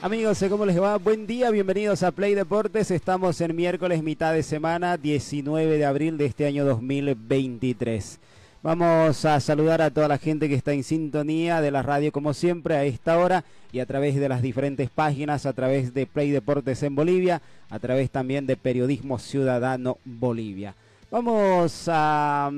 Amigos, 0.00 0.44
¿cómo 0.48 0.64
les 0.64 0.80
va? 0.80 0.96
Buen 0.96 1.26
día, 1.26 1.50
bienvenidos 1.50 2.04
a 2.04 2.12
Play 2.12 2.36
Deportes. 2.36 2.92
Estamos 2.92 3.40
en 3.40 3.56
miércoles, 3.56 4.00
mitad 4.00 4.32
de 4.32 4.44
semana, 4.44 4.96
19 4.96 5.76
de 5.76 5.84
abril 5.84 6.16
de 6.16 6.26
este 6.26 6.46
año 6.46 6.64
2023. 6.64 8.20
Vamos 8.62 9.24
a 9.24 9.40
saludar 9.40 9.82
a 9.82 9.90
toda 9.90 10.06
la 10.06 10.18
gente 10.18 10.48
que 10.48 10.54
está 10.54 10.72
en 10.72 10.84
sintonía 10.84 11.60
de 11.60 11.72
la 11.72 11.82
radio 11.82 12.12
como 12.12 12.32
siempre 12.32 12.76
a 12.76 12.84
esta 12.84 13.18
hora 13.18 13.44
y 13.72 13.80
a 13.80 13.86
través 13.86 14.14
de 14.14 14.28
las 14.28 14.40
diferentes 14.40 14.88
páginas, 14.88 15.46
a 15.46 15.52
través 15.52 15.92
de 15.92 16.06
Play 16.06 16.30
Deportes 16.30 16.80
en 16.84 16.94
Bolivia, 16.94 17.42
a 17.68 17.80
través 17.80 18.08
también 18.08 18.46
de 18.46 18.56
Periodismo 18.56 19.18
Ciudadano 19.18 19.98
Bolivia. 20.04 20.76
Vamos 21.10 21.88
a 21.88 22.52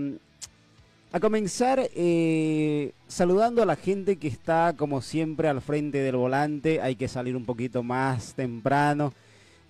a 1.13 1.19
comenzar 1.19 1.91
eh, 1.95 2.93
saludando 3.09 3.63
a 3.63 3.67
la 3.67 3.75
gente 3.75 4.17
que 4.17 4.29
está 4.29 4.75
como 4.77 5.03
siempre 5.03 5.49
al 5.49 5.61
frente 5.61 5.99
del 5.99 6.17
volante. 6.17 6.81
Hay 6.81 6.95
que 6.95 7.09
salir 7.09 7.37
un 7.37 7.45
poquito 7.45 7.83
más 7.83 8.35
temprano. 8.35 9.13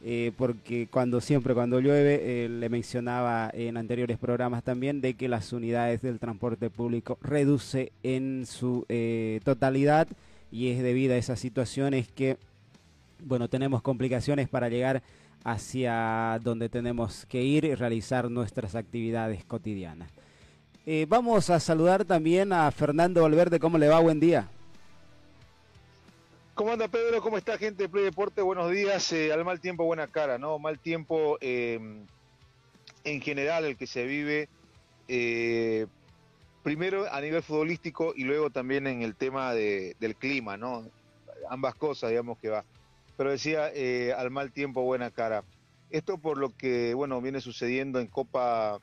Eh, 0.02 0.32
porque 0.38 0.88
cuando 0.91 1.20
siempre 1.20 1.52
cuando 1.52 1.78
llueve, 1.78 2.20
eh, 2.22 2.48
le 2.48 2.70
mencionaba 2.70 3.50
en 3.52 3.77
anteriores 3.77 4.16
programas 4.16 4.62
también 4.62 5.02
de 5.02 5.12
que 5.12 5.28
las 5.28 5.52
unidades 5.52 6.00
del 6.00 6.19
transporte 6.19 6.70
público 6.70 7.19
reduce 7.20 7.92
en 8.02 8.47
su 8.47 8.86
totalidad 9.44 10.08
y 10.50 10.69
es 10.69 10.82
debido 10.82 11.12
a 11.12 11.19
esas 11.19 11.38
situaciones 11.38 12.08
que, 12.08 12.38
bueno, 13.22 13.48
tenemos 13.48 13.82
complicaciones 13.82 14.48
para 14.48 14.70
llegar 14.70 15.02
hacia 15.44 16.41
donde 16.42 16.70
tenemos 16.70 17.27
que 17.27 17.42
ir 17.42 17.66
y 17.66 17.75
realizar 17.75 18.30
nuestras 18.30 18.75
actividades 18.75 19.44
cotidianas. 19.44 20.10
Eh, 20.92 21.06
vamos 21.08 21.50
a 21.50 21.60
saludar 21.60 22.05
también 22.05 22.52
a 22.52 22.69
Fernando 22.72 23.22
Valverde. 23.22 23.60
¿Cómo 23.60 23.78
le 23.78 23.86
va? 23.86 24.00
Buen 24.00 24.19
día. 24.19 24.48
¿Cómo 26.55 26.72
anda 26.72 26.88
Pedro? 26.88 27.22
¿Cómo 27.22 27.38
está 27.38 27.56
gente 27.58 27.84
de 27.84 27.88
Play 27.88 28.02
Deporte? 28.02 28.42
Buenos 28.42 28.72
días. 28.72 29.12
Eh, 29.12 29.32
al 29.32 29.44
mal 29.44 29.60
tiempo, 29.60 29.84
buena 29.84 30.08
cara, 30.08 30.36
¿no? 30.36 30.58
Mal 30.58 30.80
tiempo 30.80 31.38
em, 31.41 32.05
en 33.05 33.20
general 33.20 33.66
el 33.66 33.77
que 33.77 33.86
se 33.86 34.05
vive, 34.05 34.48
eh, 35.06 35.86
primero 36.64 37.06
a 37.08 37.20
nivel 37.20 37.44
futbolístico 37.44 38.12
y 38.16 38.25
luego 38.25 38.50
también 38.50 38.88
en 38.88 39.02
el 39.02 39.14
tema 39.14 39.54
del 39.54 40.16
clima, 40.19 40.56
¿no? 40.56 40.84
Ambas 41.48 41.77
cosas, 41.77 42.10
digamos 42.10 42.36
que 42.38 42.48
va. 42.48 42.64
Pero 43.16 43.30
decía, 43.30 43.70
al 44.16 44.32
mal 44.32 44.50
tiempo, 44.50 44.82
buena 44.82 45.12
cara. 45.12 45.44
Esto 45.91 46.19
por 46.19 46.36
lo 46.36 46.50
que, 46.50 46.94
bueno, 46.94 47.20
viene 47.20 47.41
sucediendo 47.41 48.00
en 48.00 48.08
Copa 48.08 48.80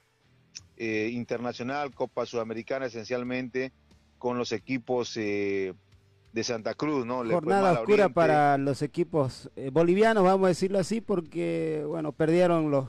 eh, 0.78 1.10
internacional, 1.14 1.94
Copa 1.94 2.26
Sudamericana 2.26 2.86
esencialmente, 2.86 3.72
con 4.18 4.38
los 4.38 4.52
equipos 4.52 5.16
eh, 5.18 5.74
de 6.34 6.44
Santa 6.44 6.74
Cruz, 6.74 7.06
¿no? 7.06 7.18
Jornada 7.26 7.74
oscura 7.82 8.10
para 8.10 8.58
los 8.58 8.82
equipos 8.82 9.50
eh, 9.56 9.70
bolivianos, 9.72 10.24
vamos 10.24 10.46
a 10.46 10.50
decirlo 10.50 10.80
así, 10.80 11.02
porque, 11.02 11.84
bueno, 11.88 12.12
perdieron 12.12 12.70
los, 12.72 12.88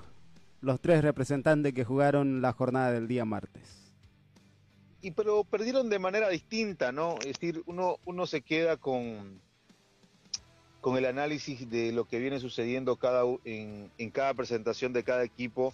los 0.61 0.81
tres 0.81 1.03
representantes 1.03 1.73
que 1.73 1.85
jugaron 1.85 2.43
la 2.43 2.53
jornada 2.53 2.93
del 2.93 3.09
día 3.09 3.25
martes. 3.25 3.93
Y 5.01 5.13
pero 5.13 5.45
perdieron 5.45 5.89
de 5.89 5.99
manera 5.99 6.29
distinta, 6.29 6.93
¿no? 6.93 7.15
Es 7.21 7.39
decir, 7.39 7.63
uno, 7.67 7.99
uno 8.05 8.27
se 8.27 8.43
queda 8.43 8.77
con, 8.77 9.41
con 10.81 10.97
el 10.97 11.07
análisis 11.07 11.71
de 11.71 11.93
lo 11.93 12.07
que 12.07 12.19
viene 12.19 12.41
sucediendo 12.41 12.97
cada, 12.97 13.23
en, 13.45 13.91
en 13.97 14.11
cada 14.11 14.35
presentación 14.35 14.93
de 14.93 15.05
cada 15.05 15.23
equipo 15.25 15.73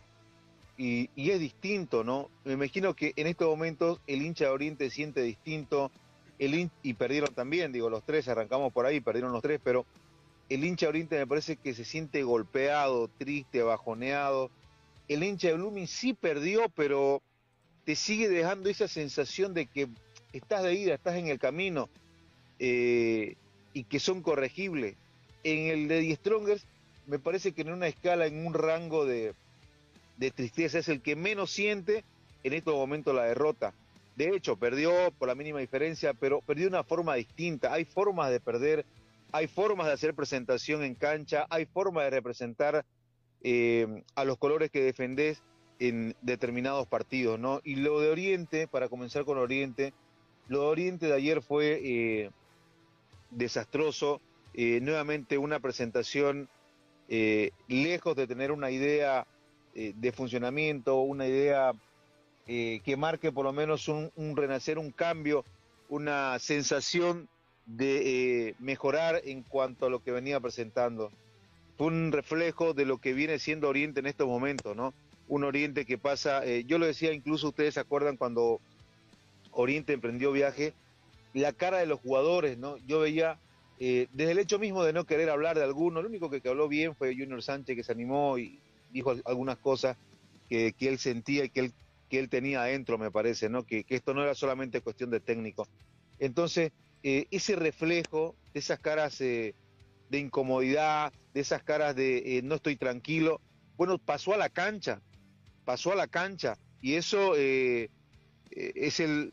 y, 0.76 1.08
es 1.16 1.38
distinto, 1.38 2.02
¿no? 2.02 2.30
Me 2.44 2.54
imagino 2.54 2.94
que 2.94 3.12
en 3.16 3.26
estos 3.26 3.48
momentos 3.48 4.00
el 4.06 4.22
hincha 4.22 4.46
de 4.46 4.50
Oriente 4.50 4.90
siente 4.90 5.22
distinto, 5.22 5.92
el 6.38 6.70
y 6.82 6.94
perdieron 6.94 7.32
también, 7.32 7.72
digo, 7.72 7.88
los 7.88 8.04
tres, 8.04 8.26
arrancamos 8.28 8.72
por 8.72 8.86
ahí, 8.86 9.00
perdieron 9.00 9.32
los 9.32 9.42
tres, 9.42 9.60
pero 9.62 9.86
el 10.48 10.64
hincha 10.64 10.86
de 10.86 10.90
Oriente 10.90 11.16
me 11.16 11.26
parece 11.26 11.56
que 11.56 11.74
se 11.74 11.84
siente 11.84 12.22
golpeado, 12.22 13.08
triste, 13.18 13.62
bajoneado. 13.62 14.50
El 15.06 15.22
hincha 15.22 15.48
de 15.48 15.54
Blooming 15.54 15.86
sí 15.86 16.12
perdió, 16.12 16.68
pero 16.70 17.22
te 17.84 17.94
sigue 17.94 18.28
dejando 18.28 18.68
esa 18.68 18.88
sensación 18.88 19.54
de 19.54 19.66
que 19.66 19.88
estás 20.32 20.64
de 20.64 20.74
ida, 20.74 20.94
estás 20.94 21.14
en 21.16 21.28
el 21.28 21.38
camino 21.38 21.88
eh, 22.58 23.36
y 23.72 23.84
que 23.84 24.00
son 24.00 24.22
corregibles. 24.22 24.96
En 25.44 25.68
el 25.68 25.88
de 25.88 26.00
Die 26.00 26.16
Strongers 26.16 26.66
me 27.06 27.18
parece 27.18 27.52
que 27.52 27.62
en 27.62 27.70
una 27.70 27.86
escala, 27.86 28.26
en 28.26 28.44
un 28.44 28.54
rango 28.54 29.04
de, 29.04 29.34
de 30.16 30.30
tristeza, 30.30 30.78
es 30.78 30.88
el 30.88 31.00
que 31.00 31.16
menos 31.16 31.50
siente 31.50 32.04
en 32.42 32.52
estos 32.52 32.74
momentos 32.74 33.14
la 33.14 33.24
derrota. 33.24 33.74
De 34.16 34.28
hecho, 34.28 34.56
perdió 34.56 35.10
por 35.18 35.28
la 35.28 35.34
mínima 35.34 35.58
diferencia, 35.58 36.14
pero 36.14 36.40
perdió 36.40 36.64
de 36.64 36.76
una 36.76 36.84
forma 36.84 37.14
distinta. 37.16 37.72
Hay 37.72 37.84
formas 37.84 38.30
de 38.30 38.38
perder, 38.38 38.86
hay 39.32 39.48
formas 39.48 39.88
de 39.88 39.92
hacer 39.94 40.14
presentación 40.14 40.84
en 40.84 40.94
cancha, 40.94 41.46
hay 41.50 41.66
formas 41.66 42.04
de 42.04 42.10
representar 42.10 42.84
eh, 43.42 44.04
a 44.14 44.24
los 44.24 44.38
colores 44.38 44.70
que 44.70 44.82
defendés 44.82 45.42
en 45.80 46.14
determinados 46.22 46.86
partidos, 46.86 47.40
¿no? 47.40 47.60
Y 47.64 47.76
lo 47.76 48.00
de 48.00 48.10
Oriente, 48.10 48.68
para 48.68 48.88
comenzar 48.88 49.24
con 49.24 49.38
Oriente, 49.38 49.92
lo 50.46 50.60
de 50.60 50.66
Oriente 50.66 51.06
de 51.06 51.14
ayer 51.14 51.42
fue 51.42 51.80
eh, 51.82 52.30
desastroso. 53.30 54.20
Eh, 54.56 54.78
nuevamente 54.80 55.38
una 55.38 55.58
presentación 55.58 56.48
lejos 57.68 58.16
de 58.16 58.26
tener 58.26 58.50
una 58.50 58.70
idea 58.70 59.26
eh, 59.76 59.92
de 59.96 60.12
funcionamiento, 60.12 61.00
una 61.00 61.26
idea 61.26 61.72
eh, 62.46 62.80
que 62.84 62.96
marque 62.96 63.32
por 63.32 63.44
lo 63.44 63.52
menos 63.52 63.88
un, 63.88 64.36
renacer, 64.36 64.78
un 64.78 64.92
cambio, 64.92 65.44
una 65.88 66.38
sensación 66.38 67.28
de 67.66 68.50
eh, 68.50 68.54
mejorar 68.60 69.20
en 69.24 69.42
cuanto 69.42 69.86
a 69.86 69.90
lo 69.90 70.00
que 70.00 70.12
venía 70.12 70.38
presentando. 70.38 71.10
Fue 71.76 71.88
un 71.88 72.12
reflejo 72.12 72.72
de 72.72 72.84
lo 72.84 72.98
que 72.98 73.14
viene 73.14 73.40
siendo 73.40 73.68
Oriente 73.68 73.98
en 73.98 74.06
estos 74.06 74.28
momentos, 74.28 74.76
¿no? 74.76 74.94
Un 75.26 75.42
Oriente 75.42 75.84
que 75.84 75.98
pasa, 75.98 76.44
yo 76.44 76.78
lo 76.78 76.86
decía, 76.86 77.12
incluso 77.12 77.48
ustedes 77.48 77.74
se 77.74 77.80
acuerdan 77.80 78.16
cuando 78.16 78.60
Oriente 79.50 79.92
emprendió 79.92 80.30
viaje, 80.30 80.72
la 81.32 81.52
cara 81.52 81.78
de 81.78 81.86
los 81.86 81.98
jugadores, 81.98 82.58
¿no? 82.58 82.76
Yo 82.86 83.00
veía 83.00 83.40
desde 83.78 84.30
el 84.30 84.38
hecho 84.38 84.60
mismo 84.60 84.84
de 84.84 84.92
no 84.92 85.04
querer 85.04 85.30
hablar 85.30 85.56
de 85.56 85.64
alguno, 85.64 86.00
lo 86.00 86.08
único 86.08 86.30
que, 86.30 86.40
que 86.40 86.50
habló 86.50 86.68
bien 86.68 86.94
fue 86.94 87.16
Junior 87.16 87.42
Sánchez 87.42 87.74
que 87.74 87.82
se 87.82 87.90
animó 87.90 88.38
y, 88.38 88.60
dijo 88.94 89.12
algunas 89.24 89.58
cosas 89.58 89.98
que, 90.48 90.74
él 90.78 90.98
sentía 90.98 91.44
y 91.44 91.50
que 91.50 91.60
él, 91.60 91.72
que 92.08 92.20
él 92.20 92.28
tenía 92.28 92.62
adentro, 92.62 92.96
me 92.96 93.10
parece, 93.10 93.50
¿no? 93.50 93.64
Que, 93.64 93.84
esto 93.88 94.14
no 94.14 94.22
era 94.22 94.34
solamente 94.34 94.80
cuestión 94.80 95.10
de 95.10 95.20
técnico. 95.20 95.66
Entonces, 96.20 96.70
eh, 97.02 97.26
ese 97.32 97.56
reflejo 97.56 98.36
de 98.54 98.60
esas 98.60 98.78
caras 98.78 99.20
eh, 99.20 99.54
de 100.10 100.18
incomodidad, 100.18 101.12
de 101.34 101.40
esas 101.40 101.62
caras 101.64 101.96
de 101.96 102.38
eh, 102.38 102.42
no 102.42 102.54
estoy 102.54 102.76
tranquilo, 102.76 103.40
bueno, 103.76 103.98
pasó 103.98 104.32
a 104.32 104.36
la 104.36 104.48
cancha, 104.48 105.02
pasó 105.64 105.92
a 105.92 105.96
la 105.96 106.06
cancha, 106.06 106.56
y 106.80 106.94
eso 106.94 107.34
es 107.34 109.00
el, 109.00 109.32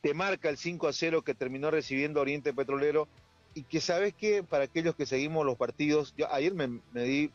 te 0.00 0.12
marca 0.12 0.48
el 0.48 0.56
5 0.56 0.88
a 0.88 0.92
0 0.92 1.22
que 1.22 1.34
terminó 1.34 1.70
recibiendo 1.70 2.20
Oriente 2.20 2.52
Petrolero, 2.52 3.06
y 3.54 3.62
que 3.62 3.80
sabes 3.80 4.14
que 4.14 4.42
para 4.42 4.64
aquellos 4.64 4.96
que 4.96 5.06
seguimos 5.06 5.46
los 5.46 5.56
partidos, 5.56 6.14
yo 6.16 6.32
ayer 6.32 6.54
me, 6.54 6.80
me 6.92 7.04
di, 7.04 7.30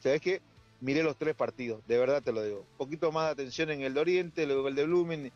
sabes 0.00 0.20
que 0.20 0.40
miré 0.84 1.02
los 1.02 1.16
tres 1.16 1.34
partidos, 1.34 1.84
de 1.86 1.96
verdad 1.96 2.22
te 2.22 2.30
lo 2.30 2.44
digo. 2.44 2.66
Un 2.72 2.76
poquito 2.76 3.10
más 3.10 3.26
de 3.26 3.32
atención 3.32 3.70
en 3.70 3.80
el 3.80 3.94
de 3.94 4.00
Oriente, 4.00 4.46
luego 4.46 4.68
el 4.68 4.74
de 4.74 4.84
Blumen, 4.84 5.32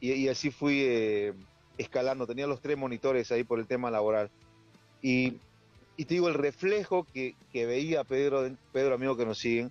y, 0.00 0.28
así 0.28 0.50
fui 0.50 0.80
eh, 0.80 1.32
escalando. 1.76 2.26
Tenía 2.26 2.46
los 2.46 2.60
tres 2.60 2.78
monitores 2.78 3.30
ahí 3.32 3.42
por 3.42 3.58
el 3.58 3.66
tema 3.66 3.90
laboral. 3.90 4.30
Y, 5.00 5.32
te 5.96 6.14
digo, 6.14 6.28
el 6.28 6.34
reflejo 6.34 7.04
que, 7.12 7.34
veía 7.52 8.04
Pedro, 8.04 8.48
Pedro, 8.72 8.94
amigo 8.94 9.16
que 9.16 9.26
nos 9.26 9.38
siguen, 9.38 9.70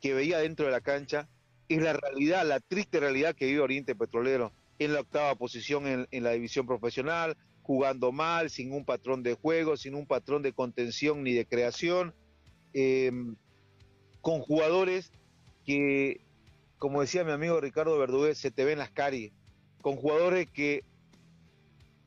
que 0.00 0.12
veía 0.12 0.38
dentro 0.38 0.66
de 0.66 0.72
la 0.72 0.80
cancha, 0.80 1.28
es 1.68 1.80
la 1.80 1.92
realidad, 1.92 2.44
la 2.44 2.58
triste 2.58 2.98
realidad 2.98 3.34
que 3.34 3.46
vive 3.46 3.60
Oriente 3.60 3.94
Petrolero 3.94 4.52
en 4.80 4.92
la 4.92 5.00
octava 5.00 5.34
posición 5.36 6.08
en, 6.10 6.22
la 6.24 6.32
división 6.32 6.66
profesional, 6.66 7.36
jugando 7.62 8.10
mal, 8.10 8.50
sin 8.50 8.72
un 8.72 8.84
patrón 8.84 9.22
de 9.22 9.34
juego, 9.34 9.76
sin 9.76 9.94
un 9.94 10.06
patrón 10.06 10.42
de 10.42 10.52
contención 10.52 11.22
ni 11.22 11.32
de 11.32 11.46
creación. 11.46 12.12
Eh, 12.72 13.12
con 14.24 14.40
jugadores 14.40 15.12
que, 15.66 16.22
como 16.78 17.02
decía 17.02 17.24
mi 17.24 17.32
amigo 17.32 17.60
Ricardo 17.60 17.98
Verdugués, 17.98 18.38
se 18.38 18.50
te 18.50 18.64
ven 18.64 18.78
las 18.78 18.90
caries, 18.90 19.32
con 19.82 19.96
jugadores 19.96 20.48
que 20.50 20.82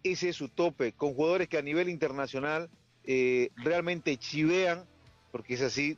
ese 0.02 0.30
es 0.30 0.36
su 0.36 0.50
tope, 0.50 0.94
con 0.94 1.14
jugadores 1.14 1.48
que 1.48 1.60
a 1.60 1.62
nivel 1.62 1.90
internacional 1.90 2.72
eh, 3.04 3.52
realmente 3.58 4.18
chivean, 4.18 4.84
porque 5.32 5.54
es 5.54 5.62
así 5.62 5.96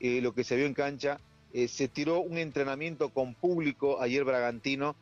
eh, 0.00 0.20
lo 0.20 0.34
que 0.34 0.42
se 0.42 0.56
vio 0.56 0.66
en 0.66 0.74
cancha. 0.74 1.20
Eh, 1.52 1.68
se 1.68 1.86
tiró 1.86 2.18
un 2.18 2.38
entrenamiento 2.38 3.10
con 3.10 3.32
público 3.34 4.02
ayer 4.02 4.24
Bragantino 4.24 4.96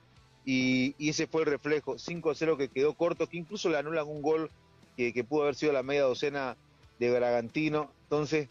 y, 0.45 0.95
ese 0.99 1.27
fue 1.27 1.41
el 1.41 1.49
reflejo, 1.49 1.95
5-0 1.95 2.59
que 2.59 2.69
quedó 2.69 2.93
corto, 2.93 3.27
que 3.27 3.39
incluso 3.39 3.71
le 3.71 3.79
anulan 3.79 4.07
un 4.07 4.21
gol 4.21 4.51
que, 4.95 5.15
que 5.15 5.25
pudo 5.25 5.45
haber 5.45 5.55
sido 5.55 5.73
la 5.73 5.83
media 5.83 6.03
docena 6.03 6.59
de 6.99 7.11
Bragantino. 7.11 7.91
Entonces, 8.03 8.51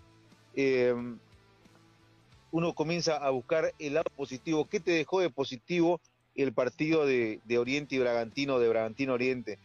uno 2.51 2.73
comienza 2.73 3.17
a 3.17 3.29
buscar 3.29 3.73
el 3.79 3.95
lado 3.95 4.09
positivo. 4.15 4.67
¿Qué 4.67 4.79
te 4.79 4.91
dejó 4.91 5.21
de 5.21 5.29
positivo 5.29 6.01
el 6.35 6.53
partido 6.53 7.05
de, 7.05 7.39
Oriente 7.57 7.95
y 7.95 7.99
Bragantino, 7.99 8.59
de 8.59 8.69
Bragantino 8.69 9.13
Oriente? 9.13 9.59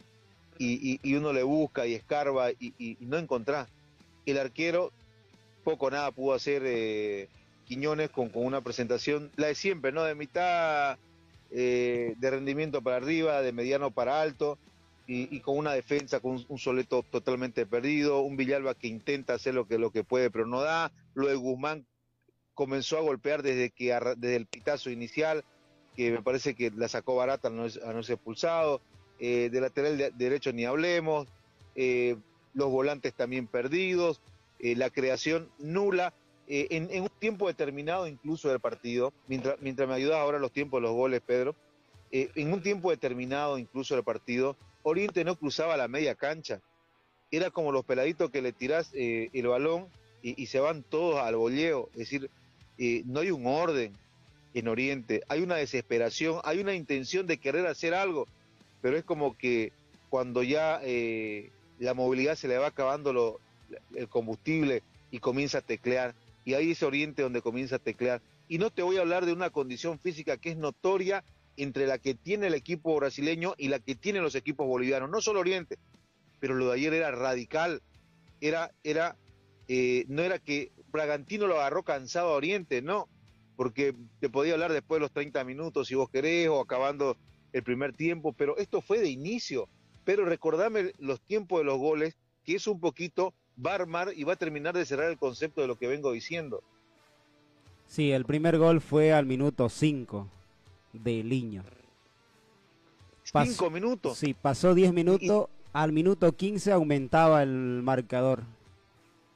Y, 0.58 1.14
uno 1.14 1.32
le 1.32 1.42
busca 1.42 1.86
y 1.86 1.94
escarba 1.94 2.50
y, 2.52 2.96
no 3.00 3.18
encontrás. 3.18 3.68
El 4.26 4.38
arquero 4.38 4.92
poco 5.64 5.90
nada 5.90 6.10
pudo 6.10 6.34
hacer 6.34 6.62
eh, 6.64 7.28
Quiñones 7.66 8.10
con, 8.10 8.30
una 8.34 8.60
presentación, 8.60 9.30
la 9.36 9.46
de 9.48 9.54
siempre, 9.54 9.92
¿no? 9.92 10.04
De 10.04 10.14
mitad 10.14 10.98
eh, 11.50 12.14
de 12.18 12.30
rendimiento 12.30 12.82
para 12.82 12.96
arriba, 12.96 13.40
de 13.40 13.52
mediano 13.52 13.90
para 13.90 14.20
alto, 14.20 14.58
y, 15.06 15.40
con 15.40 15.58
una 15.58 15.72
defensa, 15.72 16.20
con 16.20 16.44
un, 16.48 16.58
Soleto 16.58 17.02
totalmente 17.02 17.66
perdido, 17.66 18.20
un 18.22 18.36
Villalba 18.36 18.74
que 18.74 18.88
intenta 18.88 19.34
hacer 19.34 19.54
lo 19.54 19.66
que, 19.66 19.78
lo 19.78 19.90
que 19.90 20.02
puede, 20.02 20.30
pero 20.30 20.46
no 20.46 20.62
da, 20.62 20.92
lo 21.14 21.28
de 21.28 21.34
Guzmán 21.34 21.86
comenzó 22.54 22.98
a 22.98 23.02
golpear 23.02 23.42
desde 23.42 23.70
que 23.70 23.98
desde 24.16 24.36
el 24.36 24.46
pitazo 24.46 24.90
inicial, 24.90 25.44
que 25.96 26.10
me 26.10 26.22
parece 26.22 26.54
que 26.54 26.70
la 26.70 26.88
sacó 26.88 27.16
barata 27.16 27.48
al 27.48 27.56
no, 27.56 27.62
no 27.64 28.02
ser 28.02 28.14
expulsado. 28.14 28.80
Eh, 29.20 29.48
de 29.50 29.60
lateral 29.60 30.12
derecho 30.16 30.52
ni 30.52 30.64
hablemos, 30.64 31.28
eh, 31.76 32.16
los 32.52 32.70
volantes 32.70 33.14
también 33.14 33.46
perdidos, 33.46 34.20
eh, 34.58 34.76
la 34.76 34.90
creación 34.90 35.50
nula. 35.58 36.12
En, 36.46 37.00
un 37.00 37.08
tiempo 37.20 37.46
determinado 37.46 38.06
incluso 38.06 38.50
del 38.50 38.60
partido, 38.60 39.14
mientras, 39.28 39.58
mientras 39.62 39.88
me 39.88 39.94
ayudas 39.94 40.18
ahora 40.18 40.38
los 40.38 40.52
tiempos 40.52 40.78
de 40.78 40.82
los 40.82 40.92
goles, 40.92 41.22
Pedro, 41.24 41.56
en 42.10 42.52
un 42.52 42.62
tiempo 42.62 42.90
determinado 42.90 43.56
incluso 43.56 43.94
del 43.94 44.04
partido, 44.04 44.54
Oriente 44.82 45.24
no 45.24 45.36
cruzaba 45.36 45.78
la 45.78 45.88
media 45.88 46.14
cancha. 46.14 46.60
Era 47.30 47.50
como 47.50 47.72
los 47.72 47.86
peladitos 47.86 48.30
que 48.30 48.42
le 48.42 48.52
tirás 48.52 48.90
el 48.92 49.46
balón 49.46 49.88
y, 50.20 50.40
y, 50.40 50.44
se 50.46 50.60
van 50.60 50.82
todos 50.82 51.18
al 51.18 51.36
bolleo. 51.36 51.88
Es 51.92 52.00
decir, 52.00 52.30
no 52.78 53.20
hay 53.20 53.30
un 53.30 53.46
orden 53.46 53.92
en 54.54 54.68
Oriente, 54.68 55.22
hay 55.28 55.40
una 55.40 55.56
desesperación, 55.56 56.40
hay 56.44 56.60
una 56.60 56.74
intención 56.74 57.26
de 57.26 57.38
querer 57.38 57.66
hacer 57.66 57.94
algo, 57.94 58.26
pero 58.80 58.96
es 58.96 59.04
como 59.04 59.36
que 59.36 59.72
cuando 60.08 60.42
ya 60.42 60.80
eh, 60.82 61.50
la 61.78 61.94
movilidad 61.94 62.36
se 62.36 62.48
le 62.48 62.58
va 62.58 62.68
acabando 62.68 63.12
lo, 63.12 63.40
el 63.94 64.08
combustible 64.08 64.82
y 65.10 65.18
comienza 65.18 65.58
a 65.58 65.62
teclear, 65.62 66.14
y 66.44 66.54
ahí 66.54 66.72
es 66.72 66.82
Oriente 66.82 67.22
donde 67.22 67.42
comienza 67.42 67.76
a 67.76 67.80
teclear. 67.80 68.20
Y 68.48 68.58
no 68.58 68.70
te 68.70 68.82
voy 68.82 68.98
a 68.98 69.00
hablar 69.00 69.24
de 69.24 69.32
una 69.32 69.50
condición 69.50 69.98
física 69.98 70.36
que 70.36 70.50
es 70.50 70.56
notoria 70.56 71.24
entre 71.56 71.86
la 71.86 71.98
que 71.98 72.14
tiene 72.14 72.48
el 72.48 72.54
equipo 72.54 72.94
brasileño 72.96 73.54
y 73.56 73.68
la 73.68 73.78
que 73.78 73.94
tienen 73.94 74.22
los 74.22 74.34
equipos 74.34 74.66
bolivianos, 74.66 75.10
no 75.10 75.20
solo 75.20 75.40
Oriente, 75.40 75.78
pero 76.40 76.54
lo 76.54 76.68
de 76.68 76.74
ayer 76.74 76.92
era 76.92 77.10
radical, 77.10 77.80
era, 78.40 78.70
era, 78.82 79.16
eh, 79.68 80.04
no 80.08 80.22
era 80.22 80.38
que 80.38 80.72
Bragantino 80.92 81.46
lo 81.46 81.56
agarró 81.56 81.82
cansado 81.82 82.30
a 82.30 82.36
Oriente, 82.36 82.82
no, 82.82 83.08
porque 83.56 83.94
te 84.20 84.28
podía 84.28 84.54
hablar 84.54 84.72
después 84.72 84.98
de 84.98 85.02
los 85.02 85.12
30 85.12 85.44
minutos 85.44 85.88
si 85.88 85.94
vos 85.94 86.10
querés 86.10 86.48
o 86.48 86.60
acabando 86.60 87.16
el 87.52 87.62
primer 87.62 87.92
tiempo, 87.92 88.32
pero 88.32 88.56
esto 88.58 88.80
fue 88.80 88.98
de 88.98 89.08
inicio. 89.08 89.68
Pero 90.04 90.24
recordame 90.24 90.92
los 90.98 91.20
tiempos 91.20 91.60
de 91.60 91.64
los 91.64 91.78
goles, 91.78 92.16
que 92.44 92.56
es 92.56 92.66
un 92.66 92.80
poquito, 92.80 93.32
va 93.64 93.72
a 93.72 93.76
armar 93.76 94.12
y 94.14 94.24
va 94.24 94.34
a 94.34 94.36
terminar 94.36 94.74
de 94.74 94.84
cerrar 94.84 95.10
el 95.10 95.18
concepto 95.18 95.60
de 95.60 95.68
lo 95.68 95.76
que 95.76 95.86
vengo 95.86 96.12
diciendo. 96.12 96.62
Sí, 97.86 98.12
el 98.12 98.24
primer 98.24 98.58
gol 98.58 98.80
fue 98.80 99.12
al 99.12 99.24
minuto 99.26 99.68
5 99.68 100.28
de 100.92 101.22
Liño. 101.22 101.62
¿Cinco 103.22 103.70
minutos? 103.70 104.18
Sí, 104.18 104.34
pasó 104.34 104.74
10 104.74 104.92
minutos, 104.92 105.48
al 105.72 105.92
minuto 105.92 106.32
15 106.32 106.72
aumentaba 106.72 107.42
el 107.42 107.80
marcador. 107.82 108.44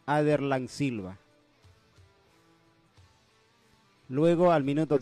Aderlan 0.09 0.69
Silva. 0.69 1.19
Luego 4.09 4.53
al 4.53 4.65
minuto 4.65 4.99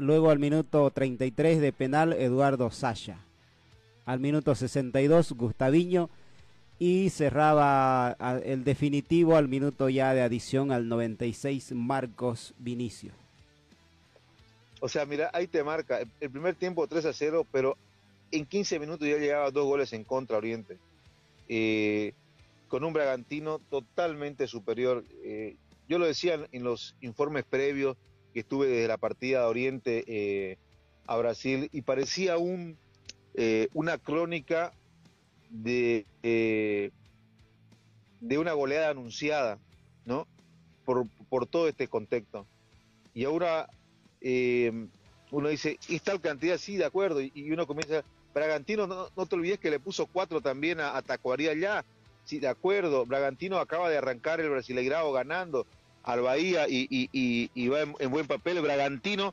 luego 0.00 0.30
al 0.30 0.38
minuto 0.38 0.90
33 0.90 1.60
de 1.60 1.72
penal 1.72 2.14
Eduardo 2.14 2.70
Saya. 2.70 3.18
Al 4.06 4.18
minuto 4.18 4.54
62 4.54 5.32
Gustaviño 5.32 6.08
y 6.78 7.10
cerraba 7.10 8.16
el 8.42 8.64
definitivo 8.64 9.36
al 9.36 9.48
minuto 9.48 9.88
ya 9.90 10.14
de 10.14 10.22
adición 10.22 10.72
al 10.72 10.88
96 10.88 11.72
Marcos 11.72 12.54
Vinicio. 12.58 13.12
O 14.80 14.88
sea, 14.88 15.04
mira, 15.04 15.30
ahí 15.34 15.46
te 15.46 15.62
marca 15.62 16.00
el 16.20 16.30
primer 16.30 16.54
tiempo 16.54 16.86
3 16.86 17.06
a 17.06 17.12
0, 17.12 17.46
pero 17.52 17.76
en 18.30 18.46
15 18.46 18.78
minutos 18.78 19.06
ya 19.06 19.16
llegaba 19.16 19.50
dos 19.50 19.66
goles 19.66 19.92
en 19.92 20.04
contra 20.04 20.38
Oriente. 20.38 20.78
Eh, 21.48 22.12
con 22.68 22.84
un 22.84 22.92
Bragantino 22.92 23.58
totalmente 23.70 24.46
superior. 24.46 25.04
Eh, 25.22 25.56
yo 25.88 25.98
lo 25.98 26.06
decía 26.06 26.46
en 26.50 26.64
los 26.64 26.96
informes 27.00 27.44
previos 27.44 27.96
que 28.36 28.40
estuve 28.40 28.66
desde 28.66 28.88
la 28.88 28.98
partida 28.98 29.40
de 29.40 29.46
Oriente 29.46 30.04
eh, 30.06 30.58
a 31.06 31.16
Brasil 31.16 31.70
y 31.72 31.80
parecía 31.80 32.36
un, 32.36 32.76
eh, 33.32 33.68
una 33.72 33.96
crónica 33.96 34.72
de, 35.48 36.04
eh, 36.22 36.90
de 38.20 38.38
una 38.38 38.52
goleada 38.52 38.90
anunciada, 38.90 39.58
¿no? 40.04 40.26
Por, 40.84 41.06
por 41.30 41.46
todo 41.46 41.66
este 41.66 41.88
contexto. 41.88 42.46
Y 43.14 43.24
ahora 43.24 43.70
uno 45.30 45.48
dice, 45.48 45.78
¿y 45.88 45.98
tal 46.00 46.20
cantidad? 46.20 46.58
Sí, 46.58 46.76
de 46.76 46.84
acuerdo. 46.84 47.22
Y, 47.22 47.50
uno 47.52 47.66
comienza, 47.66 48.04
Bragantino, 48.34 48.86
no, 48.86 49.08
no, 49.16 49.24
te 49.24 49.34
olvides 49.34 49.60
que 49.60 49.70
le 49.70 49.80
puso 49.80 50.04
cuatro 50.04 50.42
también 50.42 50.78
a, 50.80 50.94
a 50.94 51.00
Tacuaría 51.00 51.54
ya. 51.54 51.86
Sí, 52.26 52.40
de 52.40 52.48
acuerdo. 52.48 53.06
Bragantino 53.06 53.58
acaba 53.58 53.88
de 53.88 53.96
arrancar 53.96 54.40
el 54.40 54.50
Brasileirao 54.50 55.12
ganando 55.12 55.64
al 56.02 56.20
Bahía 56.20 56.66
y, 56.68 57.68
va 57.68 57.80
en, 57.82 58.10
buen 58.10 58.26
papel. 58.26 58.60
Bragantino 58.60 59.32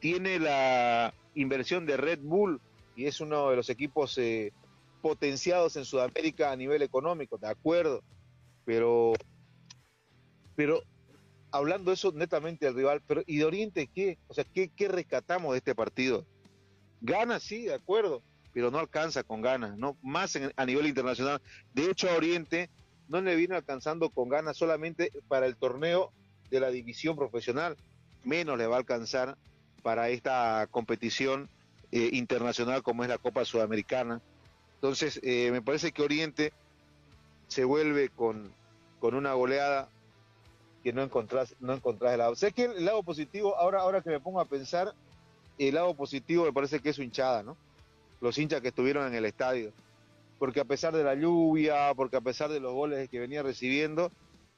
tiene 0.00 0.38
la 0.38 1.12
inversión 1.34 1.84
de 1.84 1.98
Red 1.98 2.20
Bull 2.22 2.58
y 2.96 3.04
es 3.04 3.20
uno 3.20 3.50
de 3.50 3.56
los 3.56 3.68
equipos 3.68 4.16
eh, 4.16 4.52
potenciados 5.02 5.76
en 5.76 5.84
Sudamérica 5.84 6.50
a 6.50 6.56
nivel 6.56 6.80
económico, 6.80 7.36
de 7.36 7.48
acuerdo, 7.48 8.02
pero, 8.64 9.12
pero 10.56 10.82
hablando 11.50 11.92
eso 11.92 12.12
netamente 12.12 12.66
del 12.66 12.74
rival, 12.74 13.02
pero 13.06 13.22
¿y 13.26 13.36
de 13.38 13.44
Oriente 13.44 13.90
qué? 13.94 14.18
O 14.28 14.34
sea, 14.34 14.44
¿qué, 14.44 14.70
qué 14.70 14.88
rescatamos 14.88 15.52
de 15.52 15.58
este 15.58 15.74
partido? 15.74 16.24
Gana, 17.00 17.40
sí, 17.40 17.64
de 17.64 17.74
acuerdo, 17.74 18.22
pero 18.52 18.70
no 18.70 18.78
alcanza 18.78 19.22
con 19.22 19.40
ganas, 19.42 19.76
¿no? 19.76 19.96
Más 20.02 20.38
a 20.56 20.66
nivel 20.66 20.86
internacional. 20.86 21.40
De 21.74 21.90
hecho, 21.90 22.10
a 22.10 22.16
Oriente 22.16 22.70
no 23.08 23.20
le 23.20 23.36
viene 23.36 23.56
alcanzando 23.56 24.10
con 24.10 24.28
ganas 24.28 24.56
solamente 24.56 25.12
para 25.28 25.46
el 25.46 25.56
torneo 25.56 26.12
de 26.50 26.60
la 26.60 26.70
división 26.70 27.16
profesional, 27.16 27.76
menos 28.24 28.58
le 28.58 28.66
va 28.66 28.76
a 28.76 28.78
alcanzar 28.78 29.36
para 29.82 30.10
esta 30.10 30.66
competición 30.70 31.48
eh, 31.90 32.10
internacional 32.12 32.82
como 32.82 33.02
es 33.02 33.08
la 33.08 33.18
Copa 33.18 33.44
Sudamericana. 33.44 34.20
Entonces, 34.74 35.20
eh, 35.22 35.50
me 35.50 35.62
parece 35.62 35.92
que 35.92 36.02
Oriente 36.02 36.52
se 37.48 37.64
vuelve 37.64 38.08
con, 38.08 38.52
con 39.00 39.14
una 39.14 39.32
goleada 39.34 39.88
que 40.82 40.92
no 40.92 41.02
encontrás, 41.02 41.54
no 41.60 41.74
encontrás 41.74 42.12
el 42.12 42.18
lado. 42.18 42.34
Sé 42.34 42.52
que 42.52 42.64
el 42.64 42.84
lado 42.84 43.02
positivo, 43.02 43.56
ahora, 43.56 43.80
ahora 43.80 44.00
que 44.00 44.10
me 44.10 44.20
pongo 44.20 44.40
a 44.40 44.44
pensar, 44.44 44.92
el 45.58 45.74
lado 45.74 45.94
positivo 45.94 46.44
me 46.44 46.52
parece 46.52 46.80
que 46.80 46.90
es 46.90 46.96
su 46.96 47.02
hinchada, 47.02 47.42
¿no? 47.42 47.56
Los 48.22 48.38
hinchas 48.38 48.62
que 48.62 48.68
estuvieron 48.68 49.06
en 49.06 49.14
el 49.14 49.26
estadio 49.26 49.74
porque 50.42 50.58
a 50.58 50.64
pesar 50.64 50.92
de 50.92 51.04
la 51.04 51.14
lluvia, 51.14 51.94
porque 51.94 52.16
a 52.16 52.20
pesar 52.20 52.50
de 52.50 52.58
los 52.58 52.72
goles 52.72 53.08
que 53.08 53.20
venía 53.20 53.44
recibiendo, 53.44 54.10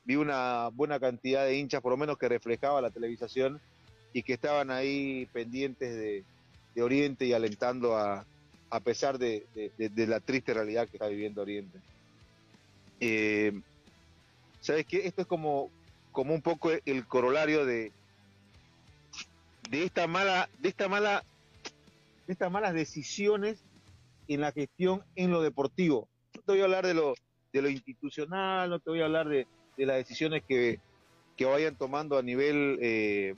vi 0.06 0.16
una 0.16 0.68
buena 0.68 0.98
cantidad 0.98 1.44
de 1.44 1.58
hinchas, 1.58 1.82
por 1.82 1.92
lo 1.92 1.98
menos 1.98 2.16
que 2.16 2.26
reflejaba 2.26 2.80
la 2.80 2.88
televisación 2.88 3.60
y 4.14 4.22
que 4.22 4.32
estaban 4.32 4.70
ahí 4.70 5.28
pendientes 5.34 5.94
de, 5.94 6.24
Oriente 6.82 7.26
y 7.26 7.34
alentando 7.34 7.98
a, 7.98 8.24
a 8.70 8.80
pesar 8.80 9.18
de, 9.18 9.44
la 9.94 10.20
triste 10.20 10.54
realidad 10.54 10.88
que 10.88 10.96
está 10.96 11.06
viviendo 11.08 11.42
Oriente. 11.42 11.78
Eh, 12.98 13.52
¿Sabes 14.62 14.86
qué? 14.86 15.06
Esto 15.06 15.20
es 15.20 15.26
como, 15.26 15.70
como 16.12 16.32
un 16.32 16.40
poco 16.40 16.70
el 16.70 17.06
corolario 17.06 17.66
de, 17.66 17.92
de 19.68 19.84
esta 19.84 20.06
mala, 20.06 20.48
de 20.60 20.70
esta 20.70 20.88
mala, 20.88 21.24
de 22.26 22.32
estas 22.32 22.50
malas 22.50 22.74
decisiones 22.74 23.64
en 24.28 24.40
la 24.40 24.52
gestión 24.52 25.02
en 25.16 25.30
lo 25.30 25.42
deportivo. 25.42 26.08
No 26.34 26.42
te 26.42 26.52
voy 26.52 26.60
a 26.60 26.64
hablar 26.64 26.86
de 26.86 26.94
lo, 26.94 27.14
de 27.52 27.62
lo 27.62 27.68
institucional, 27.68 28.70
no 28.70 28.78
te 28.78 28.90
voy 28.90 29.00
a 29.00 29.04
hablar 29.04 29.28
de, 29.28 29.46
las 29.76 29.96
decisiones 29.96 30.42
que, 30.46 30.80
vayan 31.40 31.76
tomando 31.76 32.16
a 32.16 32.22
nivel 32.22 32.78
eh, 32.80 33.34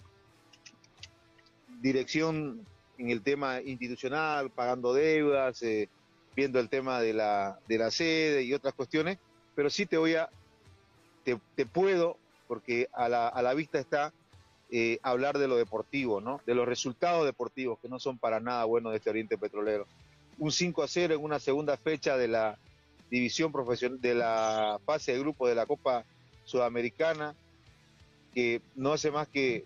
dirección 1.81 2.66
en 2.99 3.11
el 3.11 3.23
tema 3.23 3.61
institucional, 3.62 4.50
pagando 4.50 4.95
deudas, 4.95 5.62
eh, 5.62 5.88
viendo 6.35 6.61
el 6.61 6.69
tema 6.69 7.00
de 7.00 7.14
la, 7.14 7.59
de 7.66 7.78
la 7.78 7.90
sede 7.90 8.43
y 8.43 8.52
otras 8.55 8.75
cuestiones, 8.75 9.19
pero 9.55 9.71
sí 9.71 9.87
te 9.87 9.97
voy 9.97 10.14
a, 10.14 10.28
te, 11.25 11.38
te 11.55 11.66
puedo, 11.66 12.19
porque 12.47 12.88
a 12.93 13.09
la, 13.09 13.28
a 13.28 13.43
la 13.43 13.55
vista 13.55 13.78
está 13.78 14.12
eh, 14.70 14.99
hablar 15.02 15.38
de 15.38 15.49
lo 15.49 15.56
deportivo, 15.56 16.20
¿no? 16.20 16.40
De 16.44 16.54
los 16.54 16.66
resultados 16.66 17.25
deportivos, 17.25 17.78
que 17.80 17.88
no 17.88 18.00
son 18.00 18.18
para 18.18 18.40
nada 18.40 18.64
buenos 18.64 18.92
de 18.92 18.99
este 18.99 19.11
Oriente 19.11 19.38
Petrolero. 19.38 19.87
Un 20.38 20.50
5 20.50 20.82
a 20.82 20.88
0 20.88 21.14
en 21.14 21.23
una 21.23 21.38
segunda 21.38 21.76
fecha 21.76 22.16
de 22.16 22.28
la 22.28 22.58
división 23.11 23.52
profesional, 23.52 24.00
de 24.00 24.14
la 24.14 24.80
fase 24.85 25.12
de 25.12 25.20
grupo 25.20 25.46
de 25.46 25.54
la 25.54 25.66
Copa 25.66 26.04
Sudamericana, 26.44 27.35
que 28.35 28.61
no 28.75 28.92
hace 28.92 29.11
más 29.11 29.28
que 29.28 29.64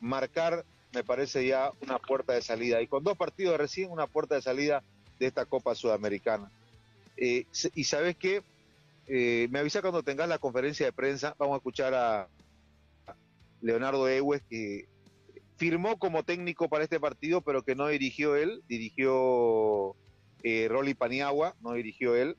marcar, 0.00 0.64
me 0.94 1.02
parece 1.02 1.46
ya 1.46 1.72
una 1.82 1.98
puerta 1.98 2.32
de 2.32 2.42
salida. 2.42 2.80
Y 2.80 2.86
con 2.86 3.02
dos 3.02 3.16
partidos 3.16 3.58
recién, 3.58 3.90
una 3.90 4.06
puerta 4.06 4.36
de 4.36 4.42
salida 4.42 4.82
de 5.18 5.26
esta 5.26 5.44
Copa 5.46 5.74
Sudamericana. 5.74 6.50
Eh, 7.16 7.46
y 7.74 7.84
sabes 7.84 8.16
qué, 8.16 8.42
eh, 9.08 9.48
me 9.50 9.58
avisa 9.58 9.80
cuando 9.80 10.02
tengas 10.02 10.28
la 10.28 10.38
conferencia 10.38 10.86
de 10.86 10.92
prensa, 10.92 11.34
vamos 11.38 11.54
a 11.54 11.58
escuchar 11.58 11.94
a 11.94 12.28
Leonardo 13.66 14.08
Ewes, 14.08 14.42
que 14.48 14.86
firmó 15.56 15.98
como 15.98 16.22
técnico 16.22 16.68
para 16.68 16.84
este 16.84 17.00
partido, 17.00 17.40
pero 17.40 17.62
que 17.62 17.74
no 17.74 17.88
dirigió 17.88 18.36
él, 18.36 18.62
dirigió 18.68 19.96
eh, 20.44 20.68
Rolly 20.70 20.94
Paniagua, 20.94 21.56
no 21.60 21.72
dirigió 21.72 22.14
él. 22.14 22.36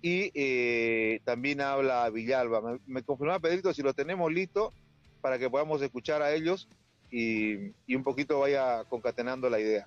Y 0.00 0.30
eh, 0.34 1.20
también 1.24 1.60
habla 1.60 2.08
Villalba. 2.08 2.62
Me, 2.62 2.78
me 2.86 3.02
confirmaba 3.02 3.40
Pedrito 3.40 3.74
si 3.74 3.82
lo 3.82 3.92
tenemos 3.92 4.32
listo 4.32 4.72
para 5.20 5.38
que 5.38 5.50
podamos 5.50 5.82
escuchar 5.82 6.22
a 6.22 6.32
ellos 6.32 6.66
y, 7.10 7.72
y 7.86 7.94
un 7.94 8.02
poquito 8.02 8.40
vaya 8.40 8.84
concatenando 8.84 9.50
la 9.50 9.60
idea. 9.60 9.86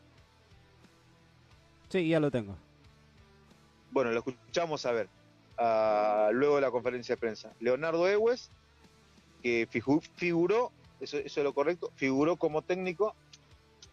Sí, 1.90 2.08
ya 2.08 2.20
lo 2.20 2.30
tengo. 2.30 2.56
Bueno, 3.92 4.12
lo 4.12 4.20
escuchamos 4.20 4.86
a 4.86 4.92
ver. 4.92 5.08
Uh, 5.58 6.32
luego 6.34 6.56
de 6.56 6.62
la 6.62 6.70
conferencia 6.70 7.16
de 7.16 7.20
prensa. 7.20 7.52
Leonardo 7.60 8.08
Ewes, 8.08 8.52
que 9.48 9.68
figu 9.70 10.02
figuró, 10.16 10.72
eso, 11.00 11.18
eso, 11.18 11.40
es 11.40 11.44
lo 11.44 11.54
correcto, 11.54 11.90
figuró 11.96 12.36
como 12.36 12.62
técnico, 12.62 13.16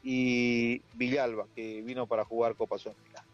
y 0.02 0.82
Villalba, 0.94 1.46
que 1.54 1.80
vino 1.82 2.06
para 2.06 2.24
jugar 2.24 2.56
Copa 2.56 2.76
Sudamericana. 2.76 3.26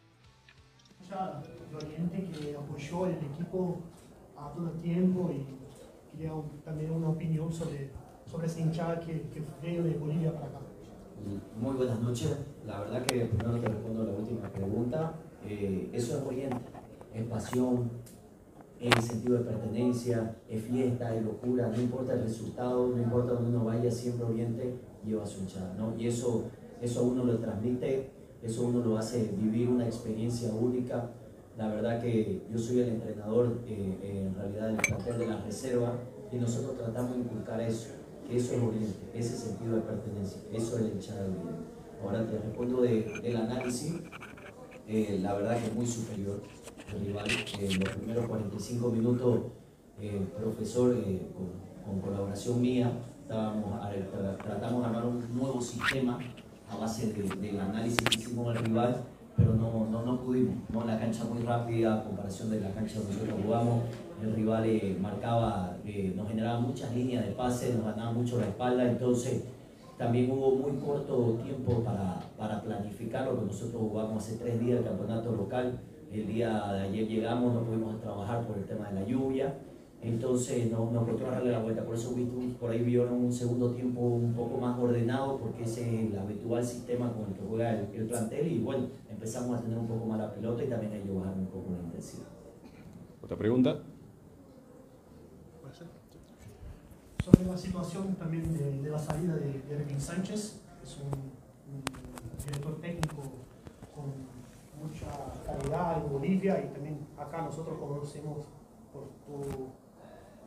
Oriente 1.72 2.28
que 2.32 2.56
apoyó 2.56 3.06
el 3.06 3.14
equipo 3.14 3.80
a 4.36 4.52
todo 4.52 4.70
el 4.70 4.80
tiempo 4.82 5.30
y 5.32 5.46
quería 6.12 6.34
un, 6.34 6.48
también 6.64 6.90
una 6.90 7.08
opinión 7.08 7.52
sobre, 7.52 7.90
sobre 8.30 8.46
esa 8.48 8.60
hinchada 8.60 9.00
que, 9.00 9.22
que 9.32 9.40
fue 9.40 9.80
de 9.80 9.94
Bolivia 9.96 10.32
para 10.32 10.46
acá. 10.46 10.58
Muy 11.58 11.76
buenas 11.76 12.00
noches. 12.00 12.36
La 12.66 12.80
verdad 12.80 13.06
que 13.06 13.24
primero 13.26 13.60
te 13.60 13.68
respondo 13.68 14.04
la 14.04 14.12
última 14.12 14.48
pregunta. 14.48 15.14
Eh, 15.46 15.90
eso 15.92 16.18
es 16.18 16.24
Oriente, 16.24 16.70
es 17.14 17.24
pasión, 17.26 17.90
es 18.80 19.04
sentido 19.04 19.38
de 19.38 19.44
pertenencia, 19.44 20.36
es 20.48 20.62
fiesta, 20.62 21.14
es 21.14 21.22
locura, 21.22 21.68
no 21.68 21.80
importa 21.80 22.14
el 22.14 22.22
resultado, 22.22 22.88
no 22.88 23.02
importa 23.02 23.34
dónde 23.34 23.50
uno 23.50 23.66
vaya, 23.66 23.90
siempre 23.90 24.24
Oriente 24.24 24.74
lleva 25.04 25.26
su 25.26 25.40
hinchada, 25.40 25.74
¿no? 25.76 25.94
Y 25.98 26.06
eso, 26.06 26.44
eso 26.80 27.04
uno 27.04 27.24
lo 27.24 27.38
transmite, 27.38 28.10
eso 28.42 28.66
uno 28.66 28.80
lo 28.82 28.96
hace 28.96 29.32
vivir 29.38 29.68
una 29.68 29.86
experiencia 29.86 30.50
única. 30.54 31.10
La 31.58 31.68
verdad 31.68 32.00
que 32.00 32.42
yo 32.50 32.58
soy 32.58 32.80
el 32.80 32.88
entrenador 32.88 33.58
eh, 33.66 33.98
en 34.02 34.34
realidad 34.34 34.68
del 34.68 34.76
plantel 34.76 35.18
de 35.18 35.26
la 35.26 35.42
reserva 35.42 35.98
y 36.32 36.36
nosotros 36.36 36.78
tratamos 36.78 37.16
de 37.16 37.22
inculcar 37.22 37.60
eso, 37.60 37.88
que 38.26 38.36
eso 38.36 38.54
es 38.54 38.62
Oriente, 38.62 38.98
ese 39.12 39.36
sentido 39.36 39.76
de 39.76 39.82
pertenencia, 39.82 40.40
eso 40.52 40.78
es 40.78 40.84
el 40.84 40.92
hinchada 40.92 41.24
de 41.24 41.28
Oriente. 41.28 41.80
Ahora 42.02 42.26
te 42.26 42.38
respondo 42.38 42.80
de, 42.80 43.12
del 43.22 43.36
análisis, 43.36 43.92
eh, 44.88 45.18
la 45.20 45.34
verdad 45.34 45.58
que 45.58 45.66
es 45.66 45.74
muy 45.74 45.86
superior 45.86 46.40
rival. 46.98 47.26
Los 47.28 47.96
primeros 47.96 48.26
45 48.26 48.90
minutos, 48.90 49.40
el 50.00 50.06
eh, 50.06 50.26
profesor, 50.38 50.96
eh, 50.96 51.28
con, 51.34 51.92
con, 51.92 52.00
colaboración 52.00 52.60
mía, 52.60 52.90
estábamos, 53.22 53.80
tratamos 54.42 54.80
de 54.80 54.86
armar 54.86 55.04
un 55.06 55.36
nuevo 55.36 55.60
sistema 55.60 56.18
a 56.70 56.76
base 56.76 57.12
de, 57.12 57.22
del 57.22 57.60
análisis 57.60 57.98
que 57.98 58.16
hicimos 58.16 58.56
al 58.56 58.64
rival, 58.64 59.02
pero 59.36 59.54
no, 59.54 59.86
no, 59.90 60.02
no 60.04 60.20
pudimos. 60.20 60.54
¿no? 60.70 60.84
La 60.84 60.98
cancha 60.98 61.24
muy 61.24 61.42
rápida, 61.42 62.00
a 62.00 62.04
comparación 62.04 62.50
de 62.50 62.60
la 62.60 62.70
cancha 62.72 62.98
donde 62.98 63.14
nosotros 63.14 63.40
jugamos, 63.42 63.82
el 64.22 64.34
rival 64.34 64.64
eh, 64.66 64.96
marcaba, 65.00 65.76
eh, 65.84 66.12
nos 66.14 66.28
generaba 66.28 66.60
muchas 66.60 66.94
líneas 66.94 67.26
de 67.26 67.32
pase, 67.32 67.74
nos 67.74 67.84
ganaba 67.84 68.12
mucho 68.12 68.38
la 68.38 68.46
espalda, 68.46 68.88
entonces 68.88 69.44
también 69.98 70.30
hubo 70.30 70.52
muy 70.52 70.78
corto 70.80 71.38
tiempo 71.42 71.82
para, 71.82 72.20
para 72.36 72.62
planificar 72.62 73.26
lo 73.26 73.40
que 73.40 73.46
nosotros 73.46 73.80
jugamos 73.80 74.22
hace 74.22 74.36
tres 74.36 74.60
días 74.60 74.78
el 74.78 74.84
campeonato 74.84 75.32
local. 75.32 75.78
El 76.12 76.26
día 76.26 76.72
de 76.72 76.80
ayer 76.80 77.06
llegamos, 77.06 77.54
no 77.54 77.62
pudimos 77.62 78.00
trabajar 78.00 78.46
por 78.46 78.58
el 78.58 78.64
tema 78.64 78.88
de 78.88 79.00
la 79.00 79.06
lluvia, 79.06 79.54
entonces 80.02 80.70
no, 80.70 80.90
nos 80.90 81.06
costó 81.06 81.30
darle 81.30 81.52
la 81.52 81.60
vuelta. 81.60 81.84
Por 81.84 81.94
eso 81.94 82.14
por 82.58 82.70
ahí 82.70 82.82
vieron 82.82 83.12
un 83.12 83.32
segundo 83.32 83.70
tiempo 83.70 84.00
un 84.00 84.32
poco 84.34 84.58
más 84.58 84.78
ordenado, 84.78 85.38
porque 85.38 85.62
ese 85.62 85.82
es 85.82 86.10
el 86.10 86.18
habitual 86.18 86.64
sistema 86.64 87.12
con 87.12 87.26
el 87.26 87.34
que 87.34 87.46
juega 87.48 87.78
el, 87.78 87.94
el 87.94 88.06
plantel. 88.06 88.50
Y 88.50 88.58
bueno, 88.58 88.88
empezamos 89.08 89.58
a 89.58 89.62
tener 89.62 89.78
un 89.78 89.86
poco 89.86 90.06
más 90.06 90.18
la 90.18 90.32
pelota 90.32 90.64
y 90.64 90.68
también 90.68 90.92
ellos 90.94 91.16
bajaron 91.16 91.40
un 91.40 91.46
poco 91.46 91.70
la 91.70 91.84
intensidad. 91.84 92.26
¿Otra 93.22 93.36
pregunta? 93.36 93.80
sobre 97.24 97.44
la 97.44 97.56
situación 97.56 98.14
también 98.14 98.56
de, 98.56 98.80
de 98.80 98.90
la 98.90 98.98
salida 98.98 99.34
de, 99.36 99.60
de 99.62 99.74
Erwin 99.74 100.00
Sánchez, 100.00 100.60
es 100.82 100.98
un, 100.98 101.12
un, 101.12 101.84
director 102.46 102.80
técnico 102.80 103.22
con 103.94 104.04
mucha 104.82 105.06
calidad 105.44 105.98
en 105.98 106.12
Bolivia 106.12 106.64
y 106.64 106.68
también 106.68 107.06
acá 107.18 107.42
nosotros 107.42 107.78
conocemos 107.78 108.46
por 108.92 109.04
tu, 109.24 109.40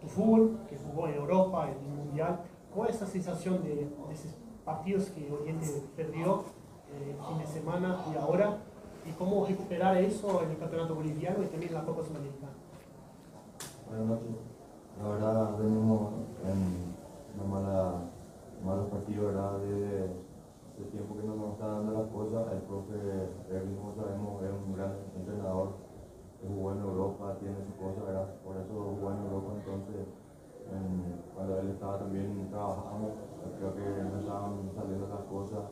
tu 0.01 0.07
fútbol, 0.07 0.59
que 0.67 0.77
jugó 0.77 1.07
en 1.07 1.15
Europa, 1.15 1.69
en 1.69 1.77
el 1.85 1.95
Mundial. 1.97 2.39
¿Cuál 2.73 2.89
es 2.89 2.95
esa 2.95 3.07
sensación 3.07 3.63
de, 3.63 3.75
de 3.75 4.13
esos 4.13 4.35
partidos 4.65 5.05
que 5.09 5.31
Oriente 5.31 5.67
perdió 5.95 6.43
eh, 6.91 7.15
el 7.17 7.25
fin 7.27 7.37
de 7.37 7.47
semana 7.47 8.03
y 8.11 8.17
ahora? 8.17 8.57
¿Y 9.05 9.11
cómo 9.11 9.45
recuperar 9.45 9.97
eso 9.97 10.41
en 10.43 10.51
el 10.51 10.57
campeonato 10.57 10.95
boliviano 10.95 11.43
y 11.43 11.47
también 11.47 11.73
en 11.73 11.79
la 11.79 11.85
Copa 11.85 12.03
Sudamericana? 12.03 12.53
Noches. 13.91 14.27
La 15.01 15.07
verdad, 15.09 15.57
venimos 15.57 16.13
en 16.45 16.93
una 17.35 17.49
mala, 17.49 17.93
malos 18.65 18.87
partidos, 18.89 19.25
¿verdad? 19.33 19.59
Desde 19.59 20.22
hace 20.73 20.89
tiempo 20.89 21.15
que 21.15 21.27
no 21.27 21.35
nos 21.35 21.53
está 21.53 21.67
dando 21.67 21.93
las 21.93 22.09
cosas. 22.09 22.51
El 22.51 22.61
profe, 22.65 22.97
Erwin, 23.49 23.77
como 23.77 23.93
sabemos, 23.93 24.43
es 24.43 24.51
un 24.51 24.73
gran 24.73 24.93
entrenador 25.15 25.93
jugó 26.47 26.71
en 26.71 26.79
Europa, 26.79 27.37
tiene 27.39 27.55
su 27.63 27.73
cosa, 27.79 28.03
¿verdad? 28.03 28.27
Por 28.43 28.57
eso 28.57 28.73
jugó 28.73 29.11
en 29.11 29.19
Europa. 29.23 29.51
Entonces, 29.55 30.07
en, 30.67 31.21
cuando 31.33 31.59
él 31.59 31.69
estaba 31.69 31.99
también 31.99 32.49
trabajamos, 32.49 33.11
creo 33.57 33.75
que 33.75 34.03
no 34.03 34.19
estaban 34.19 34.71
saliendo 34.75 35.07
las 35.07 35.23
cosas. 35.31 35.63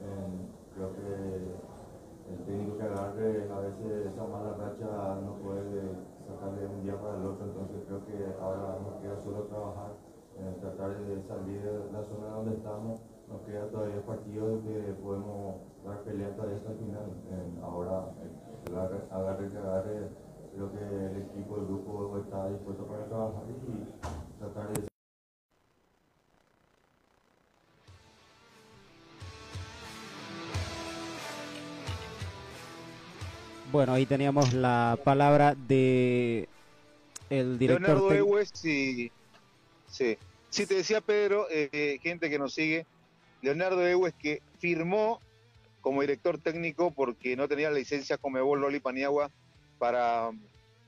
En, 0.00 0.60
creo 0.74 0.94
que 0.94 1.10
el 2.30 2.38
técnico 2.46 2.78
que 2.78 2.84
agarre 2.84 3.50
a 3.50 3.58
veces 3.58 4.06
esa 4.06 4.24
mala 4.26 4.54
racha 4.54 5.18
no 5.18 5.34
puede 5.42 5.98
sacar 6.22 6.54
de 6.54 6.66
un 6.66 6.82
día 6.82 6.94
para 7.00 7.18
el 7.18 7.26
otro, 7.26 7.46
entonces 7.46 7.82
creo 7.86 8.06
que 8.06 8.38
ahora 8.40 8.78
nos 8.78 9.02
queda 9.02 9.18
solo 9.18 9.50
trabajar, 9.50 9.98
eh, 10.38 10.56
tratar 10.60 10.94
de 10.94 11.22
salir 11.22 11.60
de 11.60 11.90
la 11.90 12.02
zona 12.04 12.28
donde 12.28 12.54
estamos, 12.54 13.02
nos 13.30 13.42
queda 13.42 13.66
todavía 13.70 14.00
partidos 14.04 14.62
que 14.64 14.92
podemos 15.02 15.56
dar 15.86 16.02
pelea 16.02 16.34
todavía 16.34 16.56
hasta 16.56 16.72
el 16.72 16.78
final. 16.78 17.06
Eh, 17.30 17.60
ahora, 17.62 18.12
agarre 19.10 19.48
que 19.48 19.58
agarre, 19.58 20.08
creo 20.54 20.72
que 20.72 20.78
el 20.78 21.16
equipo, 21.22 21.56
el 21.58 21.66
grupo 21.66 22.18
está 22.18 22.48
dispuesto 22.48 22.86
para 22.86 23.04
trabajar 23.06 23.44
y 23.48 24.38
tratar 24.38 24.72
de 24.72 24.90
Bueno, 33.72 33.92
ahí 33.92 34.04
teníamos 34.04 34.52
la 34.52 34.98
palabra 35.04 35.54
de 35.54 36.48
el 37.30 37.56
director. 37.56 37.96
Leonardo 37.96 38.12
Ewes, 38.12 38.50
sí, 38.52 39.12
sí. 39.86 40.18
Sí, 40.50 40.66
te 40.66 40.74
decía 40.74 41.00
Pedro, 41.00 41.46
eh, 41.48 42.00
gente 42.02 42.28
que 42.28 42.36
nos 42.36 42.54
sigue, 42.54 42.84
Leonardo 43.42 43.86
Ewes 43.86 44.14
que 44.14 44.42
firmó 44.58 45.20
como 45.80 46.02
director 46.02 46.38
técnico 46.38 46.90
porque 46.90 47.36
no 47.36 47.48
tenía 47.48 47.70
la 47.70 47.78
licencia 47.78 48.18
Comebol 48.18 48.60
Loli 48.60 48.80
Paniagua 48.80 49.30
para 49.78 50.30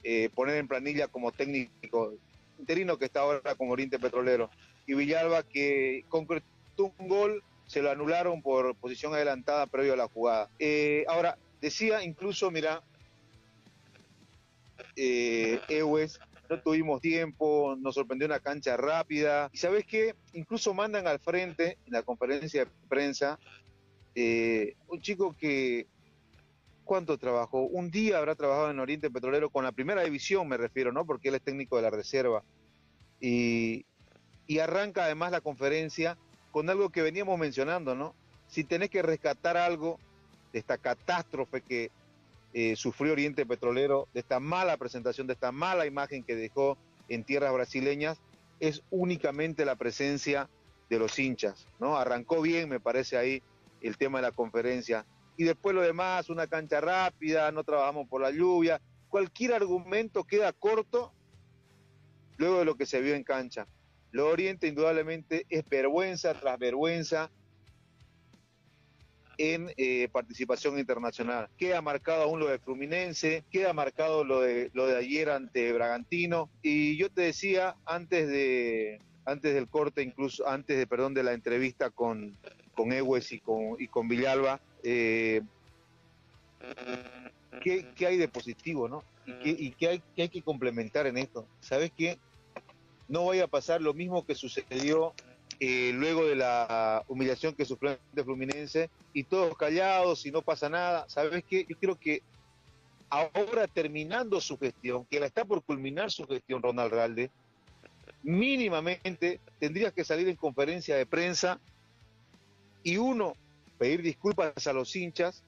eh, 0.05 0.29
poner 0.35 0.57
en 0.57 0.69
planilla 0.69 1.09
como 1.09 1.33
técnico 1.33 2.15
interino 2.59 2.99
que 2.99 3.07
está 3.07 3.21
ahora 3.21 3.55
con 3.55 3.71
Oriente 3.71 3.99
Petrolero. 3.99 4.51
Y 4.87 4.95
Villalba 4.95 5.43
que 5.43 6.05
concretó 6.09 6.93
un 6.99 7.09
gol, 7.09 7.43
se 7.67 7.81
lo 7.81 7.91
anularon 7.91 8.43
por 8.43 8.75
posición 8.77 9.15
adelantada 9.15 9.67
previo 9.67 9.95
a 9.95 9.97
la 9.97 10.09
jugada. 10.09 10.51
Eh, 10.59 11.05
ahora, 11.09 11.39
Decía 11.63 12.03
incluso, 12.03 12.51
mira, 12.51 12.83
eh, 14.97 15.61
Ewes, 15.69 16.19
no 16.49 16.61
tuvimos 16.61 17.01
tiempo, 17.01 17.77
nos 17.79 17.95
sorprendió 17.95 18.27
una 18.27 18.41
cancha 18.41 18.77
rápida. 18.77 19.49
Y 19.53 19.59
sabes 19.59 19.85
qué, 19.87 20.15
incluso 20.33 20.75
mandan 20.75 21.07
al 21.07 21.19
frente 21.19 21.79
en 21.87 21.93
la 21.93 22.03
conferencia 22.03 22.65
de 22.65 22.71
prensa 22.89 23.39
eh, 24.15 24.75
un 24.89 25.01
chico 25.01 25.35
que 25.39 25.87
cuánto 26.85 27.17
trabajó. 27.19 27.63
Un 27.63 27.91
día 27.91 28.19
habrá 28.19 28.35
trabajado 28.35 28.71
en 28.71 28.79
Oriente 28.79 29.11
Petrolero 29.11 29.51
con 29.51 29.65
la 29.65 29.73
primera 29.73 30.03
división, 30.03 30.49
me 30.49 30.57
refiero, 30.57 30.93
¿no? 30.93 31.07
Porque 31.07 31.29
él 31.29 31.37
es 31.37 31.43
técnico 31.43 31.77
de 31.77 31.83
la 31.83 31.91
reserva. 31.91 32.43
Y, 33.21 33.87
y 34.47 34.59
arranca 34.59 35.05
además 35.05 35.31
la 35.33 35.41
conferencia 35.41 36.19
con 36.51 36.69
algo 36.69 36.91
que 36.91 37.03
veníamos 37.03 37.39
mencionando, 37.39 37.95
¿no? 37.95 38.15
Si 38.49 38.65
tenés 38.65 38.91
que 38.91 39.01
rescatar 39.01 39.57
algo 39.57 39.99
de 40.53 40.59
esta 40.59 40.77
catástrofe 40.77 41.63
que 41.63 41.91
eh, 42.55 42.77
sufrió 42.77 43.13
Oriente 43.13 43.47
Petrolero, 43.47 44.09
de 44.13 44.21
esta 44.21 44.41
mala 44.41 44.77
presentación, 44.77 45.27
de 45.27 45.33
esta 45.33 45.53
mala 45.53 45.87
imagen 45.87 46.23
que 46.23 46.37
dejó 46.37 46.77
en 47.09 47.25
tierras 47.25 47.53
brasileñas, 47.53 48.21
es 48.61 48.83
únicamente 48.91 49.65
la 49.65 49.77
presencia 49.77 50.49
de 50.89 50.99
los 50.99 51.19
hinchas, 51.19 51.67
¿no? 51.81 51.97
Arrancó 51.97 52.43
bien, 52.43 52.69
me 52.69 52.81
parece 52.81 53.17
ahí, 53.17 53.43
el 53.81 53.97
tema 53.97 54.19
de 54.19 54.23
la 54.23 54.33
conferencia. 54.33 55.07
Y 55.37 55.45
después 55.45 55.75
lo 55.75 55.83
demás, 55.83 56.29
una 56.29 56.47
cancha 56.47 56.81
rápida, 56.81 57.51
no 57.51 57.65
trabajamos 57.65 58.09
por 58.09 58.21
la 58.21 58.31
lluvia, 58.31 58.81
cualquier 59.09 59.55
argumento 59.55 60.25
queda 60.25 60.53
corto 60.53 61.13
luego 62.37 62.59
de 62.59 62.65
lo 62.65 62.77
que 62.77 62.87
se 62.87 63.01
vio 63.01 63.15
en 63.15 63.25
cancha. 63.25 63.67
Lo 64.11 64.29
Oriente 64.29 64.69
indudablemente 64.69 65.47
es 65.49 65.65
vergüenza 65.69 66.35
tras 66.35 66.59
vergüenza 66.59 67.31
en 69.39 69.73
eh, 69.77 70.09
participación 70.13 70.79
internacional. 70.79 71.49
Queda 71.57 71.81
marcado 71.81 72.23
aún 72.23 72.41
lo 72.41 72.49
de 72.49 72.59
Fluminense, 72.59 73.45
queda 73.51 73.73
marcado 73.73 74.25
lo 74.25 74.41
de, 74.41 74.71
lo 74.75 74.87
de 74.87 74.97
ayer 74.97 75.31
ante 75.31 75.73
Bragantino. 75.73 76.49
Y 76.63 76.97
yo 76.97 77.11
te 77.11 77.23
decía 77.23 77.77
antes 77.85 78.29
de 78.29 79.01
antes 79.25 79.55
del 79.55 79.69
corte, 79.69 80.03
incluso 80.03 80.49
antes 80.49 80.77
de, 80.77 80.87
perdón, 80.87 81.15
de 81.15 81.23
la 81.23 81.33
entrevista 81.33 81.91
con, 81.91 82.37
con 82.75 82.93
Ewes 82.93 83.33
y 83.33 83.41
con, 83.41 83.77
y 83.79 83.87
con 83.87 84.09
Villalba, 84.09 84.61
eh, 84.83 85.43
¿qué, 87.63 87.87
¿qué, 87.95 88.07
hay 88.07 88.17
de 88.17 88.29
positivo, 88.29 88.89
no? 88.89 89.05
¿Y, 89.27 89.33
qué, 89.35 89.51
y 89.51 89.71
qué, 89.71 90.03
hay, 90.23 90.29
que 90.29 90.43
complementar 90.43 91.07
en 91.07 91.19
esto? 91.19 91.47
¿Sabes 91.61 91.93
qué? 91.97 92.19
No 93.09 93.27
vaya 93.27 93.45
a 93.45 93.49
pasar 93.49 93.81
lo 93.81 93.95
mismo 93.95 94.25
que 94.27 94.35
sucedió 94.35 95.15
eh, 95.65 95.93
luego 95.95 96.27
de 96.27 96.35
la 96.35 97.05
humillación 97.07 97.55
que 97.55 97.65
sufrió 97.65 97.97
el 98.17 98.25
Fluminense 98.25 98.91
y 99.13 99.23
todos 99.23 99.57
callados 99.57 100.27
y 100.27 100.33
no 100.33 100.43
pasa 100.43 100.69
nada. 100.69 101.09
¿Sabes 101.09 101.45
qué? 101.49 101.65
Yo 101.69 101.77
creo 101.79 101.95
que 101.95 102.21
ahora 103.09 103.69
terminando 103.69 104.41
su 104.41 104.59
gestión, 104.59 105.07
que 105.09 105.21
la 105.21 105.27
está 105.27 105.45
por 105.45 105.63
culminar 105.63 106.11
su 106.11 106.27
gestión 106.27 106.65
Ronald 106.65 106.93
Ralde, 106.93 107.31
mínimamente 108.25 109.39
tendrías 109.61 109.93
que 109.93 110.03
salir 110.03 110.29
en 110.29 110.35
conferencia 110.35 110.97
de 110.97 111.07
prensa 111.07 111.61
y 112.83 112.97
uno, 112.97 113.35
pedir 113.79 114.03
disculpas 114.03 114.67
a 114.67 114.73
los 114.73 114.97
hinchas 114.97 115.45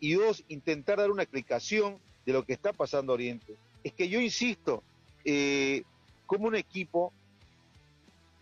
y 0.00 0.14
dos, 0.14 0.44
intentar 0.48 0.96
dar 0.96 1.10
una 1.10 1.24
explicación 1.24 1.98
de 2.24 2.32
lo 2.32 2.42
que 2.46 2.54
está 2.54 2.72
pasando 2.72 3.12
Oriente. 3.12 3.54
Es 3.84 3.92
que 3.92 4.08
yo 4.08 4.18
insisto, 4.18 4.82
eh, 5.26 5.82
como 6.24 6.46
un 6.46 6.56
equipo 6.56 7.12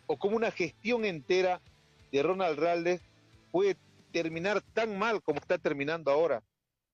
o 0.06 0.16
como 0.16 0.36
una 0.36 0.50
gestión 0.50 1.04
entera 1.04 1.60
de 2.12 2.22
Ronald 2.22 2.58
Raldes 2.58 3.00
puede 3.50 3.76
terminar 4.12 4.62
tan 4.72 4.98
mal 4.98 5.22
como 5.22 5.40
está 5.40 5.58
terminando 5.58 6.10
ahora, 6.10 6.42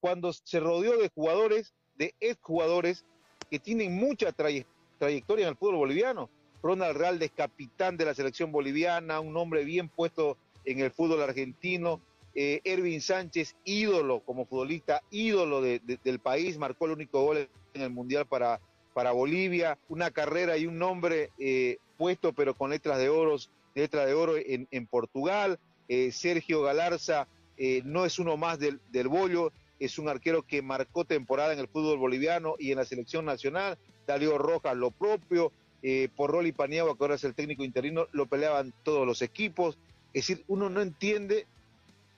cuando 0.00 0.32
se 0.32 0.60
rodeó 0.60 0.98
de 0.98 1.10
jugadores, 1.14 1.74
de 1.96 2.14
exjugadores 2.20 3.04
que 3.50 3.58
tienen 3.58 3.94
mucha 3.94 4.32
trayectoria 4.32 5.44
en 5.44 5.50
el 5.50 5.56
fútbol 5.56 5.76
boliviano. 5.76 6.30
Ronald 6.62 6.96
Raldes, 6.96 7.30
capitán 7.34 7.96
de 7.96 8.04
la 8.04 8.14
selección 8.14 8.52
boliviana, 8.52 9.20
un 9.20 9.36
hombre 9.36 9.64
bien 9.64 9.88
puesto 9.88 10.36
en 10.64 10.80
el 10.80 10.90
fútbol 10.90 11.22
argentino. 11.22 12.00
Eh, 12.34 12.60
Ervin 12.64 13.00
Sánchez, 13.00 13.56
ídolo 13.64 14.20
como 14.20 14.46
futbolista, 14.46 15.02
ídolo 15.10 15.60
de, 15.60 15.80
de, 15.80 15.98
del 16.02 16.20
país, 16.20 16.58
marcó 16.58 16.86
el 16.86 16.92
único 16.92 17.22
gol 17.22 17.48
en 17.74 17.82
el 17.82 17.90
Mundial 17.90 18.26
para, 18.26 18.60
para 18.94 19.12
Bolivia. 19.12 19.78
Una 19.88 20.10
carrera 20.10 20.56
y 20.56 20.66
un 20.66 20.78
nombre 20.78 21.30
eh, 21.38 21.78
puesto, 22.00 22.32
pero 22.32 22.54
con 22.54 22.70
letras 22.70 22.96
de 22.96 23.10
oro, 23.10 23.36
letras 23.74 24.06
de 24.06 24.14
oro 24.14 24.32
en, 24.38 24.86
Portugal. 24.86 25.58
Eh, 25.86 26.12
Sergio 26.12 26.62
Galarza 26.62 27.28
eh, 27.58 27.82
no 27.84 28.06
es 28.06 28.18
uno 28.18 28.38
más 28.38 28.58
del, 28.58 28.80
Bollo, 29.06 29.52
es 29.78 29.98
un 29.98 30.08
arquero 30.08 30.42
que 30.42 30.62
marcó 30.62 31.04
temporada 31.04 31.52
en 31.52 31.58
el 31.58 31.68
fútbol 31.68 31.98
boliviano 31.98 32.54
y 32.58 32.72
en 32.72 32.78
la 32.78 32.86
selección 32.86 33.26
nacional. 33.26 33.76
Darío 34.06 34.38
Rojas 34.38 34.74
lo 34.74 34.92
propio, 34.92 35.52
eh, 35.82 36.08
por 36.16 36.30
Rolly 36.30 36.52
Paniagua, 36.52 36.96
que 36.96 37.04
ahora 37.04 37.16
es 37.16 37.24
el 37.24 37.34
técnico 37.34 37.64
interino, 37.64 38.06
lo 38.12 38.24
peleaban 38.24 38.72
todos 38.82 39.06
los 39.06 39.20
equipos. 39.20 39.76
Es 40.14 40.26
decir, 40.26 40.42
uno 40.48 40.70
no 40.70 40.80
entiende, 40.80 41.46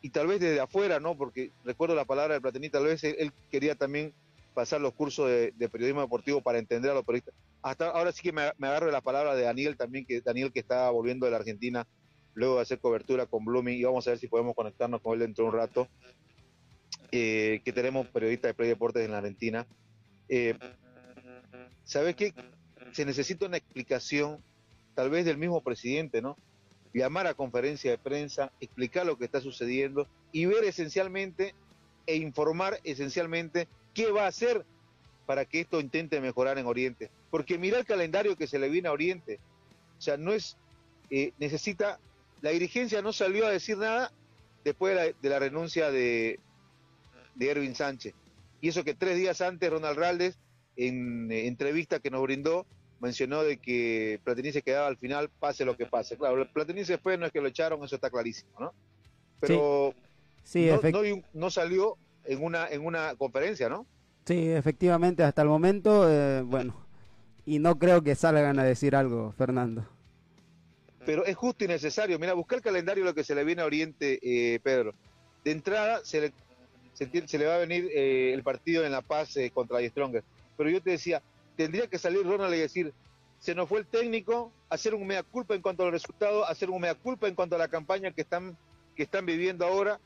y 0.00 0.10
tal 0.10 0.28
vez 0.28 0.38
desde 0.38 0.60
afuera, 0.60 1.00
¿no? 1.00 1.16
Porque 1.16 1.50
recuerdo 1.64 1.96
la 1.96 2.04
palabra 2.04 2.34
del 2.34 2.42
Platení, 2.42 2.70
tal 2.70 2.84
vez 2.84 3.02
él 3.02 3.32
quería 3.50 3.74
también 3.74 4.14
pasar 4.52 4.80
los 4.80 4.92
cursos 4.94 5.28
de, 5.28 5.68
periodismo 5.68 6.00
deportivo 6.00 6.40
para 6.40 6.58
entender 6.58 6.90
a 6.90 6.94
los 6.94 7.04
periodistas. 7.04 7.34
Hasta 7.62 7.90
ahora 7.90 8.12
sí 8.12 8.22
que 8.22 8.32
me, 8.32 8.42
agarro 8.42 8.86
de 8.86 8.92
la 8.92 9.00
palabra 9.00 9.34
de 9.34 9.42
Daniel 9.42 9.76
también, 9.76 10.04
que 10.04 10.20
Daniel 10.20 10.52
que 10.52 10.60
está 10.60 10.90
volviendo 10.90 11.26
de 11.26 11.32
la 11.32 11.38
Argentina 11.38 11.86
luego 12.34 12.56
de 12.56 12.62
hacer 12.62 12.78
cobertura 12.78 13.26
con 13.26 13.44
Blooming, 13.44 13.78
y 13.78 13.84
vamos 13.84 14.06
a 14.06 14.10
ver 14.10 14.18
si 14.18 14.26
podemos 14.26 14.54
conectarnos 14.54 15.00
con 15.02 15.14
él 15.14 15.20
dentro 15.20 15.44
de 15.44 15.50
un 15.50 15.56
rato, 15.56 15.88
eh, 17.10 17.60
que 17.64 17.72
tenemos 17.72 18.06
periodistas 18.08 18.50
de 18.50 18.54
Play 18.54 18.68
Deportes 18.70 19.04
en 19.04 19.10
la 19.10 19.18
Argentina. 19.18 19.66
Eh, 20.28 20.56
¿Sabes 21.84 22.16
qué? 22.16 22.32
Se 22.92 23.04
necesita 23.04 23.46
una 23.46 23.58
explicación, 23.58 24.42
tal 24.94 25.10
vez 25.10 25.24
del 25.24 25.36
mismo 25.36 25.62
presidente, 25.62 26.22
¿no? 26.22 26.38
Llamar 26.94 27.26
a 27.26 27.34
conferencia 27.34 27.90
de 27.90 27.98
prensa, 27.98 28.52
explicar 28.60 29.04
lo 29.04 29.18
que 29.18 29.24
está 29.24 29.40
sucediendo 29.40 30.06
y 30.30 30.46
ver 30.46 30.64
esencialmente 30.64 31.54
e 32.06 32.16
informar 32.16 32.80
esencialmente 32.84 33.68
qué 33.94 34.10
va 34.10 34.24
a 34.24 34.28
hacer 34.28 34.64
para 35.26 35.44
que 35.44 35.60
esto 35.60 35.80
intente 35.80 36.20
mejorar 36.20 36.58
en 36.58 36.66
Oriente. 36.66 37.10
Porque 37.30 37.58
mira 37.58 37.78
el 37.78 37.86
calendario 37.86 38.36
que 38.36 38.46
se 38.46 38.58
le 38.58 38.68
viene 38.68 38.88
a 38.88 38.92
Oriente. 38.92 39.38
O 39.98 40.00
sea, 40.00 40.16
no 40.16 40.32
es, 40.32 40.56
eh, 41.10 41.32
necesita, 41.38 41.98
la 42.40 42.50
dirigencia 42.50 43.02
no 43.02 43.12
salió 43.12 43.46
a 43.46 43.50
decir 43.50 43.78
nada 43.78 44.12
después 44.64 44.94
de 44.94 45.00
la, 45.00 45.16
de 45.20 45.28
la 45.28 45.38
renuncia 45.38 45.90
de, 45.90 46.40
de, 47.34 47.50
Erwin 47.50 47.74
Sánchez. 47.74 48.14
Y 48.60 48.68
eso 48.68 48.84
que 48.84 48.94
tres 48.94 49.16
días 49.16 49.40
antes 49.40 49.70
Ronald 49.70 49.98
Raldes, 49.98 50.38
en 50.76 51.30
eh, 51.30 51.46
entrevista 51.46 52.00
que 52.00 52.10
nos 52.10 52.22
brindó, 52.22 52.66
mencionó 53.00 53.42
de 53.42 53.56
que 53.56 54.20
Platini 54.24 54.52
se 54.52 54.62
quedaba 54.62 54.86
al 54.86 54.96
final, 54.96 55.28
pase 55.28 55.64
lo 55.64 55.76
que 55.76 55.86
pase. 55.86 56.16
Claro, 56.16 56.46
Platini 56.52 56.84
después 56.84 57.18
no 57.18 57.26
es 57.26 57.32
que 57.32 57.40
lo 57.40 57.48
echaron, 57.48 57.82
eso 57.84 57.96
está 57.96 58.10
clarísimo, 58.10 58.52
¿no? 58.58 58.74
Pero 59.40 59.92
sí. 59.92 60.02
Sí, 60.44 60.66
no, 60.66 61.02
no, 61.02 61.22
no 61.32 61.50
salió 61.50 61.96
en 62.24 62.42
una, 62.42 62.68
en 62.68 62.84
una 62.84 63.14
conferencia, 63.16 63.68
¿no? 63.68 63.86
Sí, 64.24 64.50
efectivamente, 64.50 65.24
hasta 65.24 65.42
el 65.42 65.48
momento, 65.48 66.08
eh, 66.08 66.42
bueno, 66.42 66.74
y 67.44 67.58
no 67.58 67.78
creo 67.78 68.02
que 68.02 68.14
salgan 68.14 68.58
a 68.58 68.64
decir 68.64 68.94
algo, 68.94 69.32
Fernando. 69.32 69.86
Pero 71.04 71.24
es 71.24 71.36
justo 71.36 71.64
y 71.64 71.68
necesario. 71.68 72.18
Mira, 72.18 72.34
buscar 72.34 72.58
el 72.58 72.62
calendario 72.62 73.04
lo 73.04 73.14
que 73.14 73.24
se 73.24 73.34
le 73.34 73.44
viene 73.44 73.62
a 73.62 73.66
Oriente, 73.66 74.20
eh, 74.22 74.60
Pedro. 74.60 74.94
De 75.44 75.50
entrada 75.50 76.00
se 76.04 76.20
le, 76.20 76.32
se, 76.92 77.26
se 77.26 77.38
le 77.38 77.46
va 77.46 77.56
a 77.56 77.58
venir 77.58 77.88
eh, 77.92 78.32
el 78.32 78.42
partido 78.42 78.84
en 78.84 78.92
La 78.92 79.02
Paz 79.02 79.36
eh, 79.36 79.50
contra 79.50 79.80
Stronger. 79.80 80.22
Pero 80.56 80.70
yo 80.70 80.80
te 80.80 80.90
decía, 80.90 81.20
tendría 81.56 81.88
que 81.88 81.98
salir 81.98 82.24
Ronald 82.24 82.54
y 82.54 82.58
decir, 82.58 82.92
se 83.40 83.54
nos 83.56 83.68
fue 83.68 83.80
el 83.80 83.86
técnico, 83.86 84.52
hacer 84.68 84.94
un 84.94 85.06
mea 85.06 85.24
culpa 85.24 85.56
en 85.56 85.62
cuanto 85.62 85.82
a 85.82 85.86
los 85.86 85.94
resultados, 85.94 86.48
hacer 86.48 86.70
un 86.70 86.80
mea 86.80 86.94
culpa 86.94 87.26
en 87.26 87.34
cuanto 87.34 87.56
a 87.56 87.58
la 87.58 87.66
campaña 87.66 88.12
que 88.12 88.20
están, 88.20 88.56
que 88.94 89.02
están 89.02 89.26
viviendo 89.26 89.66
ahora 89.66 89.98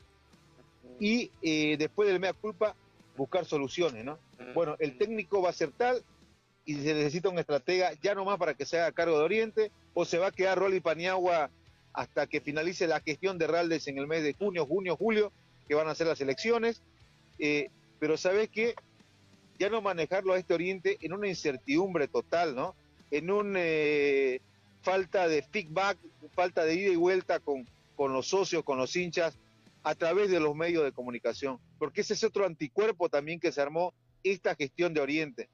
y 0.99 1.31
eh, 1.41 1.77
después 1.77 2.09
del 2.09 2.19
mea 2.19 2.33
culpa 2.33 2.75
buscar 3.15 3.45
soluciones, 3.45 4.05
¿no? 4.05 4.19
Bueno, 4.53 4.75
el 4.79 4.97
técnico 4.97 5.41
va 5.41 5.49
a 5.49 5.53
ser 5.53 5.71
tal 5.71 6.03
y 6.65 6.75
se 6.75 6.93
necesita 6.93 7.29
un 7.29 7.39
estratega 7.39 7.91
ya 8.01 8.13
nomás 8.13 8.37
para 8.37 8.53
que 8.53 8.65
se 8.65 8.79
haga 8.79 8.91
cargo 8.91 9.17
de 9.17 9.25
Oriente 9.25 9.71
o 9.93 10.05
se 10.05 10.17
va 10.17 10.27
a 10.27 10.31
quedar 10.31 10.59
Rolly 10.59 10.79
Paniagua 10.79 11.49
hasta 11.93 12.27
que 12.27 12.41
finalice 12.41 12.87
la 12.87 12.99
gestión 12.99 13.37
de 13.37 13.47
Raldes 13.47 13.87
en 13.87 13.97
el 13.97 14.05
mes 14.05 14.23
de 14.23 14.33
junio, 14.33 14.65
junio, 14.65 14.95
julio, 14.95 15.31
que 15.67 15.75
van 15.75 15.87
a 15.87 15.95
ser 15.95 16.07
las 16.07 16.21
elecciones. 16.21 16.81
Eh, 17.39 17.69
pero 17.99 18.17
sabes 18.17 18.49
que 18.49 18.75
ya 19.57 19.69
no 19.69 19.81
manejarlo 19.81 20.33
a 20.33 20.37
este 20.37 20.53
Oriente 20.53 20.97
en 21.01 21.13
una 21.13 21.27
incertidumbre 21.27 22.07
total, 22.07 22.55
¿no? 22.55 22.75
En 23.09 23.31
un 23.31 23.55
eh, 23.57 24.41
falta 24.81 25.27
de 25.27 25.41
feedback, 25.41 25.97
falta 26.33 26.63
de 26.65 26.75
ida 26.75 26.91
y 26.91 26.95
vuelta 26.95 27.39
con, 27.39 27.67
con 27.95 28.13
los 28.13 28.27
socios, 28.27 28.63
con 28.63 28.77
los 28.77 28.95
hinchas, 28.95 29.37
a 29.87 29.95
través 29.95 30.29
de 30.29 30.41
los 30.41 30.53
medios 30.53 30.83
de 30.83 30.91
comunicación, 30.91 31.61
porque 31.79 32.01
ese 32.01 32.13
es 32.13 32.21
otro 32.25 32.45
anticuerpo 32.45 33.07
también 33.07 33.39
que 33.39 33.53
se 33.53 33.61
armó 33.61 33.93
esta 34.21 34.53
gestión 34.53 34.93
de 34.93 34.99
Oriente. 34.99 35.47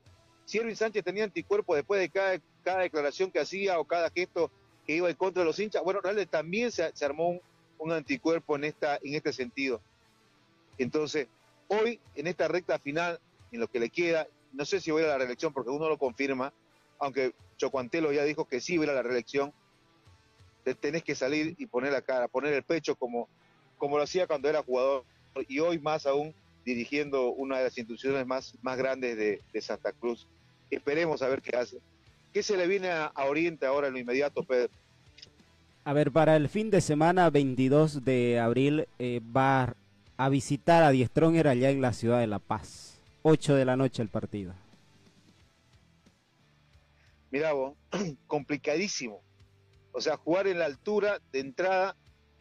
Si 0.46 0.58
Erwin 0.58 0.76
Sánchez 0.76 1.04
tenía 1.04 1.24
anticuerpo 1.24 1.76
después 1.76 2.02
de 2.02 2.10
cada, 2.10 2.42
cada 2.64 2.80
declaración 2.80 3.30
que 3.30 3.40
hacía 3.40 3.78
o 3.78 3.86
cada 3.86 4.10
gesto 4.10 4.50
que 4.88 4.96
iba 4.96 5.08
en 5.08 5.16
contra 5.18 5.42
de 5.42 5.46
los 5.46 5.60
hinchas, 5.60 5.84
bueno, 5.84 6.02
realmente 6.02 6.32
también 6.32 6.72
se, 6.72 6.92
se 6.96 7.06
armó 7.06 7.40
un, 7.78 7.92
anticuerpo 7.92 8.56
en, 8.56 8.64
esta, 8.64 8.98
en 9.04 9.14
este 9.14 9.34
sentido. 9.34 9.82
Entonces, 10.80 11.28
hoy, 11.68 12.00
en 12.16 12.26
esta 12.26 12.48
recta 12.48 12.80
final, 12.80 13.20
en 13.52 13.60
lo 13.60 13.68
que 13.68 13.80
le 13.80 13.92
queda, 13.92 14.28
no 14.52 14.66
sé 14.66 14.82
si 14.82 14.90
voy 14.90 15.04
a 15.04 15.10
la 15.10 15.20
reelección 15.20 15.54
porque 15.54 15.70
uno 15.70 15.88
lo 15.88 16.00
confirma, 16.00 16.52
aunque 16.98 17.36
Chocuantelo 17.58 18.12
ya 18.12 18.24
dijo 18.24 18.46
que 18.46 18.62
sí 18.62 18.80
va 18.80 18.86
a 18.86 18.96
la 18.96 19.04
reelección, 19.04 19.54
tenés 20.80 21.04
que 21.04 21.14
salir 21.14 21.54
y 21.60 21.68
poner 21.68 21.92
la 21.92 22.02
cara, 22.02 22.28
poner 22.28 22.54
el 22.54 22.64
pecho 22.64 22.96
como 22.96 23.30
como 23.84 23.98
lo 23.98 24.04
hacía 24.04 24.28
cuando 24.28 24.48
era 24.48 24.64
jugador 24.64 25.04
y 25.50 25.60
hoy 25.60 25.78
más 25.78 26.06
aún 26.06 26.34
dirigiendo 26.64 27.34
una 27.34 27.58
de 27.58 27.66
las 27.66 27.78
instituciones 27.78 28.26
más, 28.26 28.58
más 28.62 28.78
grandes 28.78 29.18
de, 29.18 29.42
de 29.52 29.62
Santa 29.62 29.92
Cruz. 29.92 30.26
Esperemos 30.72 31.22
a 31.22 31.28
ver 31.28 31.42
qué 31.42 31.58
hace. 31.58 31.80
¿Qué 32.32 32.44
se 32.44 32.56
le 32.56 32.66
viene 32.66 32.88
a, 32.92 33.08
a 33.08 33.26
Oriente 33.26 33.66
ahora 33.66 33.88
en 33.88 33.94
lo 33.96 34.00
inmediato, 34.00 34.42
Pedro? 34.44 34.70
A 35.84 35.92
ver, 35.92 36.14
para 36.14 36.38
el 36.38 36.48
fin 36.48 36.72
de 36.72 36.80
semana 36.80 37.30
22 37.30 38.06
de 38.06 38.40
abril 38.40 38.88
eh, 39.00 39.20
va 39.36 39.76
a 40.16 40.30
visitar 40.30 40.82
a 40.84 40.92
Die 40.92 41.06
Stronger 41.06 41.50
allá 41.50 41.70
en 41.70 41.82
la 41.82 41.92
ciudad 41.92 42.22
de 42.22 42.28
La 42.28 42.40
Paz. 42.40 43.02
8 43.24 43.54
de 43.54 43.66
la 43.66 43.76
noche 43.76 44.02
el 44.02 44.08
partido. 44.08 44.54
Mira 47.32 47.52
vos, 47.52 47.74
complicadísimo. 48.28 49.20
O 49.92 50.00
sea, 50.00 50.16
jugar 50.16 50.48
en 50.48 50.60
la 50.60 50.68
altura 50.68 51.20
de 51.34 51.42
entrada 51.42 51.98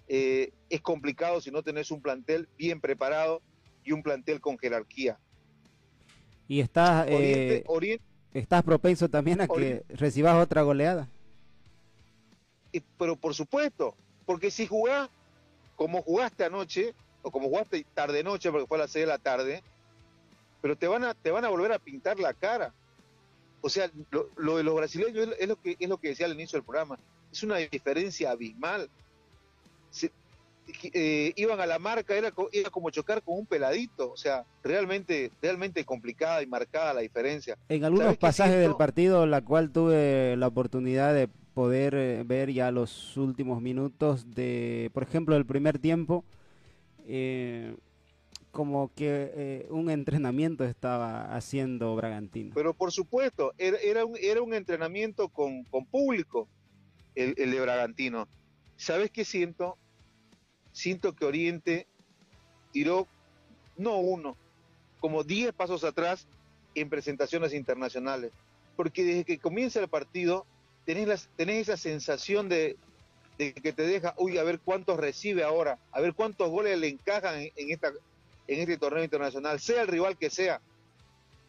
eh, 0.08 0.52
es 0.68 0.80
complicado 0.80 1.40
si 1.40 1.50
no 1.50 1.62
tenés 1.62 1.90
un 1.90 2.00
plantel 2.00 2.48
bien 2.56 2.80
preparado 2.80 3.40
y 3.84 3.92
un 3.92 4.02
plantel 4.02 4.40
con 4.40 4.58
jerarquía. 4.58 5.18
Y 6.48 6.60
estás, 6.60 7.06
Oriente, 7.06 7.56
eh, 7.56 7.64
Oriente, 7.66 8.04
estás 8.34 8.62
propenso 8.62 9.08
también 9.08 9.40
a 9.40 9.48
que 9.48 9.82
recibas 9.88 10.36
otra 10.36 10.62
goleada. 10.62 11.08
eh, 12.72 12.80
pero 12.98 13.16
por 13.16 13.34
supuesto, 13.34 13.94
porque 14.26 14.50
si 14.50 14.66
jugás 14.66 15.08
como 15.76 16.02
jugaste 16.02 16.44
anoche, 16.44 16.94
o 17.22 17.30
como 17.30 17.48
jugaste 17.48 17.84
tarde 17.94 18.22
noche, 18.22 18.50
porque 18.50 18.66
fue 18.66 18.78
a 18.78 18.80
las 18.82 18.90
6 18.90 19.04
de 19.04 19.06
la 19.06 19.18
tarde, 19.18 19.62
pero 20.60 20.76
te 20.76 20.86
van 20.86 21.04
a, 21.04 21.14
te 21.14 21.30
van 21.30 21.44
a 21.44 21.48
volver 21.48 21.72
a 21.72 21.78
pintar 21.78 22.18
la 22.18 22.34
cara. 22.34 22.72
O 23.60 23.68
sea, 23.68 23.90
lo, 24.10 24.28
lo 24.36 24.56
de 24.56 24.64
los 24.64 24.74
brasileños 24.74 25.28
es 25.38 25.48
lo, 25.48 25.60
que, 25.60 25.76
es 25.78 25.88
lo 25.88 25.98
que 25.98 26.08
decía 26.08 26.26
al 26.26 26.32
inicio 26.32 26.56
del 26.56 26.64
programa. 26.64 26.98
Es 27.30 27.42
una 27.42 27.56
diferencia 27.56 28.30
abismal. 28.30 28.90
Se- 29.92 30.10
eh, 30.92 31.32
iban 31.36 31.60
a 31.60 31.66
la 31.66 31.78
marca, 31.78 32.16
era, 32.16 32.32
era 32.52 32.70
como 32.70 32.90
chocar 32.90 33.22
con 33.22 33.38
un 33.38 33.46
peladito. 33.46 34.10
O 34.10 34.16
sea, 34.16 34.44
realmente, 34.64 35.30
realmente 35.40 35.84
complicada 35.84 36.42
y 36.42 36.46
marcada 36.46 36.94
la 36.94 37.00
diferencia. 37.02 37.56
En 37.68 37.84
algunos 37.84 38.06
¿Sabes 38.06 38.18
qué 38.18 38.26
pasajes 38.26 38.56
del 38.58 38.74
partido, 38.76 39.26
la 39.26 39.40
cual 39.42 39.70
tuve 39.70 40.36
la 40.36 40.48
oportunidad 40.48 41.14
de 41.14 41.28
poder 41.54 41.94
eh, 41.94 42.22
ver 42.24 42.50
ya 42.52 42.70
los 42.70 43.16
últimos 43.16 43.60
minutos 43.60 44.34
de, 44.34 44.90
por 44.94 45.02
ejemplo, 45.02 45.36
el 45.36 45.44
primer 45.44 45.78
tiempo, 45.78 46.24
eh, 47.06 47.74
como 48.50 48.90
que 48.94 49.32
eh, 49.34 49.66
un 49.70 49.90
entrenamiento 49.90 50.64
estaba 50.64 51.34
haciendo 51.34 51.96
Bragantino. 51.96 52.52
Pero 52.54 52.74
por 52.74 52.92
supuesto, 52.92 53.52
era, 53.58 53.78
era, 53.78 54.04
un, 54.04 54.16
era 54.20 54.42
un 54.42 54.54
entrenamiento 54.54 55.28
con, 55.28 55.64
con 55.64 55.86
público, 55.86 56.48
el, 57.14 57.34
el 57.36 57.50
de 57.50 57.60
Bragantino. 57.60 58.28
¿Sabes 58.76 59.10
qué 59.10 59.24
siento? 59.24 59.76
Siento 60.72 61.14
que 61.14 61.24
Oriente 61.24 61.86
tiró, 62.72 63.06
no 63.76 63.98
uno, 63.98 64.36
como 65.00 65.24
10 65.24 65.52
pasos 65.52 65.84
atrás 65.84 66.26
en 66.74 66.88
presentaciones 66.88 67.52
internacionales. 67.52 68.32
Porque 68.76 69.04
desde 69.04 69.24
que 69.24 69.38
comienza 69.38 69.80
el 69.80 69.88
partido, 69.88 70.46
tenés, 70.84 71.28
esa 71.36 71.76
sensación 71.76 72.48
de, 72.48 72.76
de 73.38 73.52
que 73.52 73.72
te 73.72 73.82
deja, 73.82 74.14
uy, 74.16 74.38
a 74.38 74.44
ver 74.44 74.60
cuántos 74.60 74.98
recibe 74.98 75.44
ahora, 75.44 75.78
a 75.92 76.00
ver 76.00 76.14
cuántos 76.14 76.50
goles 76.50 76.78
le 76.78 76.88
encajan 76.88 77.40
en, 77.40 77.52
en 77.56 77.70
esta, 77.70 77.92
en 78.46 78.60
este 78.60 78.78
torneo 78.78 79.04
internacional, 79.04 79.60
sea 79.60 79.82
el 79.82 79.88
rival 79.88 80.16
que 80.16 80.30
sea 80.30 80.60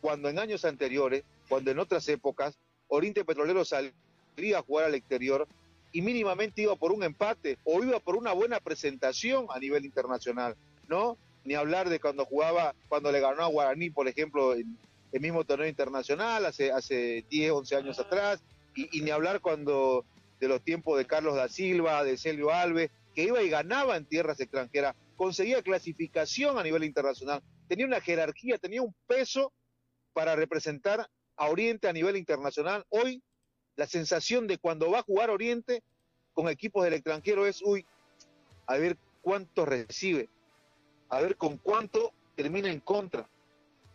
cuando 0.01 0.27
en 0.27 0.37
años 0.37 0.65
anteriores, 0.65 1.23
cuando 1.47 1.71
en 1.71 1.79
otras 1.79 2.07
épocas, 2.09 2.57
Oriente 2.89 3.23
Petrolero 3.23 3.63
salía 3.63 4.57
a 4.57 4.61
jugar 4.61 4.85
al 4.85 4.95
exterior 4.95 5.47
y 5.93 6.01
mínimamente 6.01 6.63
iba 6.63 6.75
por 6.75 6.91
un 6.91 7.03
empate 7.03 7.57
o 7.63 7.81
iba 7.83 7.99
por 7.99 8.17
una 8.17 8.33
buena 8.33 8.59
presentación 8.59 9.45
a 9.49 9.59
nivel 9.59 9.85
internacional, 9.85 10.57
¿no? 10.89 11.17
Ni 11.45 11.53
hablar 11.53 11.87
de 11.87 11.99
cuando 11.99 12.25
jugaba, 12.25 12.73
cuando 12.89 13.11
le 13.11 13.19
ganó 13.19 13.43
a 13.43 13.47
Guaraní, 13.47 13.91
por 13.91 14.07
ejemplo, 14.07 14.55
en 14.55 14.77
el 15.11 15.21
mismo 15.21 15.43
torneo 15.43 15.67
internacional, 15.67 16.45
hace, 16.45 16.71
hace 16.71 17.23
10, 17.29 17.51
11 17.51 17.75
años 17.75 17.99
atrás, 17.99 18.43
y, 18.75 18.97
y 18.97 19.01
ni 19.03 19.11
hablar 19.11 19.39
cuando 19.39 20.03
de 20.39 20.47
los 20.47 20.61
tiempos 20.63 20.97
de 20.97 21.05
Carlos 21.05 21.35
da 21.35 21.47
Silva, 21.47 22.03
de 22.03 22.17
Celio 22.17 22.51
Alves, 22.51 22.89
que 23.13 23.23
iba 23.23 23.43
y 23.43 23.49
ganaba 23.49 23.95
en 23.95 24.05
tierras 24.05 24.39
extranjeras, 24.39 24.95
conseguía 25.15 25.61
clasificación 25.61 26.57
a 26.57 26.63
nivel 26.63 26.83
internacional, 26.83 27.43
tenía 27.67 27.85
una 27.85 28.01
jerarquía, 28.01 28.57
tenía 28.57 28.81
un 28.81 28.95
peso 29.05 29.53
para 30.13 30.35
representar 30.35 31.07
a 31.35 31.49
Oriente 31.49 31.87
a 31.87 31.93
nivel 31.93 32.17
internacional. 32.17 32.83
Hoy 32.89 33.21
la 33.75 33.87
sensación 33.87 34.47
de 34.47 34.57
cuando 34.57 34.91
va 34.91 34.99
a 34.99 35.03
jugar 35.03 35.29
Oriente 35.29 35.83
con 36.33 36.47
equipos 36.47 36.83
del 36.83 36.93
extranjero 36.93 37.45
es, 37.45 37.61
uy, 37.61 37.85
a 38.65 38.77
ver 38.77 38.97
cuánto 39.21 39.65
recibe, 39.65 40.29
a 41.09 41.21
ver 41.21 41.37
con 41.37 41.57
cuánto 41.57 42.11
termina 42.35 42.69
en 42.69 42.79
contra. 42.79 43.29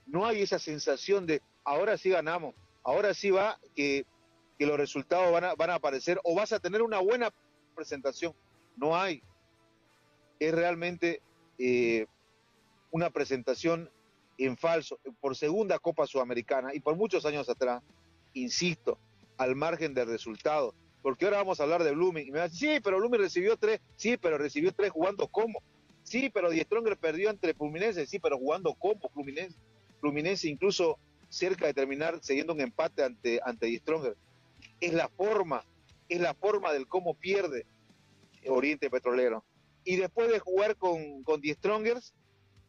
No 0.06 0.26
hay 0.26 0.42
esa 0.42 0.58
sensación 0.58 1.26
de, 1.26 1.42
ahora 1.64 1.96
sí 1.98 2.10
ganamos, 2.10 2.54
ahora 2.82 3.14
sí 3.14 3.30
va 3.30 3.58
que, 3.74 4.06
que 4.58 4.66
los 4.66 4.76
resultados 4.76 5.32
van 5.32 5.44
a, 5.44 5.54
van 5.54 5.70
a 5.70 5.74
aparecer 5.74 6.20
o 6.24 6.34
vas 6.34 6.52
a 6.52 6.60
tener 6.60 6.82
una 6.82 6.98
buena 6.98 7.32
presentación. 7.74 8.34
No 8.76 8.96
hay. 8.96 9.22
Es 10.38 10.54
realmente 10.54 11.20
eh, 11.58 12.06
una 12.90 13.10
presentación 13.10 13.90
en 14.38 14.56
falso 14.56 15.00
por 15.20 15.36
segunda 15.36 15.78
Copa 15.78 16.06
Sudamericana 16.06 16.72
y 16.72 16.80
por 16.80 16.96
muchos 16.96 17.26
años 17.26 17.48
atrás, 17.48 17.82
insisto, 18.34 18.98
al 19.38 19.56
margen 19.56 19.94
del 19.94 20.08
resultado. 20.08 20.74
Porque 21.00 21.24
ahora 21.24 21.38
vamos 21.38 21.60
a 21.60 21.62
hablar 21.62 21.84
de 21.84 21.92
Blooming. 21.92 22.26
Y 22.28 22.30
me 22.30 22.38
va 22.38 22.44
a 22.44 22.48
decir, 22.48 22.74
sí, 22.74 22.80
pero 22.82 22.98
Blooming 22.98 23.20
recibió 23.20 23.56
tres. 23.56 23.80
Sí, 23.96 24.16
pero 24.16 24.36
recibió 24.36 24.72
tres 24.72 24.90
jugando 24.90 25.26
como. 25.28 25.62
Sí, 26.02 26.30
pero 26.32 26.50
Die 26.50 26.62
Stronger 26.62 26.96
perdió 26.96 27.30
entre 27.30 27.54
Fluminense. 27.54 28.06
Sí, 28.06 28.18
pero 28.18 28.38
jugando 28.38 28.74
como 28.74 29.08
Fluminense. 29.10 29.58
Fluminense 30.00 30.48
incluso 30.48 30.98
cerca 31.28 31.66
de 31.66 31.74
terminar 31.74 32.18
siguiendo 32.22 32.52
un 32.52 32.60
empate 32.60 33.04
ante, 33.04 33.40
ante 33.44 33.66
Die 33.66 33.78
Stronger. 33.78 34.16
Es 34.80 34.92
la 34.92 35.08
forma, 35.08 35.64
es 36.08 36.20
la 36.20 36.34
forma 36.34 36.72
del 36.72 36.88
cómo 36.88 37.14
pierde 37.14 37.66
Oriente 38.46 38.90
Petrolero. 38.90 39.44
Y 39.84 39.96
después 39.96 40.30
de 40.30 40.38
jugar 40.38 40.76
con, 40.76 41.22
con 41.22 41.40
Die 41.40 41.54
Strongers, 41.54 42.14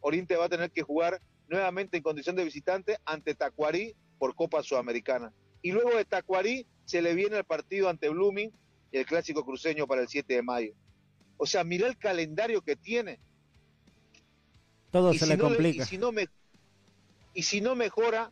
Oriente 0.01 0.35
va 0.35 0.45
a 0.45 0.49
tener 0.49 0.71
que 0.71 0.83
jugar 0.83 1.21
nuevamente 1.47 1.97
en 1.97 2.03
condición 2.03 2.35
de 2.35 2.43
visitante 2.43 2.97
ante 3.05 3.35
Tacuarí 3.35 3.95
por 4.17 4.35
Copa 4.35 4.61
Sudamericana. 4.63 5.33
Y 5.61 5.71
luego 5.71 5.95
de 5.95 6.05
Tacuarí 6.05 6.65
se 6.85 7.01
le 7.01 7.13
viene 7.13 7.37
el 7.37 7.43
partido 7.43 7.89
ante 7.89 8.09
Blooming, 8.09 8.51
el 8.91 9.05
clásico 9.05 9.45
cruceño 9.45 9.87
para 9.87 10.01
el 10.01 10.07
7 10.07 10.33
de 10.33 10.41
mayo. 10.41 10.73
O 11.37 11.45
sea, 11.45 11.63
mira 11.63 11.87
el 11.87 11.97
calendario 11.97 12.61
que 12.61 12.75
tiene. 12.75 13.19
Todo 14.91 15.13
y 15.13 15.19
se 15.19 15.25
si 15.25 15.31
le 15.31 15.37
no 15.37 15.45
complica. 15.45 15.83
y, 15.83 15.85
si 15.85 15.97
no 15.97 16.11
me, 16.11 16.27
y 17.33 17.43
si 17.43 17.61
no 17.61 17.75
mejora, 17.75 18.31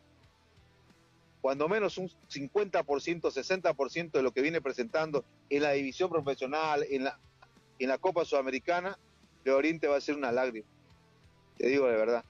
cuando 1.40 1.68
menos 1.68 1.98
un 1.98 2.08
50%, 2.08 2.84
60% 2.84 4.10
de 4.10 4.22
lo 4.22 4.32
que 4.32 4.42
viene 4.42 4.60
presentando 4.60 5.24
en 5.48 5.62
la 5.62 5.72
división 5.72 6.10
profesional, 6.10 6.84
en 6.90 7.04
la, 7.04 7.18
en 7.78 7.88
la 7.88 7.98
Copa 7.98 8.24
Sudamericana, 8.24 8.98
de 9.44 9.52
Oriente 9.52 9.86
va 9.86 9.96
a 9.96 10.00
ser 10.00 10.16
una 10.16 10.32
lágrima. 10.32 10.66
Te 11.56 11.68
digo 11.68 11.86
de 11.86 11.96
verdad. 11.96 12.24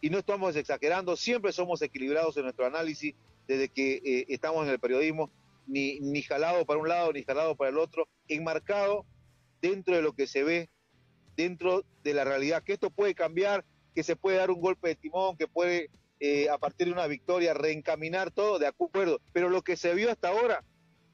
Y 0.00 0.10
no 0.10 0.18
estamos 0.18 0.56
exagerando, 0.56 1.16
siempre 1.16 1.52
somos 1.52 1.80
equilibrados 1.82 2.36
en 2.36 2.42
nuestro 2.42 2.66
análisis 2.66 3.14
desde 3.52 3.68
que 3.68 3.94
eh, 4.04 4.24
estamos 4.28 4.64
en 4.66 4.72
el 4.72 4.78
periodismo, 4.80 5.30
ni, 5.66 6.00
ni 6.00 6.22
jalado 6.22 6.64
para 6.66 6.80
un 6.80 6.88
lado 6.88 7.12
ni 7.12 7.22
jalado 7.22 7.56
para 7.56 7.70
el 7.70 7.78
otro, 7.78 8.08
enmarcado 8.28 9.06
dentro 9.60 9.94
de 9.94 10.02
lo 10.02 10.12
que 10.12 10.26
se 10.26 10.42
ve, 10.42 10.70
dentro 11.36 11.84
de 12.02 12.14
la 12.14 12.24
realidad, 12.24 12.62
que 12.62 12.72
esto 12.74 12.90
puede 12.90 13.14
cambiar, 13.14 13.64
que 13.94 14.02
se 14.02 14.16
puede 14.16 14.38
dar 14.38 14.50
un 14.50 14.60
golpe 14.60 14.88
de 14.88 14.96
timón, 14.96 15.36
que 15.36 15.46
puede 15.48 15.90
eh, 16.20 16.48
a 16.50 16.58
partir 16.58 16.86
de 16.86 16.92
una 16.92 17.06
victoria 17.06 17.54
reencaminar 17.54 18.30
todo, 18.30 18.58
de 18.58 18.66
acuerdo, 18.66 19.20
pero 19.32 19.48
lo 19.48 19.62
que 19.62 19.76
se 19.76 19.94
vio 19.94 20.10
hasta 20.10 20.28
ahora 20.28 20.64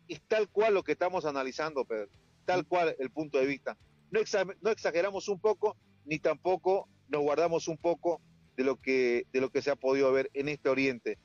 es 0.08 0.20
tal 0.28 0.48
cual 0.48 0.74
lo 0.74 0.82
que 0.82 0.92
estamos 0.92 1.24
analizando, 1.24 1.84
Pedro, 1.84 2.08
tal 2.44 2.66
cual 2.66 2.96
el 2.98 3.10
punto 3.10 3.38
de 3.38 3.46
vista. 3.46 3.76
No, 4.10 4.20
exa- 4.20 4.56
no 4.62 4.70
exageramos 4.70 5.28
un 5.28 5.40
poco, 5.40 5.76
ni 6.06 6.18
tampoco 6.18 6.88
nos 7.08 7.22
guardamos 7.22 7.68
un 7.68 7.76
poco 7.76 8.20
de 8.56 8.64
lo 8.64 8.76
que 8.76 9.24
de 9.32 9.40
lo 9.40 9.50
que 9.50 9.62
se 9.62 9.70
ha 9.70 9.76
podido 9.76 10.10
ver 10.12 10.30
en 10.34 10.48
este 10.48 10.68
Oriente, 10.68 11.18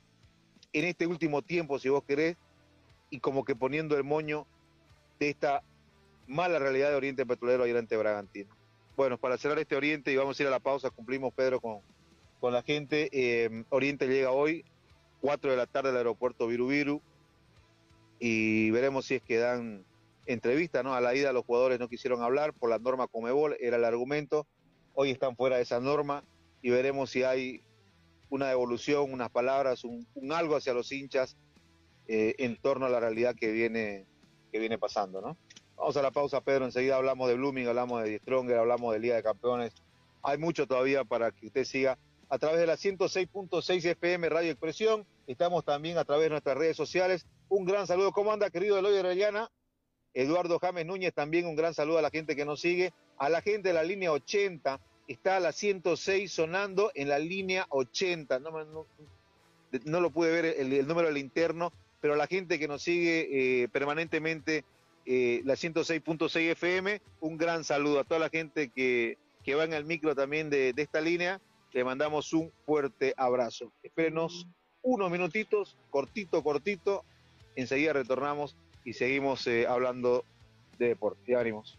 en 0.74 0.84
este 0.84 1.06
último 1.06 1.40
tiempo, 1.40 1.78
si 1.78 1.88
vos 1.88 2.02
querés, 2.04 2.36
y 3.08 3.20
como 3.20 3.44
que 3.44 3.54
poniendo 3.54 3.96
el 3.96 4.04
moño 4.04 4.46
de 5.18 5.30
esta 5.30 5.62
mala 6.26 6.58
realidad 6.58 6.90
de 6.90 6.96
Oriente 6.96 7.24
Petrolero 7.24 7.62
ayer 7.62 7.76
ante 7.76 7.96
Bragantino. 7.96 8.54
Bueno, 8.96 9.16
para 9.16 9.38
cerrar 9.38 9.58
este 9.60 9.76
Oriente 9.76 10.12
y 10.12 10.16
vamos 10.16 10.38
a 10.38 10.42
ir 10.42 10.48
a 10.48 10.50
la 10.50 10.60
pausa, 10.60 10.90
cumplimos 10.90 11.32
Pedro 11.32 11.60
con, 11.60 11.78
con 12.40 12.52
la 12.52 12.62
gente. 12.62 13.08
eh, 13.12 13.64
Oriente 13.70 14.08
llega 14.08 14.32
hoy, 14.32 14.64
4 15.20 15.52
de 15.52 15.56
la 15.56 15.66
tarde 15.66 15.90
al 15.90 15.96
aeropuerto 15.96 16.48
Virubiru, 16.48 17.00
y 18.18 18.70
veremos 18.72 19.06
si 19.06 19.14
es 19.14 19.22
que 19.22 19.38
dan 19.38 19.84
entrevista, 20.26 20.82
¿no? 20.82 20.94
A 20.94 21.00
la 21.00 21.14
ida 21.14 21.32
los 21.32 21.44
jugadores 21.44 21.78
no 21.78 21.88
quisieron 21.88 22.22
hablar 22.22 22.52
por 22.52 22.70
la 22.70 22.78
norma 22.78 23.06
Comebol, 23.06 23.56
era 23.60 23.76
el 23.76 23.84
argumento. 23.84 24.46
Hoy 24.94 25.10
están 25.10 25.36
fuera 25.36 25.56
de 25.56 25.62
esa 25.62 25.80
norma 25.80 26.24
y 26.62 26.70
veremos 26.70 27.10
si 27.10 27.22
hay 27.22 27.62
una 28.30 28.48
devolución, 28.48 29.12
unas 29.12 29.30
palabras, 29.30 29.84
un, 29.84 30.06
algo 30.32 30.56
hacia 30.56 30.74
los 30.74 30.90
hinchas 30.92 31.36
eh, 32.08 32.34
en 32.38 32.56
torno 32.56 32.86
a 32.86 32.88
la 32.88 33.00
realidad 33.00 33.34
que 33.34 33.52
viene, 33.52 34.06
que 34.52 34.58
viene 34.58 34.78
pasando, 34.78 35.20
¿no? 35.20 35.36
Vamos 35.76 35.96
a 35.96 36.02
la 36.02 36.10
pausa, 36.10 36.40
Pedro. 36.40 36.64
Enseguida 36.64 36.96
hablamos 36.96 37.28
de 37.28 37.34
Blooming, 37.34 37.66
hablamos 37.66 38.02
de 38.02 38.18
Stronger, 38.18 38.58
hablamos 38.58 38.92
de 38.92 39.00
Liga 39.00 39.16
de 39.16 39.22
Campeones. 39.22 39.74
Hay 40.22 40.38
mucho 40.38 40.66
todavía 40.66 41.04
para 41.04 41.30
que 41.32 41.46
usted 41.46 41.64
siga 41.64 41.98
a 42.28 42.38
través 42.38 42.58
de 42.58 42.66
la 42.66 42.74
106.6 42.74 43.84
FM 43.84 44.28
Radio 44.28 44.50
Expresión. 44.50 45.06
Estamos 45.26 45.64
también 45.64 45.98
a 45.98 46.04
través 46.04 46.24
de 46.24 46.30
nuestras 46.30 46.56
redes 46.56 46.76
sociales. 46.76 47.26
Un 47.48 47.64
gran 47.64 47.86
saludo. 47.86 48.12
¿Cómo 48.12 48.32
anda, 48.32 48.50
querido 48.50 48.78
Eloy 48.78 48.96
Arellana? 48.96 49.50
Eduardo 50.14 50.60
James 50.60 50.86
Núñez, 50.86 51.12
también 51.12 51.46
un 51.46 51.56
gran 51.56 51.74
saludo 51.74 51.98
a 51.98 52.02
la 52.02 52.10
gente 52.10 52.36
que 52.36 52.44
nos 52.44 52.60
sigue. 52.60 52.92
A 53.18 53.28
la 53.28 53.42
gente 53.42 53.68
de 53.68 53.74
la 53.74 53.82
línea 53.82 54.12
80, 54.12 54.80
está 55.08 55.40
la 55.40 55.52
106 55.52 56.32
sonando 56.32 56.90
en 56.94 57.08
la 57.08 57.18
línea 57.18 57.66
80. 57.70 58.38
No, 58.40 58.86
no, 59.84 60.00
lo 60.00 60.10
pude 60.10 60.30
ver 60.30 60.44
el, 60.58 60.86
número 60.86 61.08
del 61.08 61.18
interno, 61.18 61.72
pero 62.00 62.16
la 62.16 62.26
gente 62.26 62.58
que 62.58 62.68
nos 62.68 62.82
sigue 62.82 63.62
eh, 63.62 63.68
permanentemente, 63.68 64.64
eh, 65.06 65.42
la 65.44 65.54
106.6 65.54 66.52
FM, 66.52 67.00
un 67.20 67.36
gran 67.36 67.64
saludo 67.64 68.00
a 68.00 68.04
toda 68.04 68.20
la 68.20 68.30
gente 68.30 68.70
que, 68.70 69.18
que 69.42 69.54
va 69.54 69.64
en 69.64 69.74
el 69.74 69.84
micro 69.84 70.14
también 70.14 70.50
de, 70.50 70.72
de 70.72 70.82
esta 70.82 71.00
línea. 71.00 71.40
Le 71.72 71.84
mandamos 71.84 72.32
un 72.32 72.52
fuerte 72.64 73.14
abrazo. 73.16 73.72
Espérenos 73.82 74.46
unos 74.82 75.10
minutitos, 75.10 75.76
cortito, 75.90 76.42
cortito. 76.42 77.04
Enseguida 77.56 77.92
retornamos 77.92 78.56
y 78.84 78.92
seguimos 78.92 79.46
eh, 79.46 79.66
hablando 79.66 80.24
de 80.78 80.88
deporte. 80.88 81.20
Ya 81.26 81.38
venimos. 81.38 81.78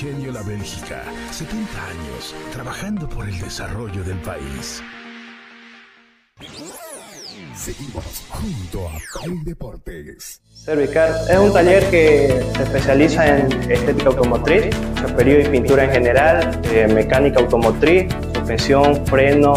Ingenio 0.00 0.30
La 0.30 0.42
Bélgica, 0.42 1.02
70 1.32 1.58
años 1.58 2.32
trabajando 2.52 3.08
por 3.08 3.28
el 3.28 3.36
desarrollo 3.40 4.04
del 4.04 4.18
país. 4.18 4.80
Seguimos 7.56 8.24
junto 8.28 8.86
a 8.86 8.92
Play 9.24 9.40
Deportes. 9.44 10.40
Servicar 10.54 11.10
es 11.28 11.36
un 11.36 11.52
taller 11.52 11.82
que 11.90 12.44
se 12.54 12.62
especializa 12.62 13.38
en 13.38 13.72
estética 13.72 14.10
automotriz, 14.10 14.66
chaperío 14.94 15.40
y 15.40 15.48
pintura 15.48 15.82
en 15.82 15.90
general, 15.90 16.60
eh, 16.72 16.86
mecánica 16.86 17.40
automotriz, 17.40 18.06
suspensión, 18.34 19.04
freno, 19.04 19.54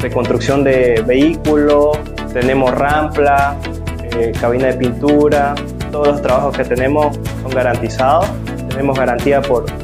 reconstrucción 0.00 0.64
de 0.64 1.04
vehículos, 1.06 1.96
tenemos 2.32 2.72
rampla, 2.72 3.56
eh, 4.02 4.32
cabina 4.40 4.66
de 4.66 4.74
pintura, 4.74 5.54
todos 5.92 6.08
los 6.08 6.20
trabajos 6.20 6.56
que 6.56 6.64
tenemos 6.64 7.16
son 7.44 7.52
garantizados, 7.52 8.28
tenemos 8.70 8.98
garantía 8.98 9.40
por 9.40 9.83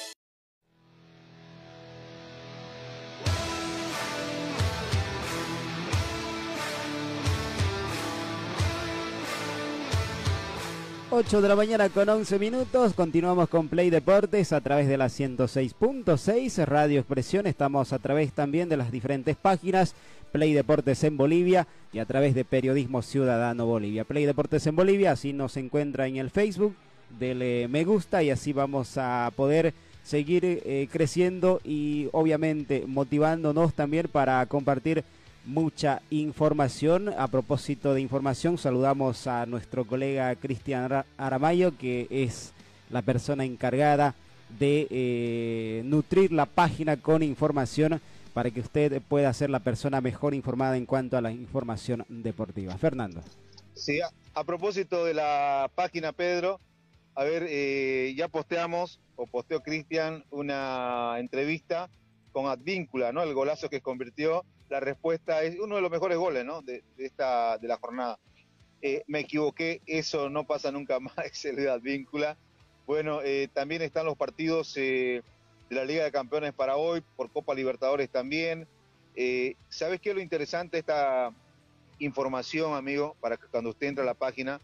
8 11.21 11.39
de 11.39 11.49
la 11.49 11.55
mañana 11.55 11.87
con 11.89 12.09
11 12.09 12.39
minutos. 12.39 12.95
Continuamos 12.95 13.47
con 13.47 13.67
Play 13.67 13.91
Deportes 13.91 14.51
a 14.53 14.59
través 14.59 14.87
de 14.87 14.97
la 14.97 15.05
106.6 15.05 16.65
Radio 16.65 16.99
Expresión. 16.99 17.45
Estamos 17.45 17.93
a 17.93 17.99
través 17.99 18.33
también 18.33 18.69
de 18.69 18.77
las 18.77 18.91
diferentes 18.91 19.35
páginas 19.35 19.93
Play 20.31 20.53
Deportes 20.53 21.03
en 21.03 21.17
Bolivia 21.17 21.67
y 21.93 21.99
a 21.99 22.05
través 22.05 22.33
de 22.33 22.43
Periodismo 22.43 23.03
Ciudadano 23.03 23.67
Bolivia. 23.67 24.03
Play 24.03 24.25
Deportes 24.25 24.65
en 24.65 24.75
Bolivia, 24.75 25.11
así 25.11 25.31
nos 25.31 25.57
encuentra 25.57 26.07
en 26.07 26.17
el 26.17 26.31
Facebook. 26.31 26.75
Dele 27.19 27.67
me 27.67 27.83
gusta 27.83 28.23
y 28.23 28.31
así 28.31 28.51
vamos 28.51 28.97
a 28.97 29.31
poder 29.35 29.75
seguir 30.03 30.43
eh, 30.43 30.87
creciendo 30.91 31.61
y 31.63 32.09
obviamente 32.13 32.85
motivándonos 32.87 33.75
también 33.75 34.07
para 34.11 34.43
compartir 34.47 35.03
mucha 35.51 36.01
información. 36.09 37.13
A 37.17 37.27
propósito 37.27 37.93
de 37.93 38.01
información, 38.01 38.57
saludamos 38.57 39.27
a 39.27 39.45
nuestro 39.45 39.85
colega 39.85 40.33
Cristian 40.35 41.03
Aramayo, 41.17 41.77
que 41.77 42.07
es 42.09 42.53
la 42.89 43.01
persona 43.01 43.43
encargada 43.43 44.15
de 44.59 44.87
eh, 44.89 45.81
nutrir 45.85 46.31
la 46.31 46.45
página 46.45 46.97
con 46.97 47.21
información 47.21 48.01
para 48.33 48.49
que 48.49 48.61
usted 48.61 49.01
pueda 49.01 49.33
ser 49.33 49.49
la 49.49 49.59
persona 49.59 49.99
mejor 49.99 50.33
informada 50.33 50.77
en 50.77 50.85
cuanto 50.85 51.17
a 51.17 51.21
la 51.21 51.31
información 51.31 52.05
deportiva. 52.07 52.77
Fernando. 52.77 53.21
Sí, 53.73 53.99
a, 54.33 54.43
propósito 54.45 55.03
de 55.03 55.13
la 55.13 55.69
página, 55.75 56.13
Pedro, 56.13 56.61
a 57.13 57.23
ver, 57.25 57.45
eh, 57.49 58.13
ya 58.15 58.29
posteamos, 58.29 59.01
o 59.17 59.27
posteó 59.27 59.61
Cristian, 59.61 60.23
una 60.31 61.15
entrevista 61.19 61.89
con 62.31 62.47
Advíncula, 62.47 63.11
¿no? 63.11 63.23
El 63.23 63.33
golazo 63.33 63.69
que 63.69 63.81
convirtió 63.81 64.45
la 64.71 64.79
respuesta 64.79 65.43
es 65.43 65.59
uno 65.59 65.75
de 65.75 65.81
los 65.81 65.91
mejores 65.91 66.17
goles 66.17 66.45
¿no? 66.45 66.61
de, 66.61 66.83
esta, 66.97 67.57
de 67.57 67.67
la 67.67 67.77
jornada. 67.77 68.17
Eh, 68.81 69.03
me 69.07 69.19
equivoqué, 69.19 69.81
eso 69.85 70.29
no 70.29 70.47
pasa 70.47 70.71
nunca 70.71 70.99
más, 71.01 71.17
es 71.25 71.45
el 71.45 71.57
de 71.57 71.69
Advíncula. 71.69 72.37
Bueno, 72.87 73.21
eh, 73.21 73.49
también 73.53 73.81
están 73.81 74.05
los 74.05 74.17
partidos 74.17 74.75
eh, 74.77 75.21
de 75.69 75.75
la 75.75 75.85
Liga 75.85 76.03
de 76.05 76.11
Campeones 76.11 76.53
para 76.53 76.77
hoy, 76.77 77.03
por 77.15 77.29
Copa 77.29 77.53
Libertadores 77.53 78.09
también. 78.09 78.67
¿Sabes 79.69 79.99
qué 79.99 80.11
es 80.11 80.15
lo 80.15 80.21
interesante 80.21 80.79
esta 80.79 81.31
información, 81.99 82.73
amigo, 82.73 83.15
para 83.19 83.35
que 83.35 83.47
cuando 83.47 83.71
usted 83.71 83.87
entra 83.87 84.03
a 84.03 84.07
la 84.07 84.13
página? 84.13 84.61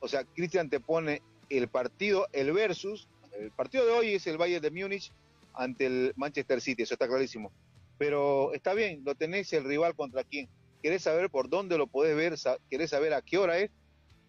O 0.00 0.08
sea, 0.08 0.24
Cristian 0.24 0.68
te 0.68 0.80
pone 0.80 1.22
el 1.48 1.68
partido, 1.68 2.26
el 2.32 2.52
versus. 2.52 3.08
El 3.38 3.52
partido 3.52 3.86
de 3.86 3.92
hoy 3.92 4.14
es 4.14 4.26
el 4.26 4.36
Bayern 4.36 4.62
de 4.62 4.70
Múnich 4.70 5.12
ante 5.54 5.86
el 5.86 6.12
Manchester 6.16 6.60
City, 6.60 6.82
eso 6.82 6.94
está 6.94 7.08
clarísimo 7.08 7.52
pero 7.98 8.52
está 8.54 8.74
bien, 8.74 9.02
lo 9.04 9.14
tenés 9.14 9.52
el 9.52 9.64
rival 9.64 9.94
contra 9.94 10.24
quién. 10.24 10.48
¿Querés 10.82 11.02
saber 11.02 11.30
por 11.30 11.48
dónde 11.48 11.78
lo 11.78 11.86
podés 11.86 12.16
ver? 12.16 12.34
¿Querés 12.68 12.90
saber 12.90 13.14
a 13.14 13.22
qué 13.22 13.38
hora 13.38 13.58
es? 13.58 13.70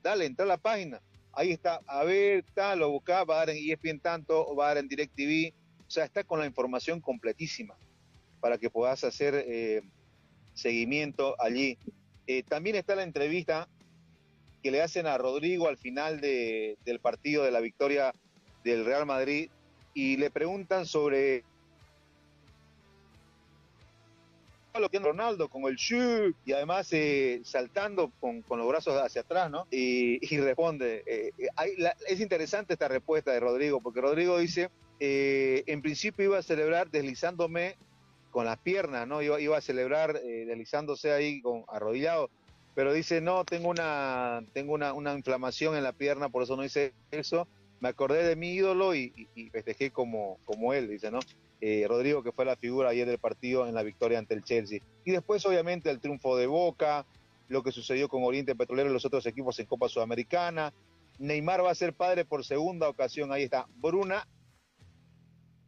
Dale, 0.01 0.25
entra 0.25 0.45
a 0.45 0.47
la 0.47 0.57
página. 0.57 1.01
Ahí 1.33 1.51
está, 1.51 1.81
a 1.87 2.03
ver, 2.03 2.45
tal, 2.53 2.79
lo 2.79 2.91
buscás, 2.91 3.25
va 3.29 3.35
a 3.35 3.39
dar 3.39 3.49
en 3.49 3.57
ESPN 3.57 3.99
tanto, 3.99 4.55
va 4.55 4.65
a 4.65 4.67
dar 4.69 4.77
en 4.77 4.87
DirecTV. 4.87 5.53
O 5.85 5.91
sea, 5.91 6.05
está 6.05 6.23
con 6.23 6.39
la 6.39 6.45
información 6.45 7.01
completísima 7.01 7.75
para 8.39 8.57
que 8.57 8.69
puedas 8.69 9.03
hacer 9.03 9.35
eh, 9.35 9.81
seguimiento 10.53 11.35
allí. 11.41 11.77
Eh, 12.27 12.43
también 12.43 12.75
está 12.77 12.95
la 12.95 13.03
entrevista 13.03 13.67
que 14.63 14.71
le 14.71 14.81
hacen 14.81 15.07
a 15.07 15.17
Rodrigo 15.17 15.67
al 15.67 15.77
final 15.77 16.21
de, 16.21 16.77
del 16.85 16.99
partido 16.99 17.43
de 17.43 17.51
la 17.51 17.59
victoria 17.59 18.13
del 18.63 18.85
Real 18.85 19.05
Madrid 19.05 19.49
y 19.95 20.17
le 20.17 20.29
preguntan 20.29 20.85
sobre 20.85 21.43
lo 24.79 24.89
que 24.89 24.99
Ronaldo 24.99 25.47
con 25.47 25.63
el 25.63 25.77
shu 25.77 26.35
y 26.45 26.51
además 26.51 26.89
eh, 26.91 27.39
saltando 27.45 28.11
con, 28.19 28.41
con, 28.41 28.59
los 28.59 28.67
brazos 28.67 29.01
hacia 29.01 29.21
atrás, 29.21 29.49
¿no? 29.49 29.67
Y, 29.71 30.19
responde. 30.37 31.01
Eh, 31.07 31.31
la, 31.77 31.95
es 32.07 32.19
interesante 32.19 32.73
esta 32.73 32.89
respuesta 32.89 33.31
de 33.31 33.39
Rodrigo, 33.39 33.79
porque 33.79 34.01
Rodrigo 34.01 34.37
dice, 34.37 34.69
eh, 34.99 35.63
en 35.67 35.81
principio 35.81 36.25
iba 36.25 36.37
a 36.37 36.43
celebrar 36.43 36.91
deslizándome 36.91 37.77
con 38.31 38.45
las 38.45 38.57
piernas, 38.57 39.07
¿no? 39.07 39.21
Iba, 39.21 39.39
iba 39.39 39.57
a 39.57 39.61
celebrar 39.61 40.21
deslizándose 40.21 41.13
ahí 41.13 41.41
con 41.41 41.63
arrodillado, 41.69 42.29
pero 42.75 42.91
dice, 42.91 43.21
no, 43.21 43.45
tengo 43.45 43.69
una, 43.69 44.43
tengo 44.51 44.73
una, 44.73 44.91
una, 44.91 45.13
inflamación 45.13 45.77
en 45.77 45.83
la 45.83 45.93
pierna, 45.93 46.27
por 46.27 46.43
eso 46.43 46.57
no 46.57 46.65
hice 46.65 46.93
eso. 47.11 47.47
Me 47.85 47.89
acordé 47.89 48.23
de 48.23 48.35
mi 48.35 48.49
ídolo 48.49 48.95
y, 48.95 49.13
festejé 49.51 49.91
como, 49.91 50.39
como 50.43 50.73
él, 50.73 50.89
dice, 50.89 51.11
¿no? 51.11 51.19
Eh, 51.61 51.85
Rodrigo, 51.87 52.23
que 52.23 52.31
fue 52.31 52.43
la 52.43 52.55
figura 52.55 52.89
ayer 52.89 53.07
del 53.07 53.19
partido 53.19 53.67
en 53.67 53.75
la 53.75 53.83
victoria 53.83 54.17
ante 54.17 54.33
el 54.33 54.43
Chelsea. 54.43 54.79
Y 55.03 55.11
después, 55.11 55.45
obviamente, 55.45 55.91
el 55.91 55.99
triunfo 55.99 56.35
de 56.35 56.47
Boca, 56.47 57.05
lo 57.47 57.61
que 57.61 57.71
sucedió 57.71 58.09
con 58.09 58.23
Oriente 58.23 58.55
Petrolero 58.55 58.89
y 58.89 58.93
los 58.93 59.05
otros 59.05 59.23
equipos 59.27 59.59
en 59.59 59.67
Copa 59.67 59.87
Sudamericana. 59.87 60.73
Neymar 61.19 61.63
va 61.63 61.69
a 61.69 61.75
ser 61.75 61.93
padre 61.93 62.25
por 62.25 62.43
segunda 62.43 62.89
ocasión, 62.89 63.31
ahí 63.31 63.43
está. 63.43 63.67
Bruna 63.75 64.27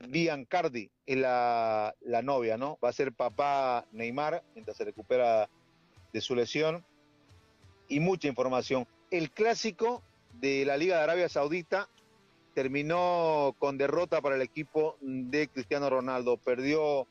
Biancardi 0.10 0.90
es 1.06 1.18
la, 1.18 1.94
la 2.02 2.24
novia, 2.24 2.58
¿no? 2.58 2.80
Va 2.84 2.90
a 2.90 2.94
ser 2.94 3.14
papá 3.14 3.86
Neymar 3.92 4.44
mientras 4.56 4.76
se 4.76 4.86
recupera 4.86 5.52
de 6.12 6.22
su 6.22 6.34
lesión. 6.34 6.84
Y 7.88 8.00
mucha 8.00 8.28
información. 8.28 8.88
El 9.12 9.30
clásico 9.30 10.02
de 10.40 10.66
la 10.66 10.78
Liga 10.78 10.98
de 10.98 11.04
Arabia 11.04 11.30
Saudita 11.30 11.88
terminó 12.58 13.56
con 13.60 13.78
derrota 13.78 14.20
para 14.20 14.36
el 14.36 14.42
equipo 14.42 14.98
de 15.00 15.48
Cristiano 15.48 15.92
Ronaldo. 15.92 16.38
Perdió 16.38 17.06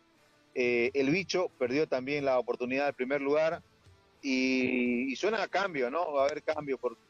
eh, 0.57 0.91
el 0.93 1.11
bicho, 1.11 1.53
perdió 1.57 1.87
también 1.87 2.25
la 2.25 2.41
oportunidad 2.41 2.87
del 2.87 2.95
primer 2.95 3.21
lugar 3.21 3.63
y, 4.21 5.15
suena 5.15 5.41
a 5.41 5.47
cambio, 5.47 5.89
¿no? 5.89 6.13
Va 6.13 6.23
a 6.23 6.27
haber 6.27 6.43
cambio 6.43 6.79
porque 6.79 7.01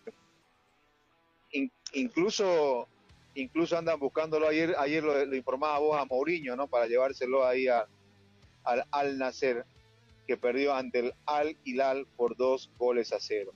in, 1.53 1.73
incluso 1.95 2.87
incluso 3.35 3.79
andan 3.79 3.99
buscándolo 3.99 4.49
ayer 4.49 4.75
ayer 4.79 5.03
lo, 5.03 5.25
lo, 5.25 5.35
informaba 5.35 5.79
vos 5.79 5.99
a 5.99 6.05
Mourinho, 6.05 6.57
¿no? 6.57 6.67
Para 6.67 6.89
llevárselo 6.89 7.47
ahí 7.47 7.69
al 7.69 8.85
Al 8.91 9.17
Nacer 9.17 9.65
que 10.27 10.37
perdió 10.37 10.75
ante 10.75 10.99
el 10.99 11.15
Al 11.25 11.57
Hilal 11.65 12.07
por 12.19 12.37
dos 12.37 12.71
goles 12.77 13.15
a 13.15 13.17
cero. 13.19 13.55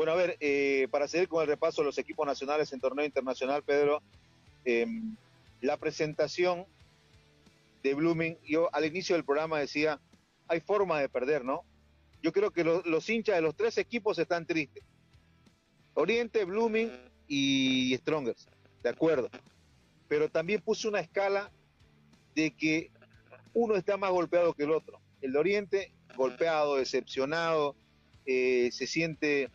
Bueno, 0.00 0.12
a 0.12 0.16
ver, 0.16 0.38
eh, 0.40 0.88
para 0.90 1.06
seguir 1.06 1.28
con 1.28 1.42
el 1.42 1.46
repaso 1.46 1.82
de 1.82 1.84
los 1.84 1.98
equipos 1.98 2.26
nacionales 2.26 2.72
en 2.72 2.80
torneo 2.80 3.04
internacional, 3.04 3.62
Pedro, 3.62 4.00
eh, 4.64 4.86
la 5.60 5.76
presentación 5.76 6.64
de 7.82 7.92
Blooming, 7.92 8.38
yo 8.48 8.74
al 8.74 8.86
inicio 8.86 9.14
del 9.14 9.26
programa 9.26 9.58
decía, 9.58 10.00
hay 10.48 10.60
forma 10.60 10.98
de 10.98 11.10
perder, 11.10 11.44
¿no? 11.44 11.64
Yo 12.22 12.32
creo 12.32 12.50
que 12.50 12.64
lo, 12.64 12.80
los 12.86 13.10
hinchas 13.10 13.36
de 13.36 13.42
los 13.42 13.54
tres 13.54 13.76
equipos 13.76 14.18
están 14.18 14.46
tristes. 14.46 14.82
Oriente, 15.92 16.46
Blooming 16.46 16.90
y 17.28 17.94
Strongers, 17.98 18.48
de 18.82 18.88
acuerdo. 18.88 19.28
Pero 20.08 20.30
también 20.30 20.62
puse 20.62 20.88
una 20.88 21.00
escala 21.00 21.52
de 22.34 22.52
que 22.52 22.90
uno 23.52 23.76
está 23.76 23.98
más 23.98 24.12
golpeado 24.12 24.54
que 24.54 24.62
el 24.62 24.70
otro. 24.70 24.98
El 25.20 25.32
de 25.32 25.38
Oriente, 25.38 25.92
golpeado, 26.16 26.76
decepcionado, 26.76 27.76
eh, 28.24 28.70
se 28.72 28.86
siente 28.86 29.50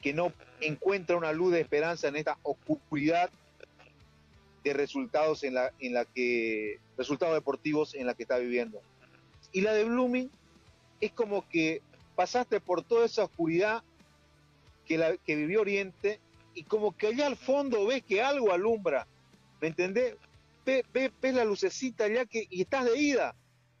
que 0.00 0.12
no 0.12 0.32
encuentra 0.60 1.16
una 1.16 1.32
luz 1.32 1.52
de 1.52 1.60
esperanza 1.60 2.08
en 2.08 2.16
esta 2.16 2.38
oscuridad 2.42 3.30
de 4.64 4.72
resultados 4.72 5.42
en 5.44 5.54
la, 5.54 5.72
en 5.78 5.94
la 5.94 6.04
que 6.04 6.78
resultados 6.96 7.34
deportivos 7.34 7.94
en 7.94 8.06
la 8.06 8.14
que 8.14 8.24
está 8.24 8.38
viviendo. 8.38 8.82
Y 9.52 9.62
la 9.62 9.72
de 9.72 9.84
Blooming 9.84 10.30
es 11.00 11.12
como 11.12 11.48
que 11.48 11.82
pasaste 12.14 12.60
por 12.60 12.82
toda 12.82 13.06
esa 13.06 13.24
oscuridad 13.24 13.82
que, 14.84 14.98
la, 14.98 15.16
que 15.16 15.36
vivió 15.36 15.62
Oriente 15.62 16.20
y 16.54 16.64
como 16.64 16.96
que 16.96 17.08
allá 17.08 17.26
al 17.26 17.36
fondo 17.36 17.86
ves 17.86 18.02
que 18.02 18.22
algo 18.22 18.52
alumbra, 18.52 19.06
¿me 19.60 19.68
entendés? 19.68 20.16
Ves, 20.66 20.84
la 21.22 21.44
lucecita 21.44 22.04
allá 22.04 22.26
que, 22.26 22.46
y 22.50 22.62
estás 22.62 22.84
de 22.84 22.98
ida, 22.98 23.34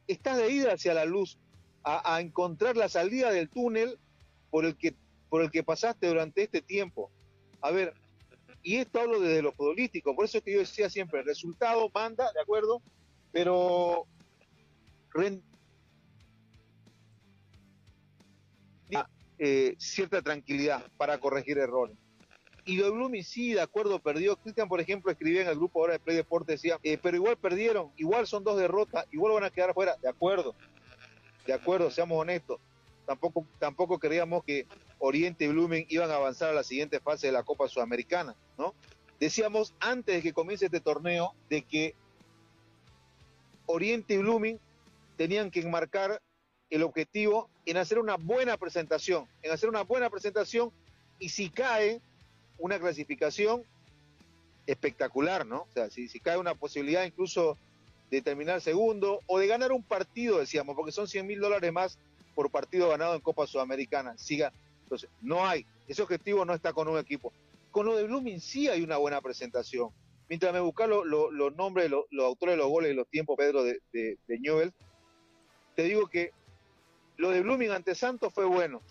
estás 0.08 0.38
de 0.38 0.50
ida 0.50 0.72
hacia 0.72 0.94
la 0.94 1.04
luz, 1.04 1.38
a 1.82 2.20
encontrar 2.20 2.76
la 2.76 2.90
salida 2.90 3.30
del 3.30 3.48
túnel 3.48 3.98
por 4.50 4.66
el 4.66 4.76
que 4.76 4.94
por 5.30 5.42
el 5.42 5.50
que 5.50 5.62
pasaste 5.62 6.08
durante 6.08 6.42
este 6.42 6.60
tiempo. 6.60 7.10
A 7.62 7.70
ver, 7.70 7.94
y 8.62 8.76
esto 8.76 9.00
hablo 9.00 9.20
desde 9.20 9.40
lo 9.40 9.52
futbolístico, 9.52 10.14
por 10.14 10.26
eso 10.26 10.38
es 10.38 10.44
que 10.44 10.52
yo 10.52 10.58
decía 10.58 10.90
siempre, 10.90 11.20
el 11.20 11.26
resultado 11.26 11.90
manda, 11.94 12.30
¿de 12.32 12.40
acuerdo? 12.42 12.82
Pero 13.32 14.06
eh, 19.42 19.74
cierta 19.78 20.20
tranquilidad 20.20 20.84
para 20.98 21.18
corregir 21.18 21.56
errores. 21.56 21.96
Y 22.66 22.76
de 22.76 22.90
Blooming 22.90 23.24
sí, 23.24 23.54
de 23.54 23.62
acuerdo, 23.62 23.98
perdió. 23.98 24.36
Cristian, 24.36 24.68
por 24.68 24.80
ejemplo, 24.82 25.10
escribía 25.10 25.40
en 25.40 25.48
el 25.48 25.56
grupo 25.56 25.80
ahora 25.80 25.94
de 25.94 25.98
Play 25.98 26.16
Deporte, 26.16 26.52
decía, 26.52 26.78
eh, 26.82 26.98
pero 27.02 27.16
igual 27.16 27.38
perdieron, 27.38 27.90
igual 27.96 28.26
son 28.26 28.44
dos 28.44 28.58
derrotas, 28.58 29.06
igual 29.10 29.32
van 29.32 29.44
a 29.44 29.50
quedar 29.50 29.72
fuera. 29.72 29.96
De 29.96 30.10
acuerdo, 30.10 30.54
de 31.46 31.54
acuerdo, 31.54 31.90
seamos 31.90 32.20
honestos. 32.20 32.60
Tampoco, 33.06 33.46
tampoco 33.58 33.98
creíamos 33.98 34.44
que 34.44 34.66
Oriente 35.00 35.46
y 35.46 35.48
Blooming 35.48 35.86
iban 35.88 36.10
a 36.10 36.16
avanzar 36.16 36.50
a 36.50 36.52
la 36.52 36.62
siguiente 36.62 37.00
fase 37.00 37.26
de 37.26 37.32
la 37.32 37.42
Copa 37.42 37.68
Sudamericana, 37.68 38.36
¿no? 38.56 38.74
Decíamos 39.18 39.74
antes 39.80 40.16
de 40.16 40.22
que 40.22 40.32
comience 40.32 40.66
este 40.66 40.80
torneo 40.80 41.34
de 41.48 41.62
que 41.62 41.94
Oriente 43.66 44.14
y 44.14 44.18
Blooming 44.18 44.60
tenían 45.16 45.50
que 45.50 45.60
enmarcar 45.60 46.22
el 46.70 46.82
objetivo 46.82 47.50
en 47.66 47.76
hacer 47.76 47.98
una 47.98 48.16
buena 48.16 48.56
presentación, 48.56 49.26
en 49.42 49.52
hacer 49.52 49.68
una 49.68 49.82
buena 49.82 50.08
presentación 50.08 50.70
y 51.18 51.30
si 51.30 51.50
cae 51.50 52.00
una 52.58 52.78
clasificación 52.78 53.62
espectacular, 54.66 55.46
¿no? 55.46 55.62
O 55.62 55.72
sea, 55.72 55.90
si, 55.90 56.08
si 56.08 56.20
cae 56.20 56.38
una 56.38 56.54
posibilidad 56.54 57.04
incluso 57.04 57.56
de 58.10 58.22
terminar 58.22 58.60
segundo 58.60 59.20
o 59.26 59.38
de 59.38 59.46
ganar 59.46 59.72
un 59.72 59.82
partido, 59.82 60.38
decíamos, 60.38 60.76
porque 60.76 60.92
son 60.92 61.08
100 61.08 61.26
mil 61.26 61.40
dólares 61.40 61.72
más 61.72 61.98
por 62.34 62.50
partido 62.50 62.88
ganado 62.88 63.14
en 63.14 63.20
Copa 63.20 63.46
Sudamericana. 63.46 64.16
Siga, 64.18 64.52
entonces, 64.90 65.08
no 65.20 65.46
hay, 65.46 65.64
ese 65.86 66.02
objetivo 66.02 66.44
no 66.44 66.52
está 66.52 66.72
con 66.72 66.88
un 66.88 66.98
equipo. 66.98 67.32
Con 67.70 67.86
lo 67.86 67.94
de 67.94 68.02
Blooming 68.02 68.40
sí 68.40 68.66
hay 68.66 68.82
una 68.82 68.96
buena 68.96 69.20
presentación. 69.20 69.90
Mientras 70.28 70.52
me 70.52 70.58
buscan 70.58 70.90
los 70.90 71.06
lo, 71.06 71.30
lo 71.30 71.50
nombres, 71.50 71.88
los 71.88 72.06
lo 72.10 72.26
autores 72.26 72.54
de 72.54 72.56
los 72.56 72.68
goles 72.68 72.90
y 72.90 72.94
los 72.94 73.06
tiempos, 73.06 73.36
Pedro, 73.36 73.62
de, 73.62 73.80
de, 73.92 74.18
de 74.26 74.38
Newell, 74.40 74.72
te 75.76 75.84
digo 75.84 76.08
que 76.08 76.32
lo 77.18 77.30
de 77.30 77.40
Blooming 77.42 77.70
ante 77.70 77.94
Santos 77.94 78.34
fue 78.34 78.44
bueno, 78.46 78.82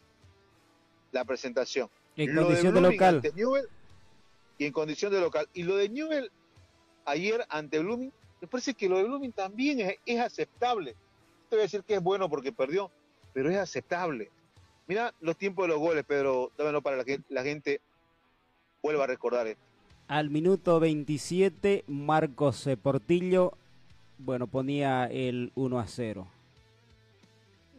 la 1.12 1.26
presentación. 1.26 1.90
En 2.16 2.34
lo 2.34 2.44
condición 2.44 2.74
de, 2.74 2.82
de 2.82 2.92
local. 2.92 3.16
Ante 3.16 3.34
Newell, 3.34 3.68
y 4.58 4.66
en 4.66 4.72
condición 4.72 5.12
de 5.12 5.20
local. 5.20 5.50
Y 5.54 5.64
lo 5.64 5.76
de 5.76 5.90
Newell 5.90 6.32
ayer 7.04 7.46
ante 7.50 7.80
Blooming, 7.80 8.14
me 8.40 8.48
parece 8.48 8.74
que 8.74 8.88
lo 8.88 8.98
de 8.98 9.04
Blooming 9.04 9.34
también 9.34 9.82
es, 9.82 9.96
es 10.06 10.20
aceptable. 10.22 10.96
Te 11.50 11.58
voy 11.58 11.60
a 11.60 11.64
decir 11.64 11.84
que 11.84 11.96
es 11.96 12.02
bueno 12.02 12.30
porque 12.30 12.54
perdió, 12.54 12.90
pero 13.34 13.50
es 13.50 13.58
aceptable. 13.58 14.32
Mira 14.90 15.14
los 15.22 15.38
tiempos 15.38 15.66
de 15.66 15.68
los 15.68 15.78
goles, 15.78 16.04
Pedro, 16.04 16.52
dámelo 16.58 16.82
para 16.82 17.06
que 17.06 17.20
la 17.30 17.44
gente 17.44 17.80
vuelva 18.82 19.04
a 19.04 19.08
recordar 19.08 19.46
esto. 19.46 19.62
Al 20.08 20.32
minuto 20.32 20.80
27, 20.80 21.84
Marcos 21.86 22.68
Portillo, 22.82 23.54
bueno, 24.18 24.48
ponía 24.48 25.06
el 25.06 25.52
1 25.54 25.80
a 25.80 25.86
0. 25.86 26.28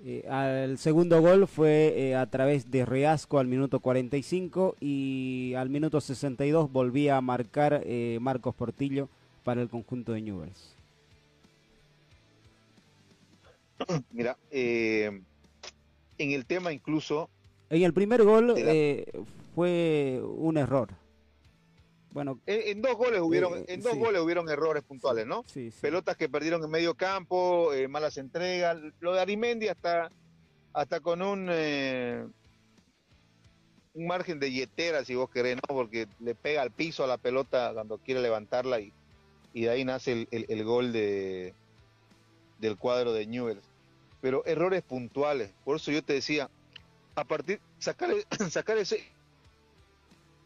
Eh, 0.05 0.25
al 0.31 0.79
segundo 0.79 1.21
gol 1.21 1.49
fue 1.49 1.95
eh, 1.97 2.15
a 2.15 2.27
través 2.27 2.71
de 2.71 2.87
Reasco 2.87 3.41
al 3.41 3.49
minuto 3.49 3.81
45 3.81 4.77
y 4.79 5.55
al 5.57 5.69
minuto 5.69 6.01
62 6.01 6.71
volvía 6.71 7.17
a 7.17 7.21
marcar 7.21 7.83
eh, 7.85 8.19
Marcos 8.21 8.55
Portillo 8.55 9.09
para 9.43 9.61
el 9.61 9.69
conjunto 9.69 10.13
de 10.13 10.23
Newells. 10.23 10.77
Mira, 14.13 14.37
eh, 14.53 15.23
en 16.23 16.33
el 16.33 16.47
tema 16.47 16.73
incluso... 16.73 17.29
En 17.69 17.83
el 17.83 17.93
primer 17.93 18.23
gol 18.25 18.49
la... 18.49 18.55
eh, 18.57 19.07
fue 19.55 20.21
un 20.23 20.57
error. 20.57 20.89
Bueno, 22.13 22.41
en, 22.47 22.61
en 22.77 22.83
dos 22.83 22.97
goles 22.97 23.21
hubieron, 23.21 23.59
eh, 23.59 23.65
en 23.69 23.83
dos 23.83 23.93
sí. 23.93 23.99
goles 23.99 24.21
hubieron 24.21 24.49
errores 24.49 24.83
puntuales, 24.83 25.27
¿no? 25.27 25.45
Sí, 25.47 25.71
sí. 25.71 25.79
Pelotas 25.81 26.17
que 26.17 26.29
perdieron 26.29 26.65
en 26.65 26.71
medio 26.71 26.95
campo, 26.95 27.73
eh, 27.73 27.87
malas 27.87 28.19
entregas. 28.19 28.77
Lo 28.99 29.13
de 29.13 29.21
Arimendi 29.21 29.69
hasta, 29.69 30.11
hasta 30.73 30.99
con 30.99 31.23
un 31.23 31.49
eh, 31.51 32.27
un 33.95 34.07
margen 34.07 34.41
de 34.41 34.51
yetera, 34.51 35.05
si 35.05 35.15
vos 35.15 35.31
querés, 35.31 35.57
¿no? 35.57 35.75
Porque 35.75 36.09
le 36.19 36.35
pega 36.35 36.63
al 36.63 36.73
piso 36.73 37.05
a 37.05 37.07
la 37.07 37.19
pelota 37.19 37.71
cuando 37.73 37.99
quiere 37.99 38.21
levantarla 38.21 38.81
y, 38.81 38.93
y 39.55 39.63
de 39.63 39.71
ahí 39.71 39.85
nace 39.85 40.13
el, 40.13 40.29
el, 40.33 40.47
el 40.49 40.65
gol 40.65 40.93
de 40.93 41.55
del 42.59 42.77
cuadro 42.77 43.13
de 43.13 43.27
Newell's 43.27 43.63
pero 44.21 44.45
errores 44.47 44.83
puntuales. 44.83 45.53
Por 45.65 45.77
eso 45.77 45.91
yo 45.91 46.03
te 46.03 46.15
decía, 46.15 46.51
a 47.15 47.25
partir, 47.25 47.61
sacar, 47.79 48.11
sacar 48.51 48.79
ese 48.79 49.03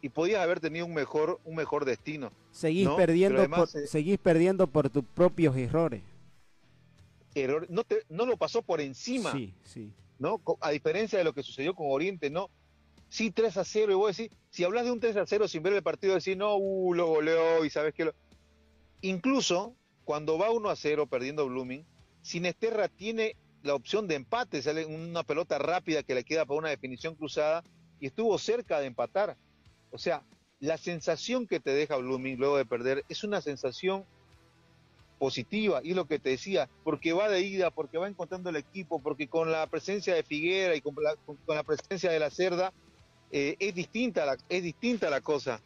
y 0.02 0.10
podías 0.10 0.42
haber 0.42 0.60
tenido 0.60 0.84
un 0.84 0.92
mejor, 0.92 1.40
un 1.44 1.56
mejor 1.56 1.86
destino. 1.86 2.30
Seguís, 2.50 2.88
perdiendo 2.90 3.48
por, 3.48 3.68
eh, 3.74 3.86
seguís 3.86 4.18
perdiendo 4.18 4.66
por 4.66 4.90
tus 4.90 5.04
propios 5.04 5.56
errores. 5.56 6.02
Error, 7.34 7.66
no, 7.70 7.84
te, 7.84 8.04
no 8.10 8.26
lo 8.26 8.36
pasó 8.36 8.60
por 8.60 8.82
encima. 8.82 9.32
Sí, 9.32 9.54
sí. 9.64 9.90
¿no? 10.18 10.40
A 10.60 10.70
diferencia 10.70 11.18
de 11.18 11.24
lo 11.24 11.32
que 11.32 11.42
sucedió 11.42 11.74
con 11.74 11.86
Oriente, 11.90 12.30
¿no? 12.30 12.50
Sí, 13.08 13.30
3 13.30 13.56
a 13.56 13.64
0, 13.64 13.92
y 13.92 13.94
vos 13.94 14.16
decís, 14.16 14.36
si 14.50 14.64
hablas 14.64 14.84
de 14.84 14.90
un 14.90 15.00
3 15.00 15.16
a 15.16 15.26
0 15.26 15.48
sin 15.48 15.62
ver 15.62 15.72
el 15.72 15.82
partido, 15.82 16.14
decís, 16.14 16.36
no, 16.36 16.56
uh, 16.56 16.94
lo 16.94 17.06
goleó 17.06 17.64
y 17.64 17.70
sabes 17.70 17.94
que 17.94 18.06
lo... 18.06 18.14
Incluso 19.02 19.74
cuando 20.04 20.38
va 20.38 20.50
1 20.50 20.68
a 20.68 20.76
0 20.76 21.06
perdiendo 21.06 21.46
Blooming, 21.46 21.84
Sinesterra 22.22 22.88
tiene 22.88 23.36
la 23.64 23.74
opción 23.74 24.06
de 24.06 24.14
empate, 24.14 24.62
sale 24.62 24.84
una 24.84 25.22
pelota 25.22 25.58
rápida 25.58 26.02
que 26.02 26.14
le 26.14 26.22
queda 26.22 26.44
para 26.44 26.58
una 26.58 26.68
definición 26.68 27.14
cruzada 27.14 27.64
y 27.98 28.06
estuvo 28.06 28.38
cerca 28.38 28.78
de 28.78 28.86
empatar. 28.86 29.36
O 29.90 29.98
sea, 29.98 30.22
la 30.60 30.76
sensación 30.76 31.46
que 31.46 31.60
te 31.60 31.70
deja 31.70 31.96
Blooming 31.96 32.38
luego 32.38 32.58
de 32.58 32.66
perder 32.66 33.04
es 33.08 33.24
una 33.24 33.40
sensación 33.40 34.04
positiva, 35.18 35.80
y 35.82 35.94
lo 35.94 36.06
que 36.06 36.18
te 36.18 36.30
decía, 36.30 36.68
porque 36.82 37.14
va 37.14 37.30
de 37.30 37.40
ida, 37.40 37.70
porque 37.70 37.96
va 37.96 38.08
encontrando 38.08 38.50
el 38.50 38.56
equipo, 38.56 39.00
porque 39.00 39.28
con 39.28 39.50
la 39.50 39.66
presencia 39.66 40.14
de 40.14 40.22
Figuera 40.22 40.74
y 40.74 40.82
con 40.82 40.94
la, 41.46 41.62
presencia 41.62 42.10
de 42.10 42.18
la 42.18 42.30
Cerda, 42.30 42.72
eh, 43.30 43.56
es, 43.58 43.74
distinta 43.74 44.26
la, 44.26 44.36
es 44.50 44.62
distinta 44.62 45.08
la 45.08 45.22
cosa. 45.22 45.62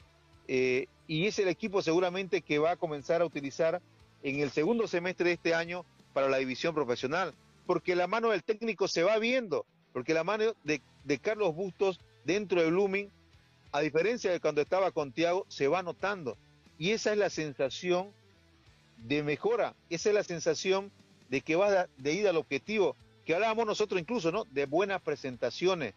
Eh, 0.47 0.87
y 1.09 1.27
es 1.27 1.39
el 1.41 1.49
equipo 1.49 1.83
seguramente 1.83 2.43
que 2.43 2.61
va 2.61 2.73
a 2.73 2.77
comenzar 2.77 3.23
a 3.23 3.27
utilizar 3.27 3.83
en 4.23 4.39
el 4.39 4.51
segundo 4.51 4.87
semestre 4.87 5.31
de 5.31 5.35
este 5.35 5.55
año 5.55 5.85
para 6.13 6.29
la 6.29 6.37
división 6.37 6.75
profesional, 6.75 7.35
porque 7.69 7.95
la 7.95 8.07
mano 8.07 8.31
del 8.31 8.43
técnico 8.43 8.89
se 8.89 9.03
va 9.03 9.19
viendo, 9.19 9.67
porque 9.93 10.15
la 10.15 10.25
mano 10.25 10.55
de, 10.65 10.81
Carlos 11.21 11.55
Bustos 11.55 12.01
dentro 12.25 12.63
de 12.63 12.71
Blooming, 12.71 13.11
a 13.73 13.81
diferencia 13.81 14.33
de 14.33 14.41
cuando 14.41 14.63
estaba 14.63 14.91
con 14.91 15.13
Tiago, 15.13 15.45
se 15.49 15.69
va 15.69 15.83
notando. 15.83 16.39
Y 16.79 16.93
esa 16.93 17.13
es 17.13 17.19
la 17.19 17.29
sensación 17.29 18.11
de 18.97 19.23
mejora. 19.23 19.75
Esa 19.91 20.09
es 20.09 20.15
la 20.15 20.25
sensación 20.25 20.91
de 21.29 21.43
que 21.43 21.57
va 21.57 21.89
de 21.99 22.13
ida 22.15 22.31
al 22.31 22.39
objetivo, 22.39 22.97
que 23.27 23.35
hablábamos 23.35 23.67
nosotros 23.67 24.01
incluso, 24.01 24.33
¿no? 24.33 24.47
De 24.47 24.65
buenas 24.65 25.03
presentaciones, 25.03 25.93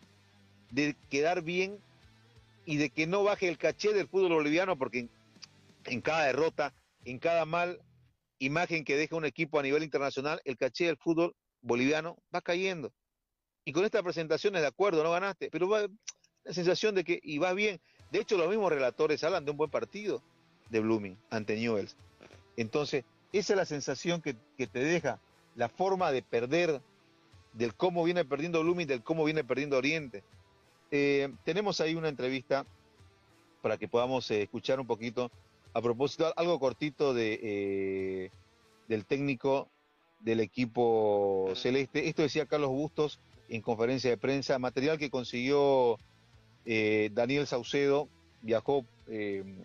de 0.71 0.97
quedar 1.09 1.41
bien 1.41 1.79
y 2.65 2.75
de 2.75 2.89
que 2.89 3.07
no 3.07 3.23
baje 3.23 3.47
el 3.47 3.57
caché 3.57 3.93
del 3.93 4.09
fútbol 4.09 4.33
boliviano, 4.33 4.77
porque 4.77 5.07
en, 5.85 6.01
cada 6.01 6.25
derrota, 6.25 6.73
en 7.05 7.17
cada 7.17 7.45
mal 7.45 7.79
imagen 8.39 8.83
que 8.83 8.97
deja 8.97 9.15
un 9.15 9.23
equipo 9.23 9.57
a 9.57 9.63
nivel 9.63 9.83
internacional, 9.83 10.41
el 10.43 10.57
caché 10.57 10.87
del 10.87 10.97
fútbol 10.97 11.33
boliviano 11.61 12.17
va 12.33 12.41
cayendo. 12.41 12.91
Y 13.63 13.73
con 13.73 13.85
estas 13.85 14.03
presentaciones, 14.03 14.61
de 14.61 14.67
acuerdo, 14.67 15.03
no 15.03 15.11
ganaste, 15.11 15.49
pero 15.51 15.69
va 15.69 15.87
la 16.43 16.53
sensación 16.53 16.95
de 16.95 17.03
que, 17.03 17.19
y 17.23 17.37
va 17.37 17.53
bien. 17.53 17.79
De 18.11 18.19
hecho, 18.19 18.37
los 18.37 18.49
mismos 18.49 18.71
relatores 18.71 19.23
hablan 19.23 19.45
de 19.45 19.51
un 19.51 19.57
buen 19.57 19.69
partido 19.69 20.21
de 20.69 20.79
Blooming 20.79 21.17
ante 21.29 21.55
Newells. 21.55 21.95
Entonces, 22.57 23.05
esa 23.31 23.53
es 23.53 23.57
la 23.57 23.65
sensación 23.65 24.21
que, 24.21 24.35
te 24.67 24.79
deja 24.79 25.19
la 25.55 25.69
forma 25.69 26.11
de 26.11 26.21
perder, 26.21 26.81
del 27.53 27.73
cómo 27.75 28.03
viene 28.03 28.25
perdiendo 28.25 28.61
Blooming, 28.61 28.87
del 28.87 29.03
cómo 29.03 29.23
viene 29.23 29.43
perdiendo 29.43 29.77
Oriente. 29.77 30.23
Eh, 30.91 31.31
tenemos 31.45 31.79
ahí 31.79 31.95
una 31.95 32.09
entrevista 32.09 32.65
para 33.61 33.77
que 33.77 33.87
podamos 33.87 34.29
eh, 34.31 34.41
escuchar 34.41 34.79
un 34.79 34.87
poquito, 34.87 35.31
a 35.73 35.81
propósito, 35.81 36.33
algo 36.35 36.59
cortito 36.59 37.13
de, 37.13 37.39
eh, 37.41 38.31
del 38.87 39.05
técnico 39.05 39.69
del 40.23 40.39
equipo 40.39 41.51
celeste. 41.55 42.07
Esto 42.07 42.21
decía 42.21 42.45
Carlos 42.45 42.69
Bustos 42.69 43.19
en 43.49 43.61
conferencia 43.61 44.09
de 44.09 44.17
prensa, 44.17 44.59
material 44.59 44.97
que 44.97 45.09
consiguió 45.09 45.97
Daniel 46.65 47.47
Saucedo, 47.47 48.07
viajó. 48.41 48.85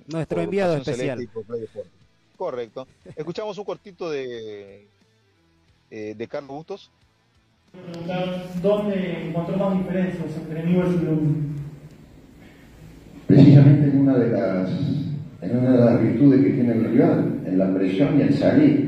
Nuestro 0.09 0.40
enviado 0.40 0.76
especial. 0.76 1.28
Correcto. 2.36 2.86
Escuchamos 3.16 3.57
un 3.59 3.64
cortito 3.64 4.11
de, 4.11 4.86
eh, 5.90 6.14
de 6.16 6.28
Carlos 6.28 6.50
Bustos. 6.50 6.90
¿Dónde 8.62 9.28
encontró 9.28 9.57
más 9.57 9.78
diferencias 9.78 10.36
entre 10.36 10.64
Newell's 10.64 10.94
y 10.94 10.98
Blooming? 10.98 11.57
Precisamente 13.26 13.88
en 13.88 14.00
una 14.00 14.16
de 14.16 14.30
las 14.30 14.70
en 15.42 15.57
una 15.59 15.72
de 15.72 15.78
las 15.78 16.02
virtudes 16.02 16.44
que 16.44 16.50
tiene 16.50 16.72
el 16.72 16.84
rival, 16.84 17.42
en 17.46 17.59
la 17.59 17.74
presión 17.74 18.18
y 18.18 18.22
el 18.22 18.34
salir. 18.34 18.86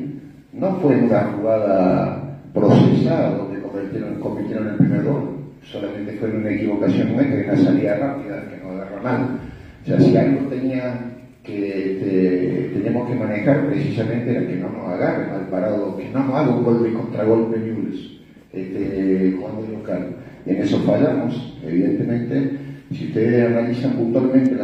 No 0.59 0.75
fue 0.81 0.97
una 0.97 1.21
jugada 1.21 2.39
procesada 2.53 3.37
donde 3.37 3.61
convirtieron, 3.63 4.15
convirtieron 4.21 4.69
el 4.69 4.75
primer 4.75 5.05
gol, 5.05 5.39
solamente 5.63 6.13
fue 6.19 6.31
una 6.31 6.51
equivocación 6.51 7.13
nuestra 7.13 7.45
una 7.45 7.57
salida 7.57 7.97
rápida 7.97 8.45
que 8.49 8.65
no 8.65 8.71
agarró 8.73 9.03
nada. 9.03 9.39
O 9.83 9.87
sea, 9.87 10.01
si 10.01 10.17
algo 10.17 10.49
tenía 10.49 11.01
que 11.45 11.93
este, 11.93 12.71
tenemos 12.75 13.09
que 13.09 13.15
manejar 13.15 13.67
precisamente 13.69 14.31
era 14.31 14.47
que 14.47 14.57
no 14.57 14.69
nos 14.71 14.93
agarre 14.93 15.31
mal 15.31 15.49
parado, 15.49 15.97
que 15.97 16.11
no 16.11 16.25
nos 16.25 16.35
haga 16.35 16.57
un 16.57 16.65
golpe 16.65 16.93
contra 16.93 17.25
golpe 17.25 17.59
Mules 17.59 18.19
este, 18.53 19.37
jugando 19.39 19.79
local. 19.79 20.17
En 20.45 20.57
eso 20.57 20.79
fallamos, 20.81 21.59
evidentemente. 21.65 22.51
Si 22.91 23.09
ustedes 23.09 23.47
analizan 23.47 23.93
puntualmente 23.93 24.57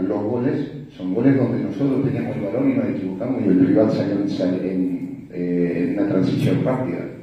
los 0.00 0.22
goles, 0.22 0.72
son 0.96 1.14
goles 1.14 1.36
donde 1.36 1.64
nosotros 1.64 2.02
teníamos 2.04 2.36
el 2.36 2.42
balón 2.42 2.70
y 2.70 2.74
nos 2.74 2.88
equivocamos 2.88 3.42
y 3.42 3.48
el 3.48 3.66
rival 3.66 3.90
salió 3.90 4.14
en, 4.62 5.07
eh, 5.30 5.84
en 5.90 5.98
una 5.98 6.08
transición 6.08 6.64
rápida. 6.64 7.18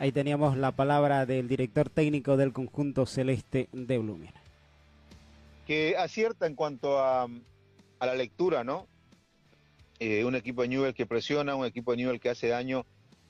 Ahí 0.00 0.12
teníamos 0.12 0.56
la 0.56 0.72
palabra 0.72 1.26
del 1.26 1.46
director 1.46 1.90
técnico 1.90 2.38
del 2.38 2.54
conjunto 2.54 3.04
celeste 3.04 3.68
de 3.70 3.98
Blooming. 3.98 4.32
Que 5.66 5.94
acierta 5.98 6.46
en 6.46 6.54
cuanto 6.54 6.98
a, 6.98 7.28
la 8.00 8.14
lectura, 8.14 8.64
¿no? 8.64 8.86
Eh, 9.98 10.24
un 10.24 10.34
equipo 10.34 10.62
de 10.62 10.68
Newell 10.68 10.94
que 10.94 11.04
presiona, 11.04 11.54
un 11.54 11.66
equipo 11.66 11.90
de 11.90 11.98
Newell 11.98 12.18
que 12.18 12.30
hace 12.30 12.48
daño 12.48 12.86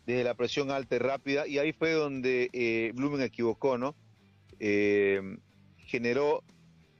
desde 0.07 0.23
la 0.23 0.35
presión 0.35 0.71
alta 0.71 0.95
y 0.95 0.99
rápida, 1.01 1.49
y 1.49 1.59
ahí 1.59 1.73
fue 1.73 1.91
donde 1.91 2.51
eh, 2.53 2.93
Blooming 2.95 3.23
equivocó, 3.23 3.77
¿no? 3.77 3.97
Eh, 4.61 5.21
generó 5.77 6.45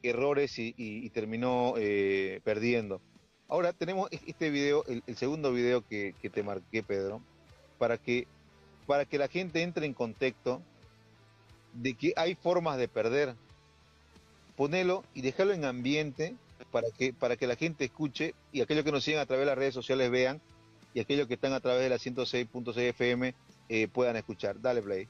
errores 0.03 0.59
y, 0.59 1.09
terminó 1.11 1.75
eh, 1.77 2.41
perdiendo. 2.45 3.01
Ahora 3.49 3.73
tenemos 3.73 4.09
este 4.27 4.51
video, 4.51 4.85
el, 4.87 5.17
segundo 5.17 5.53
video 5.53 5.87
que, 5.87 6.15
te 6.33 6.43
marqué, 6.43 6.83
Pedro, 6.83 7.21
para 7.79 7.99
que 7.99 8.27
para 8.87 9.05
que 9.05 9.19
la 9.19 9.29
gente 9.29 9.63
entre 9.63 9.87
en 9.87 9.95
contexto 9.95 10.61
de 11.75 11.95
que 11.95 12.13
hay 12.17 12.35
formas 12.35 12.77
de 12.77 12.89
perder. 12.89 13.35
Ponelo 14.57 15.05
y 15.15 15.23
déjalo 15.23 15.53
en 15.53 15.65
ambiente 15.65 16.35
para 16.71 16.89
que, 16.91 17.13
para 17.13 17.37
que 17.37 17.47
la 17.47 17.57
gente 17.57 17.85
escuche 17.85 18.35
y 18.53 18.61
aquellos 18.61 18.85
que 18.85 18.93
nos 18.93 19.05
siguen 19.05 19.21
a 19.21 19.27
través 19.27 19.43
de 19.43 19.51
las 19.51 19.59
redes 19.59 19.75
sociales 19.75 20.11
vean 20.11 20.41
y 20.93 21.01
aquellos 21.01 21.29
que 21.29 21.35
están 21.35 21.53
a 21.53 21.61
través 21.61 21.83
de 21.83 21.89
la 21.89 21.97
106.6 21.97 22.77
FM 22.77 23.35
eh, 23.69 23.89
puedan 23.89 24.17
escuchar. 24.17 24.61
Dale 24.61 24.83
play. 24.83 25.09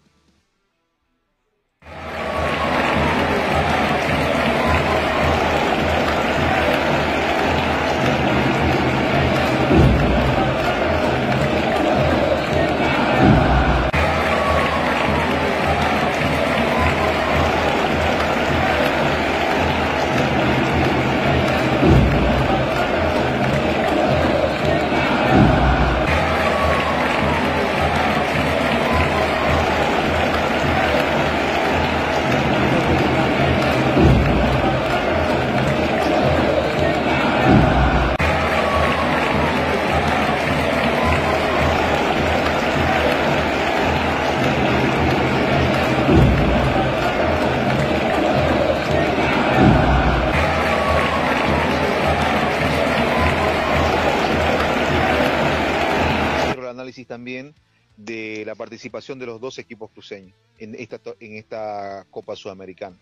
Participación 58.80 59.18
de 59.18 59.26
los 59.26 59.38
dos 59.38 59.58
equipos 59.58 59.90
cruceños 59.90 60.32
en 60.58 60.74
esta, 60.74 60.98
en 61.20 61.36
esta 61.36 62.06
Copa 62.10 62.34
Sudamericana. 62.34 62.96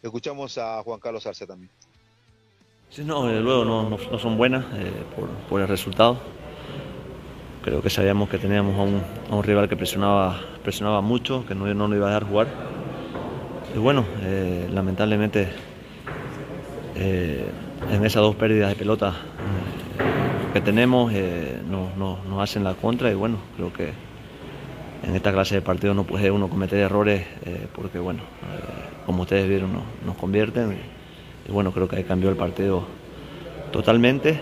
Escuchamos 0.00 0.56
a 0.58 0.80
Juan 0.84 1.00
Carlos 1.00 1.26
Arce 1.26 1.44
también. 1.44 1.70
Sí, 2.88 3.02
no, 3.02 3.26
luego 3.26 3.64
no, 3.64 3.90
no, 3.90 4.18
son 4.20 4.38
buenas 4.38 4.64
eh, 4.76 4.92
por, 5.48 5.60
el 5.60 5.66
resultado. 5.66 6.20
creo 7.64 7.82
que 7.82 7.90
sabíamos 7.90 8.28
que 8.28 8.38
teníamos 8.38 8.78
a 8.78 9.34
un, 9.34 9.42
rival 9.42 9.68
que 9.68 9.76
presionaba, 9.76 10.40
presionaba 10.62 11.00
mucho, 11.00 11.44
que 11.44 11.56
no, 11.56 11.66
no 11.66 11.88
nos 11.88 11.96
iba 11.96 12.06
a 12.06 12.10
dejar 12.10 12.28
jugar. 12.28 12.46
Y 13.74 13.78
bueno, 13.78 14.06
eh, 14.22 14.68
lamentablemente 14.70 15.48
eh, 16.94 17.50
en 17.90 18.06
esas 18.06 18.22
dos 18.22 18.36
pérdidas 18.36 18.68
de 18.68 18.76
pelota 18.76 19.16
que 20.52 20.60
tenemos 20.60 21.12
nos 21.12 21.96
no, 21.96 22.22
no 22.24 22.40
hacen 22.40 22.62
la 22.62 22.74
contra 22.74 23.10
y 23.10 23.14
bueno, 23.14 23.38
creo 23.56 23.72
que 23.72 24.07
en 25.02 25.14
esta 25.14 25.32
clase 25.32 25.56
de 25.56 25.62
partidos 25.62 25.94
no 25.94 26.04
puede 26.04 26.30
uno 26.30 26.48
cometer 26.48 26.78
errores 26.78 27.24
porque 27.74 27.98
bueno, 27.98 28.20
como 29.06 29.22
ustedes 29.22 29.48
vieron 29.48 29.70
nos 30.04 30.16
convierten 30.16 30.72
y, 30.72 31.48
y 31.48 31.52
bueno, 31.52 31.72
creo 31.72 31.88
que 31.88 31.96
ahí 31.96 32.04
cambió 32.04 32.30
el 32.30 32.36
partido 32.36 32.84
totalmente. 33.70 34.38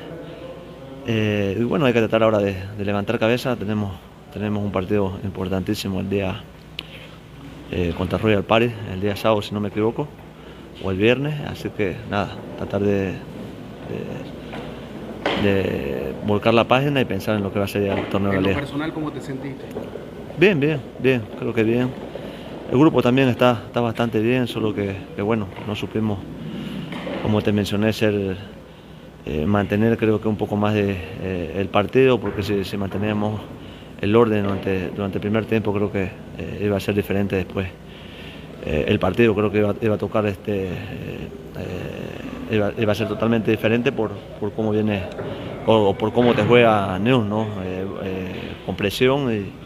Eh, 1.06 1.56
y 1.58 1.62
bueno, 1.62 1.86
hay 1.86 1.92
que 1.92 2.00
tratar 2.00 2.24
ahora 2.24 2.38
de, 2.38 2.56
levantar 2.78 3.18
cabeza. 3.18 3.56
Tenemos, 3.56 3.92
tenemos 4.32 4.62
un 4.62 4.72
partido 4.72 5.18
importantísimo 5.22 6.00
el 6.00 6.10
día 6.10 6.42
eh, 7.70 7.94
contra 7.96 8.18
Royal 8.18 8.42
Paris, 8.42 8.72
el 8.92 9.00
día 9.00 9.14
sábado, 9.16 9.42
si 9.42 9.54
no 9.54 9.60
me 9.60 9.68
equivoco, 9.68 10.08
o 10.82 10.90
el 10.90 10.96
viernes. 10.96 11.40
Así 11.48 11.70
que 11.70 11.96
nada, 12.10 12.36
tratar 12.56 12.82
de, 12.82 13.14
de, 15.42 16.12
volcar 16.26 16.54
la 16.54 16.64
página 16.64 17.00
y 17.00 17.04
pensar 17.04 17.36
en 17.36 17.44
lo 17.44 17.52
que 17.52 17.60
va 17.60 17.66
a 17.66 17.68
ser 17.68 17.84
el 17.84 18.06
torneo 18.06 18.32
de 18.32 18.36
la 18.36 18.42
Liga. 18.42 18.56
personal 18.56 18.92
cómo 18.92 19.12
te 19.12 19.20
sentiste? 19.20 19.64
Bien, 20.38 20.60
bien, 20.60 20.78
bien, 20.98 21.22
creo 21.38 21.54
que 21.54 21.64
bien. 21.64 21.88
El 22.70 22.78
grupo 22.78 23.00
también 23.00 23.30
está, 23.30 23.62
está 23.68 23.80
bastante 23.80 24.20
bien, 24.20 24.46
solo 24.46 24.74
que, 24.74 24.94
bueno, 25.22 25.46
no 25.66 25.74
supimos, 25.74 26.18
como 27.22 27.40
te 27.40 27.52
mencioné, 27.52 27.90
ser 27.94 28.36
eh, 29.24 29.46
mantener 29.46 29.96
creo 29.96 30.20
que 30.20 30.28
un 30.28 30.36
poco 30.36 30.56
más 30.56 30.74
de, 30.74 30.94
eh, 31.22 31.54
el 31.56 31.68
partido, 31.68 32.20
porque 32.20 32.42
si, 32.42 32.64
si, 32.64 32.76
manteníamos 32.76 33.40
el 34.02 34.14
orden 34.14 34.42
durante, 34.42 34.90
durante 34.90 35.16
el 35.16 35.22
primer 35.22 35.46
tiempo 35.46 35.72
creo 35.72 35.90
que 35.90 36.10
eh, 36.36 36.62
iba 36.62 36.76
a 36.76 36.80
ser 36.80 36.94
diferente 36.94 37.36
después. 37.36 37.68
el 38.66 38.98
partido 38.98 39.34
creo 39.34 39.50
que 39.50 39.58
iba, 39.58 39.94
a 39.94 39.98
tocar 39.98 40.26
este 40.26 40.68
iba, 42.50 42.92
a 42.92 42.94
ser 42.94 43.08
totalmente 43.08 43.50
diferente 43.50 43.90
por, 43.90 44.10
por 44.38 44.52
cómo 44.52 44.72
viene 44.72 45.04
o, 45.66 45.94
por 45.94 46.12
cómo 46.12 46.34
te 46.34 46.42
juega 46.42 46.98
Neus, 46.98 47.24
¿no? 47.24 47.46
con 48.66 48.74
presión 48.76 49.32
y, 49.32 49.65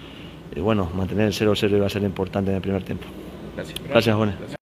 y, 0.54 0.60
bueno, 0.60 0.90
mantener 0.94 1.26
el 1.26 1.32
0-0 1.32 1.76
iba 1.76 1.86
a 1.86 1.90
ser 1.90 2.02
importante 2.02 2.50
en 2.50 2.56
el 2.56 2.62
primer 2.62 2.84
tiempo. 2.84 3.06
Gracias, 3.54 3.78
Gracias, 3.88 4.16
Gracias. 4.16 4.56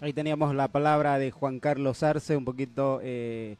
Ahí 0.00 0.12
teníamos 0.12 0.54
la 0.54 0.68
palabra 0.68 1.18
de 1.18 1.30
Juan 1.30 1.58
Carlos 1.58 2.02
Arce, 2.02 2.36
un 2.36 2.44
poquito 2.44 3.00
eh, 3.02 3.56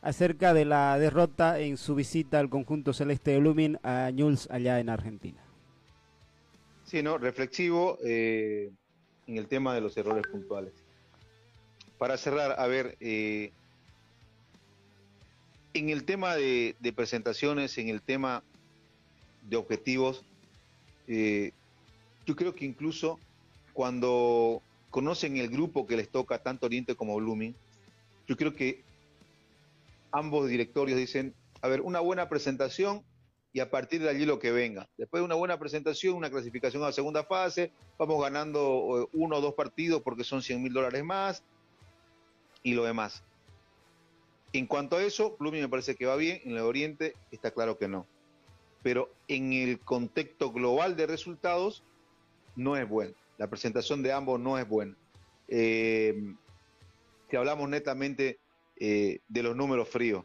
acerca 0.00 0.54
de 0.54 0.64
la 0.64 0.98
derrota 0.98 1.60
en 1.60 1.76
su 1.76 1.94
visita 1.94 2.40
al 2.40 2.48
conjunto 2.48 2.92
celeste 2.92 3.32
de 3.32 3.40
Blooming 3.40 3.78
a 3.82 4.10
Newell's 4.10 4.48
allá 4.50 4.80
en 4.80 4.88
Argentina. 4.88 5.40
Sí, 6.84 7.02
no, 7.02 7.18
reflexivo 7.18 7.98
eh, 8.04 8.70
en 9.26 9.36
el 9.36 9.46
tema 9.46 9.74
de 9.74 9.82
los 9.82 9.96
errores 9.96 10.26
puntuales. 10.26 10.72
Para 11.98 12.16
cerrar, 12.16 12.56
a 12.58 12.66
ver, 12.66 12.96
eh, 13.00 13.52
en 15.74 15.90
el 15.90 16.04
tema 16.04 16.34
de, 16.34 16.76
de, 16.80 16.92
presentaciones, 16.92 17.76
en 17.78 17.88
el 17.88 18.00
tema 18.00 18.42
de 19.44 19.56
objetivos, 19.56 20.24
yo 21.06 22.36
creo 22.36 22.54
que 22.54 22.64
incluso 22.64 23.18
cuando 23.72 24.62
conocen 24.90 25.36
el 25.36 25.48
grupo 25.48 25.86
que 25.86 25.96
les 25.96 26.08
toca, 26.08 26.42
tanto 26.42 26.66
Oriente 26.66 26.94
como 26.94 27.16
Blooming, 27.16 27.54
yo 28.26 28.36
creo 28.36 28.54
que 28.54 28.82
ambos 30.12 30.48
directorios 30.48 30.98
dicen, 30.98 31.34
a 31.60 31.68
ver, 31.68 31.80
una 31.80 32.00
buena 32.00 32.28
presentación 32.28 33.02
y 33.52 33.60
a 33.60 33.70
partir 33.70 34.02
de 34.02 34.08
allí 34.08 34.24
lo 34.24 34.38
que 34.38 34.52
venga. 34.52 34.88
Después 34.96 35.20
de 35.20 35.24
una 35.24 35.34
buena 35.34 35.58
presentación, 35.58 36.14
una 36.14 36.30
clasificación 36.30 36.82
a 36.82 36.86
la 36.86 36.92
segunda 36.92 37.24
fase, 37.24 37.72
vamos 37.98 38.22
ganando 38.22 39.02
eh, 39.02 39.08
uno 39.12 39.36
o 39.36 39.40
dos 39.40 39.54
partidos 39.54 40.02
porque 40.02 40.24
son 40.24 40.42
100 40.42 40.62
mil 40.62 40.72
dólares 40.72 41.04
más 41.04 41.42
y 42.62 42.74
lo 42.74 42.84
demás. 42.84 43.22
En 44.52 44.66
cuanto 44.66 44.96
a 44.96 45.02
eso, 45.02 45.36
Blooming 45.38 45.62
me 45.62 45.68
parece 45.68 45.96
que 45.96 46.06
va 46.06 46.16
bien, 46.16 46.40
en 46.44 46.52
el 46.52 46.58
Oriente 46.58 47.14
está 47.32 47.50
claro 47.50 47.76
que 47.76 47.88
no. 47.88 48.06
Pero 48.84 49.10
en 49.26 49.52
el 49.54 49.80
contexto 49.80 50.52
global 50.52 50.94
de 50.94 51.06
resultados, 51.06 51.82
no 52.54 52.76
es 52.76 52.88
bueno. 52.88 53.14
La 53.38 53.48
presentación 53.48 54.02
de 54.02 54.12
ambos 54.12 54.38
no 54.38 54.58
es 54.58 54.68
buena. 54.68 54.94
Eh, 55.48 56.34
si 57.30 57.36
hablamos 57.36 57.68
netamente 57.68 58.38
eh, 58.76 59.20
de 59.26 59.42
los 59.42 59.56
números 59.56 59.88
fríos, 59.88 60.24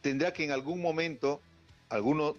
tendrá 0.00 0.32
que 0.32 0.44
en 0.44 0.50
algún 0.50 0.82
momento 0.82 1.40
alguno 1.88 2.34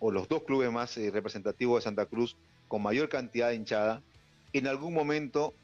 o 0.00 0.10
los 0.10 0.28
dos 0.28 0.42
clubes 0.42 0.70
más 0.70 0.96
eh, 0.96 1.10
representativos 1.10 1.78
de 1.78 1.84
Santa 1.84 2.06
Cruz 2.06 2.36
con 2.68 2.82
mayor 2.82 3.08
cantidad 3.08 3.50
de 3.50 3.54
hinchada, 3.54 4.02
en 4.52 4.66
algún 4.66 4.94
momento 4.94 5.54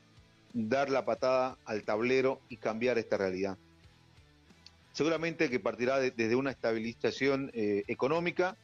dar 0.53 0.91
la 0.91 1.05
patada 1.05 1.59
al 1.65 1.83
tablero 1.83 2.41
y 2.49 2.57
cambiar 2.57 2.99
esta 2.99 3.17
realidad. 3.17 3.59
Seguramente 4.93 5.51
que 5.51 5.61
partirá 5.61 5.99
desde 5.99 6.37
una 6.37 6.53
estabilización 6.53 7.51
económica 7.53 8.57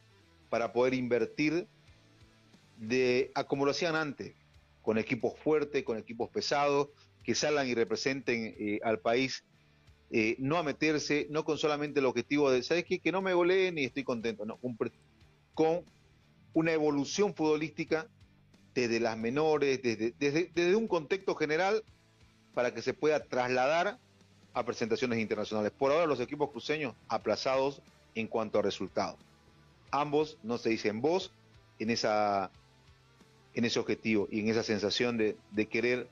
para 0.53 0.71
poder 0.71 0.93
invertir 0.93 1.67
de 2.77 3.31
a 3.33 3.43
como 3.45 3.65
lo 3.65 3.71
hacían 3.71 3.95
antes, 3.95 4.35
con 4.83 4.99
equipos 4.99 5.33
fuertes, 5.39 5.83
con 5.83 5.97
equipos 5.97 6.29
pesados, 6.29 6.89
que 7.23 7.33
salgan 7.33 7.67
y 7.67 7.73
representen 7.73 8.53
eh, 8.59 8.79
al 8.83 8.99
país, 8.99 9.43
eh, 10.11 10.35
no 10.37 10.59
a 10.59 10.61
meterse, 10.61 11.25
no 11.31 11.43
con 11.43 11.57
solamente 11.57 12.01
el 12.01 12.05
objetivo 12.05 12.51
de, 12.51 12.61
¿sabes 12.61 12.85
qué? 12.85 12.99
Que 12.99 13.11
no 13.11 13.23
me 13.23 13.33
goleen 13.33 13.79
y 13.79 13.85
estoy 13.85 14.03
contento, 14.03 14.45
no, 14.45 14.59
con 15.55 15.85
una 16.53 16.71
evolución 16.71 17.33
futbolística 17.33 18.07
desde 18.75 18.99
las 18.99 19.17
menores, 19.17 19.81
desde, 19.81 20.13
desde, 20.19 20.75
un 20.75 20.87
contexto 20.87 21.33
general 21.33 21.83
para 22.53 22.75
que 22.75 22.83
se 22.83 22.93
pueda 22.93 23.23
trasladar 23.23 23.97
a 24.53 24.63
presentaciones 24.63 25.17
internacionales. 25.17 25.71
Por 25.75 25.91
ahora 25.91 26.05
los 26.05 26.19
equipos 26.19 26.51
cruceños 26.51 26.93
aplazados 27.07 27.81
en 28.13 28.27
cuanto 28.27 28.59
a 28.59 28.61
resultados. 28.61 29.17
Ambos 29.93 30.39
no 30.41 30.57
se 30.57 30.69
dicen 30.69 31.01
voz 31.01 31.31
en 31.77 31.91
esa 31.91 32.49
en 33.53 33.65
ese 33.65 33.79
objetivo 33.79 34.27
y 34.31 34.39
en 34.39 34.47
esa 34.47 34.63
sensación 34.63 35.17
de, 35.17 35.37
de 35.51 35.67
querer 35.67 36.07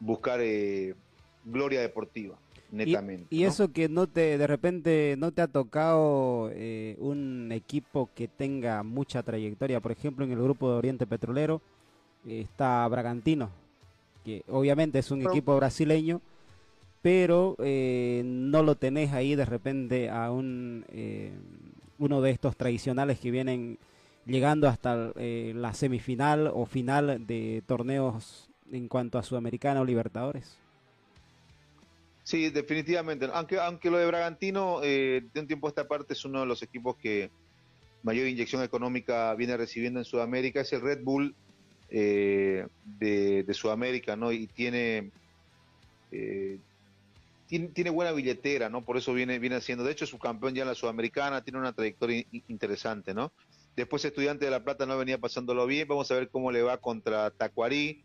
buscar 0.00 0.40
eh, 0.42 0.94
gloria 1.44 1.80
deportiva, 1.80 2.36
netamente. 2.70 3.26
Y, 3.30 3.44
eso 3.44 3.72
que 3.72 3.88
no 3.88 4.06
te, 4.06 4.36
de 4.36 4.46
repente 4.46 5.14
no 5.18 5.32
te 5.32 5.40
ha 5.40 5.46
tocado 5.46 6.50
eh, 6.52 6.96
un 6.98 7.50
equipo 7.52 8.10
que 8.14 8.28
tenga 8.28 8.82
mucha 8.82 9.22
trayectoria, 9.22 9.80
por 9.80 9.92
ejemplo 9.92 10.26
en 10.26 10.32
el 10.32 10.42
grupo 10.42 10.70
de 10.70 10.76
Oriente 10.76 11.06
Petrolero 11.06 11.62
está 12.26 12.86
Bragantino, 12.88 13.48
que 14.24 14.42
obviamente 14.48 14.98
es 14.98 15.10
un 15.10 15.22
equipo 15.22 15.56
brasileño, 15.56 16.20
pero 17.00 17.56
eh, 17.60 18.22
no 18.24 18.62
lo 18.62 18.74
tenés 18.74 19.12
ahí 19.12 19.34
de 19.34 19.44
repente 19.46 20.10
a 20.10 20.30
un 20.30 20.84
uno 22.04 22.20
de 22.20 22.30
estos 22.30 22.56
tradicionales 22.56 23.18
que 23.18 23.30
vienen 23.30 23.78
llegando 24.26 24.68
hasta 24.68 25.12
eh, 25.16 25.52
la 25.54 25.72
semifinal 25.74 26.50
o 26.52 26.66
final 26.66 27.26
de 27.26 27.62
torneos 27.66 28.50
en 28.70 28.88
cuanto 28.88 29.18
a 29.18 29.22
Sudamericana 29.22 29.80
o 29.80 29.84
Libertadores. 29.84 30.58
Sí, 32.22 32.50
definitivamente. 32.50 33.28
Aunque, 33.32 33.58
aunque 33.58 33.90
lo 33.90 33.98
de 33.98 34.06
Bragantino, 34.06 34.80
eh, 34.82 35.22
de 35.32 35.40
un 35.40 35.46
tiempo 35.46 35.66
a 35.66 35.70
esta 35.70 35.86
parte, 35.86 36.14
es 36.14 36.24
uno 36.24 36.40
de 36.40 36.46
los 36.46 36.62
equipos 36.62 36.96
que 36.96 37.30
mayor 38.02 38.26
inyección 38.26 38.62
económica 38.62 39.34
viene 39.34 39.56
recibiendo 39.56 40.00
en 40.00 40.04
Sudamérica. 40.04 40.60
Es 40.60 40.72
el 40.72 40.80
Red 40.80 41.02
Bull 41.02 41.34
eh, 41.90 42.66
de, 42.84 43.46
Sudamérica, 43.52 44.16
¿no? 44.16 44.32
Y 44.32 44.46
tiene, 44.46 45.10
tiene, 47.54 47.68
tiene, 47.68 47.90
buena 47.90 48.10
billetera, 48.10 48.68
¿no? 48.68 48.84
Por 48.84 48.96
eso 48.96 49.14
viene, 49.14 49.38
viene 49.38 49.56
haciendo. 49.56 49.84
De 49.84 49.92
hecho, 49.92 50.04
es 50.04 50.10
su 50.10 50.18
campeón 50.18 50.54
ya 50.56 50.62
en 50.62 50.68
la 50.68 50.74
Sudamericana, 50.74 51.44
tiene 51.44 51.60
una 51.60 51.72
trayectoria 51.72 52.24
interesante, 52.48 53.14
¿no? 53.14 53.32
Después 53.76 54.04
Estudiante 54.04 54.44
de 54.44 54.50
La 54.50 54.64
Plata 54.64 54.86
no 54.86 54.98
venía 54.98 55.18
pasándolo 55.18 55.64
bien. 55.64 55.86
Vamos 55.86 56.10
a 56.10 56.14
ver 56.14 56.30
cómo 56.30 56.50
le 56.50 56.62
va 56.62 56.78
contra 56.78 57.30
Tacuarí. 57.30 58.04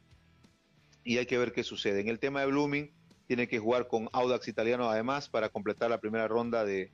Y 1.04 1.18
hay 1.18 1.26
que 1.26 1.40
ver 1.40 1.52
qué 1.52 1.64
sucede. 1.64 2.02
En 2.02 2.10
el 2.10 2.20
tema 2.20 2.42
de 2.42 2.46
Blooming, 2.48 2.92
tiene 3.26 3.48
que 3.48 3.58
jugar 3.58 3.88
con 3.88 4.08
Audax 4.14 4.48
Italiano 4.48 4.88
además 4.88 5.30
para 5.30 5.50
completar 5.50 5.90
la 5.90 6.00
primera 6.00 6.28
ronda 6.28 6.64
de, 6.64 6.92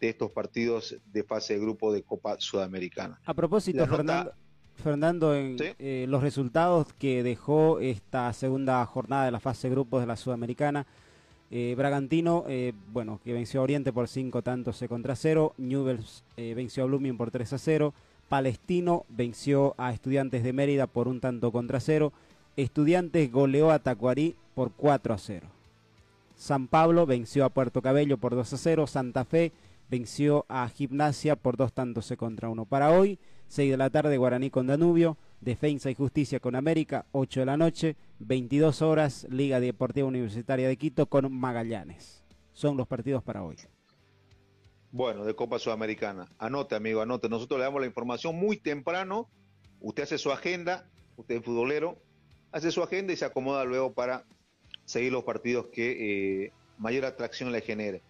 estos 0.00 0.32
partidos 0.32 0.96
de 1.06 1.22
fase 1.22 1.54
de 1.54 1.60
grupo 1.60 1.92
de 1.92 2.02
Copa 2.02 2.34
Sudamericana. 2.40 3.20
A 3.24 3.34
propósito, 3.34 3.86
Fernando, 4.74 5.36
en 5.36 5.56
eh, 5.60 6.06
los 6.08 6.22
resultados 6.22 6.92
que 6.94 7.22
dejó 7.22 7.78
esta 7.78 8.32
segunda 8.32 8.84
jornada 8.86 9.26
de 9.26 9.30
la 9.30 9.38
fase 9.38 9.68
de 9.68 9.74
grupos 9.74 10.00
de 10.00 10.08
la 10.08 10.16
Sudamericana, 10.16 10.86
eh, 11.52 11.74
Bragantino, 11.76 12.44
eh, 12.48 12.72
bueno, 12.92 13.20
que 13.22 13.32
venció 13.32 13.60
a 13.60 13.62
Oriente 13.62 13.92
por 13.92 14.08
5 14.08 14.42
tantos 14.42 14.82
contra 14.88 15.14
0, 15.14 15.54
Newells 15.58 16.24
venció 16.36 16.82
a 16.82 16.86
Blooming 16.86 17.16
por 17.16 17.30
3 17.30 17.52
a 17.52 17.58
0, 17.58 17.94
Palestino 18.32 19.04
venció 19.10 19.74
a 19.76 19.92
Estudiantes 19.92 20.42
de 20.42 20.54
Mérida 20.54 20.86
por 20.86 21.06
un 21.06 21.20
tanto 21.20 21.52
contra 21.52 21.80
cero. 21.80 22.14
Estudiantes 22.56 23.30
goleó 23.30 23.70
a 23.70 23.78
Tacuarí 23.78 24.36
por 24.54 24.72
4 24.72 25.12
a 25.12 25.18
0. 25.18 25.46
San 26.34 26.66
Pablo 26.66 27.04
venció 27.04 27.44
a 27.44 27.50
Puerto 27.50 27.82
Cabello 27.82 28.16
por 28.16 28.34
2 28.34 28.50
a 28.50 28.56
0. 28.56 28.86
Santa 28.86 29.26
Fe 29.26 29.52
venció 29.90 30.46
a 30.48 30.66
Gimnasia 30.70 31.36
por 31.36 31.58
dos 31.58 31.74
tantos 31.74 32.10
contra 32.16 32.48
uno. 32.48 32.64
Para 32.64 32.90
hoy, 32.92 33.18
6 33.48 33.70
de 33.70 33.76
la 33.76 33.90
tarde, 33.90 34.16
Guaraní 34.16 34.48
con 34.48 34.66
Danubio, 34.66 35.18
Defensa 35.42 35.90
y 35.90 35.94
Justicia 35.94 36.38
con 36.38 36.54
América, 36.54 37.06
8 37.10 37.40
de 37.40 37.46
la 37.46 37.56
noche, 37.56 37.96
22 38.20 38.80
horas, 38.80 39.26
Liga 39.28 39.58
Deportiva 39.58 40.06
Universitaria 40.06 40.68
de 40.68 40.76
Quito 40.76 41.06
con 41.06 41.32
Magallanes. 41.32 42.22
Son 42.52 42.76
los 42.76 42.86
partidos 42.86 43.24
para 43.24 43.42
hoy. 43.42 43.56
Bueno, 44.92 45.24
de 45.24 45.34
Copa 45.34 45.58
Sudamericana. 45.58 46.28
Anote, 46.38 46.76
amigo, 46.76 47.00
anote. 47.00 47.28
Nosotros 47.28 47.58
le 47.58 47.64
damos 47.64 47.80
la 47.80 47.88
información 47.88 48.36
muy 48.36 48.56
temprano. 48.56 49.28
Usted 49.80 50.04
hace 50.04 50.16
su 50.16 50.30
agenda, 50.30 50.88
usted 51.16 51.36
es 51.36 51.44
futbolero, 51.44 51.98
hace 52.52 52.70
su 52.70 52.80
agenda 52.80 53.12
y 53.12 53.16
se 53.16 53.24
acomoda 53.24 53.64
luego 53.64 53.92
para 53.94 54.24
seguir 54.84 55.10
los 55.10 55.24
partidos 55.24 55.66
que 55.72 56.44
eh, 56.44 56.52
mayor 56.78 57.04
atracción 57.04 57.50
le 57.50 57.62
genere. 57.62 58.00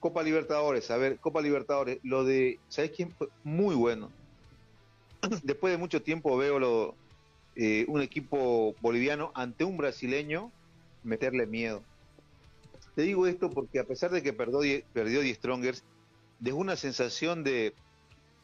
Copa 0.00 0.22
Libertadores, 0.22 0.90
a 0.90 0.96
ver, 0.96 1.18
Copa 1.18 1.42
Libertadores, 1.42 1.98
lo 2.02 2.24
de, 2.24 2.60
¿sabes 2.68 2.92
quién? 2.92 3.14
Muy 3.44 3.74
bueno. 3.74 4.10
Después 5.42 5.72
de 5.72 5.78
mucho 5.78 6.02
tiempo 6.02 6.36
veo 6.36 6.96
eh, 7.56 7.84
un 7.88 8.00
equipo 8.00 8.74
boliviano 8.80 9.32
ante 9.34 9.64
un 9.64 9.76
brasileño 9.76 10.52
meterle 11.02 11.46
miedo. 11.46 11.82
Te 12.94 13.02
digo 13.02 13.26
esto 13.26 13.50
porque 13.50 13.78
a 13.78 13.84
pesar 13.84 14.10
de 14.10 14.22
que 14.22 14.32
perdió, 14.32 14.60
perdió 14.92 15.20
Die 15.20 15.34
Strongers, 15.34 15.84
dejó 16.40 16.58
una 16.58 16.76
sensación 16.76 17.44
de 17.44 17.74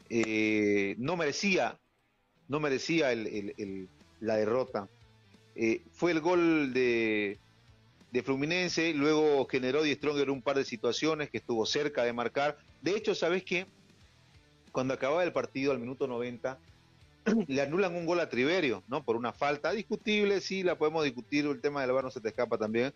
eh, 0.09 0.95
no 0.97 1.17
merecía, 1.17 1.79
no 2.47 2.59
merecía 2.59 3.13
la 4.19 4.35
derrota. 4.35 4.87
Eh, 5.55 5.81
fue 5.91 6.11
el 6.11 6.19
gol 6.21 6.73
de, 6.73 7.39
de 8.11 8.23
Fluminense, 8.23 8.93
luego 8.93 9.45
generó 9.47 9.83
Die 9.83 9.95
Stronger 9.95 10.29
un 10.29 10.41
par 10.41 10.57
de 10.57 10.65
situaciones 10.65 11.29
que 11.29 11.37
estuvo 11.37 11.65
cerca 11.65 12.03
de 12.03 12.13
marcar. 12.13 12.57
De 12.81 12.91
hecho, 12.91 13.15
¿sabes 13.15 13.43
qué? 13.43 13.65
Cuando 14.75 14.93
acababa 14.93 15.23
el 15.23 15.31
partido 15.31 15.71
al 15.71 15.79
minuto 15.79 16.05
90, 16.05 16.59
le 17.47 17.61
anulan 17.61 17.95
un 17.95 18.05
gol 18.05 18.19
a 18.19 18.27
Triverio, 18.27 18.83
¿no? 18.89 19.05
Por 19.05 19.15
una 19.15 19.31
falta 19.31 19.71
discutible, 19.71 20.41
sí, 20.41 20.63
la 20.63 20.77
podemos 20.77 21.05
discutir, 21.05 21.45
el 21.45 21.61
tema 21.61 21.79
del 21.79 21.93
bar 21.93 22.03
no 22.03 22.11
se 22.11 22.19
te 22.19 22.27
escapa 22.27 22.57
también. 22.57 22.93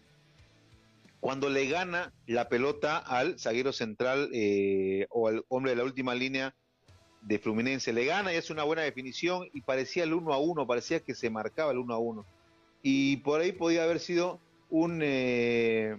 Cuando 1.22 1.50
le 1.50 1.70
gana 1.70 2.12
la 2.28 2.50
pelota 2.50 2.98
al 2.98 3.40
zaguero 3.40 3.72
central 3.72 4.30
eh, 4.34 5.08
o 5.10 5.30
al 5.30 5.46
hombre 5.48 5.72
de 5.72 5.78
la 5.78 5.86
última 5.86 6.14
línea 6.16 6.54
de 7.22 7.40
Fluminense, 7.40 7.94
le 7.94 8.04
gana 8.04 8.34
y 8.34 8.36
hace 8.36 8.52
una 8.52 8.66
buena 8.66 8.82
definición 8.82 9.48
y 9.54 9.62
parecía 9.62 10.04
el 10.04 10.14
1 10.14 10.34
a 10.34 10.38
1, 10.38 10.68
parecía 10.68 11.00
que 11.00 11.16
se 11.16 11.30
marcaba 11.30 11.72
el 11.72 11.78
1 11.78 11.94
a 11.94 11.98
1. 11.98 12.26
Y 12.84 13.18
por 13.18 13.40
ahí 13.40 13.54
podía 13.54 13.86
haber 13.86 14.02
sido 14.02 14.42
un, 14.70 15.00
eh, 15.02 15.98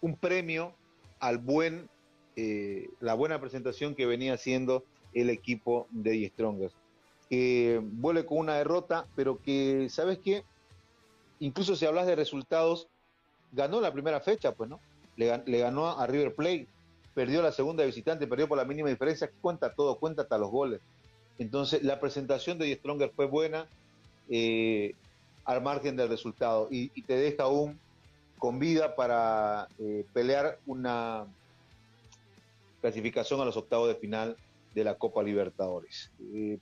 un 0.00 0.16
premio 0.16 0.74
al 1.20 1.36
buen, 1.36 1.90
eh, 2.36 2.88
la 3.00 3.12
buena 3.12 3.38
presentación 3.38 3.94
que 3.94 4.06
venía 4.06 4.32
haciendo 4.32 4.86
el 5.14 5.30
equipo 5.30 5.86
de 5.90 6.28
Strongers 6.28 6.74
que 7.28 7.80
vuelve 7.82 8.24
con 8.24 8.38
una 8.38 8.56
derrota, 8.56 9.06
pero 9.14 9.40
que, 9.42 9.88
¿sabes 9.90 10.18
qué? 10.18 10.44
Incluso 11.40 11.76
si 11.76 11.86
hablas 11.86 12.06
de 12.06 12.16
resultados, 12.16 12.88
ganó 13.52 13.80
la 13.80 13.92
primera 13.92 14.20
fecha, 14.20 14.52
pues, 14.52 14.70
¿no? 14.70 14.80
Le, 15.16 15.58
ganó 15.58 15.88
a 15.88 16.06
River 16.06 16.34
Plate, 16.34 16.66
perdió 17.14 17.42
la 17.42 17.52
segunda 17.52 17.84
visitante, 17.84 18.26
perdió 18.26 18.48
por 18.48 18.56
la 18.56 18.64
mínima 18.64 18.88
diferencia, 18.88 19.30
cuenta 19.40 19.74
todo, 19.74 19.98
cuenta 19.98 20.22
hasta 20.22 20.38
los 20.38 20.50
goles. 20.50 20.80
Entonces, 21.38 21.82
la 21.82 22.00
presentación 22.00 22.58
de 22.58 22.74
Stronger 22.74 23.10
fue 23.14 23.26
buena 23.26 23.66
eh, 24.28 24.94
al 25.44 25.62
margen 25.62 25.96
del 25.96 26.08
resultado 26.08 26.68
y, 26.70 26.88
te 27.02 27.14
deja 27.14 27.44
aún 27.44 27.78
con 28.38 28.58
vida 28.58 28.94
para 28.94 29.68
eh, 29.78 30.06
pelear 30.12 30.58
una 30.66 31.26
clasificación 32.80 33.40
a 33.40 33.44
los 33.44 33.56
octavos 33.56 33.88
de 33.88 33.96
final 33.96 34.36
de 34.74 34.84
la 34.84 34.96
Copa 34.96 35.22
Libertadores. 35.22 36.12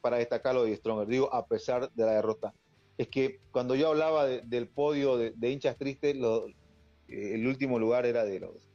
para 0.01 0.19
destacarlo 0.19 0.65
de 0.65 0.77
Stronger, 0.77 1.07
digo, 1.07 1.33
a 1.33 1.47
pesar 1.47 1.91
de 1.93 2.05
la 2.05 2.13
derrota, 2.13 2.53
es 2.99 3.09
que 3.09 3.41
cuando 3.53 3.75
yo 3.75 3.89
hablaba 3.89 4.27
del 4.27 4.69
podio 4.69 5.17
de, 5.19 5.51
hinchas 5.51 5.77
tristes, 5.77 6.15
eh, 6.15 7.35
el 7.35 7.47
último 7.47 7.79
lugar 7.79 8.07
era 8.07 8.25
de 8.25 8.41
los 8.41 8.71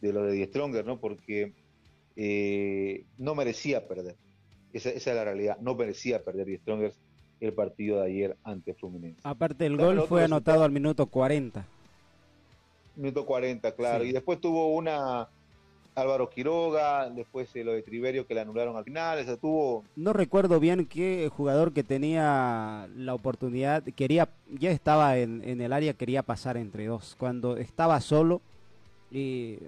de 0.00 0.12
los 0.12 0.30
de 0.30 0.44
Stronger, 0.46 0.84
¿no? 0.84 0.98
Porque 0.98 1.52
eh, 2.16 3.04
no 3.18 3.34
merecía 3.34 3.86
perder. 3.86 4.16
Esa, 4.72 4.90
esa, 4.90 5.10
es 5.10 5.16
la 5.16 5.24
realidad, 5.24 5.58
no 5.60 5.74
merecía 5.74 6.24
perder 6.24 6.46
Die 6.46 6.58
Stronger 6.58 6.92
el 7.40 7.52
partido 7.52 8.00
de 8.00 8.06
ayer 8.06 8.36
ante 8.44 8.74
Fluminense. 8.74 9.20
Aparte, 9.24 9.66
el 9.66 9.76
gol 9.76 10.02
fue 10.08 10.24
anotado 10.24 10.64
al 10.64 10.70
minuto 10.70 11.06
40. 11.06 11.64
Minuto 12.96 13.26
40, 13.26 13.74
claro. 13.74 14.04
Y 14.04 14.12
después 14.12 14.40
tuvo 14.40 14.74
una 14.74 15.28
Álvaro 15.94 16.30
Quiroga, 16.30 17.10
después 17.10 17.54
eh, 17.54 17.64
lo 17.64 17.72
de 17.72 17.82
Triverio 17.82 18.26
que 18.26 18.34
le 18.34 18.40
anularon 18.40 18.76
al 18.76 18.84
final, 18.84 19.38
tuvo... 19.38 19.84
No 19.94 20.12
recuerdo 20.12 20.58
bien 20.58 20.86
qué 20.86 21.30
jugador 21.34 21.72
que 21.72 21.84
tenía 21.84 22.88
la 22.96 23.14
oportunidad, 23.14 23.82
quería, 23.82 24.28
ya 24.48 24.70
estaba 24.70 25.18
en, 25.18 25.60
el 25.60 25.72
área, 25.72 25.92
quería 25.92 26.22
pasar 26.22 26.56
entre 26.56 26.86
dos, 26.86 27.14
cuando 27.18 27.56
estaba 27.56 28.00
solo, 28.00 28.40
y 29.10 29.58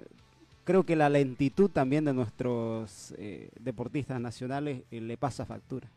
creo 0.63 0.83
que 0.83 0.95
la 0.95 1.09
lentitud 1.09 1.69
también 1.69 2.05
de 2.05 2.13
nuestros 2.13 3.13
eh, 3.17 3.49
deportistas 3.59 4.19
nacionales 4.19 4.83
eh, 4.89 5.01
le 5.01 5.17
pasa 5.17 5.45
factura. 5.45 5.87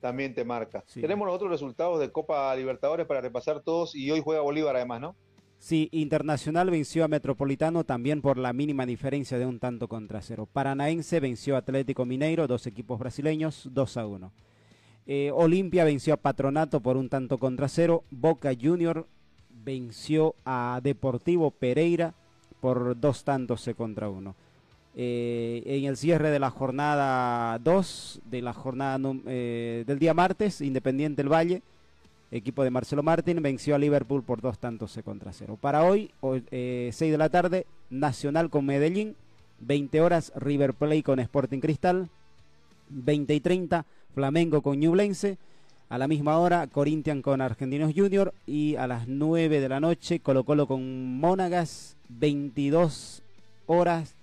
También 0.00 0.32
te 0.32 0.44
marca. 0.44 0.84
Tenemos 0.94 1.26
los 1.26 1.34
otros 1.34 1.50
resultados 1.50 1.98
de 1.98 2.12
Copa 2.12 2.54
Libertadores 2.54 3.04
para 3.06 3.20
repasar 3.20 3.60
todos 3.62 3.96
y 3.96 4.08
hoy 4.12 4.20
juega 4.22 4.42
Bolívar 4.42 4.76
además, 4.76 5.00
¿no? 5.00 5.16
Sí, 5.58 5.88
Internacional 5.90 6.70
venció 6.70 7.04
a 7.04 7.08
Metropolitano 7.08 7.84
también 7.84 8.22
por 8.22 8.38
la 8.38 8.52
mínima 8.52 8.86
diferencia 8.86 9.38
de 9.38 9.46
un 9.46 9.58
tanto 9.58 9.88
contra 9.88 10.22
cero. 10.22 10.48
Paranaense 10.50 11.18
venció 11.18 11.56
a 11.56 11.58
Atlético 11.58 12.06
Mineiro, 12.06 12.46
dos 12.46 12.66
equipos 12.66 12.98
brasileños, 12.98 13.68
2 13.72 13.96
a 13.96 14.06
1. 14.06 14.32
Eh, 15.06 15.30
Olimpia 15.34 15.84
venció 15.84 16.14
a 16.14 16.18
Patronato 16.18 16.80
por 16.80 16.96
un 16.96 17.08
tanto 17.08 17.38
contra 17.38 17.68
cero. 17.68 18.04
Boca 18.10 18.52
Junior 18.58 19.06
venció 19.64 20.34
a 20.44 20.80
Deportivo 20.82 21.50
Pereira 21.50 22.14
por 22.60 22.98
dos 22.98 23.24
tantos 23.24 23.68
contra 23.76 24.08
uno. 24.08 24.34
Eh, 24.94 25.62
en 25.64 25.84
el 25.84 25.96
cierre 25.96 26.30
de 26.30 26.38
la 26.38 26.50
jornada 26.50 27.58
2, 27.58 28.20
de 28.24 28.42
la 28.42 28.52
jornada 28.52 28.98
eh, 29.26 29.84
del 29.86 29.98
día 29.98 30.12
martes, 30.12 30.60
Independiente 30.60 31.22
del 31.22 31.32
Valle 31.32 31.62
equipo 32.30 32.62
de 32.64 32.70
Marcelo 32.70 33.02
Martín 33.02 33.42
venció 33.42 33.74
a 33.74 33.78
Liverpool 33.78 34.22
por 34.22 34.40
dos 34.40 34.58
tantos 34.58 34.98
contra 35.04 35.32
cero. 35.32 35.58
Para 35.60 35.84
hoy, 35.84 36.10
6 36.20 36.46
eh, 36.50 36.92
de 36.98 37.18
la 37.18 37.28
tarde, 37.28 37.66
Nacional 37.90 38.50
con 38.50 38.66
Medellín, 38.66 39.16
20 39.60 40.00
horas, 40.00 40.32
River 40.36 40.74
Plate 40.74 41.02
con 41.02 41.20
Sporting 41.20 41.60
Cristal, 41.60 42.08
20 42.90 43.34
y 43.34 43.40
30, 43.40 43.86
Flamengo 44.14 44.62
con 44.62 44.78
Ñublense, 44.78 45.38
a 45.88 45.96
la 45.98 46.06
misma 46.06 46.38
hora, 46.38 46.66
Corinthians 46.66 47.22
con 47.22 47.40
Argentinos 47.40 47.92
Junior 47.96 48.34
y 48.46 48.76
a 48.76 48.86
las 48.86 49.08
9 49.08 49.60
de 49.60 49.68
la 49.68 49.80
noche, 49.80 50.20
Colo 50.20 50.44
Colo 50.44 50.66
con 50.66 51.18
Mónagas, 51.18 51.96
22 52.10 53.22
horas, 53.66 54.14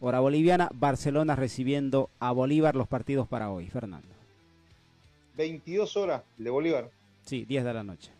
hora 0.00 0.20
boliviana, 0.20 0.70
Barcelona 0.72 1.36
recibiendo 1.36 2.08
a 2.20 2.32
Bolívar 2.32 2.74
los 2.74 2.88
partidos 2.88 3.28
para 3.28 3.50
hoy, 3.50 3.66
Fernando. 3.68 4.08
22 5.36 5.96
horas 5.96 6.22
de 6.38 6.50
Bolívar. 6.50 6.90
Sí, 7.30 7.44
10 7.44 7.62
de 7.62 7.72
la 7.72 7.84
noche. 7.84 8.10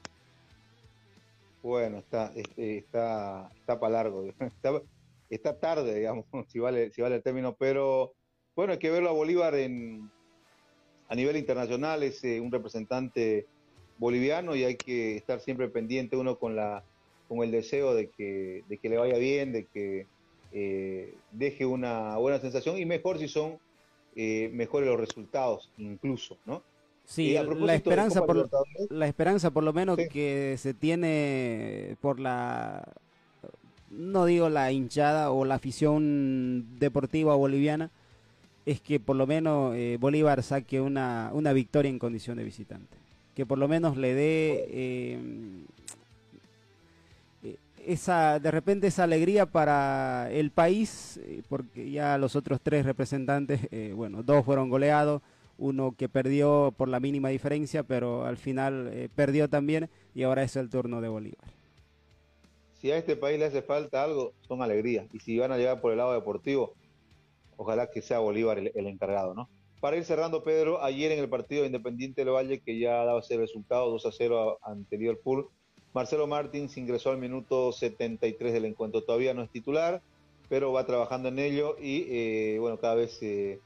Bueno, 1.64 1.98
está, 1.98 2.30
este, 2.36 2.78
está, 2.78 3.50
está 3.58 3.80
para 3.80 3.94
largo, 3.94 4.22
está, 5.28 5.58
tarde, 5.58 5.96
digamos, 5.96 6.26
si 6.46 6.60
vale, 6.60 6.92
si 6.92 7.02
vale 7.02 7.16
el 7.16 7.22
término, 7.24 7.56
pero 7.58 8.12
bueno, 8.54 8.74
hay 8.74 8.78
que 8.78 8.88
verlo 8.88 9.08
a 9.08 9.12
Bolívar 9.12 9.56
en, 9.56 10.08
a 11.08 11.16
nivel 11.16 11.36
internacional, 11.36 12.04
es 12.04 12.22
eh, 12.22 12.40
un 12.40 12.52
representante 12.52 13.48
boliviano 13.98 14.54
y 14.54 14.62
hay 14.62 14.76
que 14.76 15.16
estar 15.16 15.40
siempre 15.40 15.68
pendiente 15.68 16.16
uno 16.16 16.38
con 16.38 16.54
la 16.54 16.84
con 17.26 17.42
el 17.42 17.50
deseo 17.50 17.94
de 17.94 18.10
que, 18.10 18.62
de 18.68 18.78
que 18.78 18.88
le 18.88 18.98
vaya 18.98 19.18
bien, 19.18 19.52
de 19.52 19.66
que 19.66 20.06
eh, 20.52 21.16
deje 21.32 21.66
una 21.66 22.16
buena 22.16 22.38
sensación 22.38 22.78
y 22.78 22.86
mejor 22.86 23.18
si 23.18 23.26
son 23.26 23.58
eh, 24.14 24.50
mejores 24.52 24.88
los 24.88 25.00
resultados 25.00 25.68
incluso, 25.78 26.38
¿no? 26.46 26.62
Sí, 27.10 27.34
la 27.34 27.74
esperanza, 27.74 28.24
por, 28.24 28.48
la 28.88 29.08
esperanza 29.08 29.50
por 29.50 29.64
lo 29.64 29.72
menos 29.72 29.98
que 30.12 30.54
se 30.58 30.74
tiene 30.74 31.96
por 32.00 32.20
la, 32.20 32.84
no 33.90 34.26
digo 34.26 34.48
la 34.48 34.70
hinchada 34.70 35.32
o 35.32 35.44
la 35.44 35.56
afición 35.56 36.78
deportiva 36.78 37.34
boliviana, 37.34 37.90
es 38.64 38.80
que 38.80 39.00
por 39.00 39.16
lo 39.16 39.26
menos 39.26 39.74
eh, 39.74 39.96
Bolívar 39.98 40.44
saque 40.44 40.80
una, 40.80 41.30
una 41.32 41.52
victoria 41.52 41.88
en 41.88 41.98
condición 41.98 42.36
de 42.36 42.44
visitante. 42.44 42.96
Que 43.34 43.44
por 43.44 43.58
lo 43.58 43.66
menos 43.66 43.96
le 43.96 44.14
dé 44.14 44.66
eh, 44.70 45.18
eh, 47.42 47.56
esa, 47.88 48.38
de 48.38 48.52
repente 48.52 48.86
esa 48.86 49.02
alegría 49.02 49.46
para 49.46 50.30
el 50.30 50.52
país, 50.52 51.18
porque 51.48 51.90
ya 51.90 52.18
los 52.18 52.36
otros 52.36 52.60
tres 52.62 52.86
representantes, 52.86 53.62
bueno, 53.96 54.22
dos 54.22 54.44
fueron 54.44 54.70
goleados 54.70 55.22
uno 55.60 55.94
que 55.96 56.08
perdió 56.08 56.74
por 56.76 56.88
la 56.88 56.98
mínima 56.98 57.28
diferencia, 57.28 57.82
pero 57.82 58.24
al 58.24 58.38
final 58.38 58.90
eh, 58.92 59.08
perdió 59.14 59.48
también 59.48 59.88
y 60.14 60.24
ahora 60.24 60.42
es 60.42 60.56
el 60.56 60.70
turno 60.70 61.00
de 61.00 61.08
Bolívar. 61.08 61.44
Si 62.80 62.90
a 62.90 62.96
este 62.96 63.14
país 63.14 63.38
le 63.38 63.44
hace 63.44 63.60
falta 63.60 64.02
algo, 64.02 64.32
son 64.40 64.62
alegrías. 64.62 65.06
Y 65.12 65.20
si 65.20 65.38
van 65.38 65.52
a 65.52 65.58
llegar 65.58 65.82
por 65.82 65.92
el 65.92 65.98
lado 65.98 66.14
deportivo, 66.14 66.72
ojalá 67.58 67.90
que 67.90 68.00
sea 68.00 68.20
Bolívar 68.20 68.58
el, 68.58 68.86
encargado, 68.86 69.34
¿no? 69.34 69.50
Para 69.80 69.96
ir 69.96 70.04
cerrando, 70.04 70.42
Pedro, 70.42 70.82
ayer 70.82 71.12
en 71.12 71.18
el 71.18 71.28
partido 71.28 71.60
de 71.62 71.66
Independiente 71.66 72.24
del 72.24 72.34
Valle, 72.34 72.60
que 72.60 72.78
ya 72.78 73.04
daba 73.04 73.20
ese 73.20 73.36
resultado 73.36 73.90
2 73.90 74.06
a 74.06 74.12
0 74.12 74.58
ante 74.62 74.96
Liverpool, 74.96 75.48
Marcelo 75.92 76.26
Martins 76.26 76.76
ingresó 76.76 77.10
al 77.10 77.18
minuto 77.18 77.72
73 77.72 78.52
del 78.52 78.64
encuentro. 78.64 79.02
Todavía 79.02 79.34
no 79.34 79.42
es 79.42 79.50
titular, 79.50 80.00
pero 80.48 80.72
va 80.72 80.86
trabajando 80.86 81.28
en 81.28 81.38
ello 81.38 81.76
y, 81.80 82.06
eh, 82.08 82.58
bueno, 82.60 82.78
cada 82.78 82.94
vez 82.94 83.18
eh, 83.22 83.60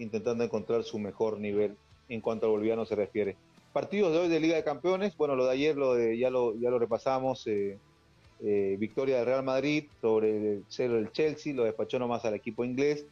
intentando 0.00 0.42
encontrar 0.42 0.82
su 0.82 0.98
mejor 0.98 1.38
nivel 1.38 1.76
en 2.08 2.20
cuanto 2.20 2.46
al 2.46 2.52
boliviano 2.52 2.84
se 2.84 2.96
refiere. 2.96 3.36
Partidos 3.72 4.12
de 4.12 4.18
hoy 4.18 4.28
de 4.28 4.40
Liga 4.40 4.56
de 4.56 4.64
Campeones, 4.64 5.16
bueno, 5.16 5.36
lo 5.36 5.46
de 5.46 5.52
ayer 5.52 5.76
lo 5.76 5.94
de, 5.94 6.18
ya, 6.18 6.30
lo, 6.30 6.56
ya 6.56 6.70
lo 6.70 6.78
repasamos. 6.78 7.46
Eh, 7.46 7.78
eh, 8.42 8.76
victoria 8.78 9.18
del 9.18 9.26
Real 9.26 9.44
Madrid 9.44 9.84
sobre 10.00 10.54
el 10.54 10.64
cero 10.68 10.94
del 10.94 11.12
Chelsea, 11.12 11.52
lo 11.52 11.64
despachó 11.64 11.98
nomás 11.98 12.24
al 12.24 12.34
equipo 12.34 12.64
inglés 12.64 13.04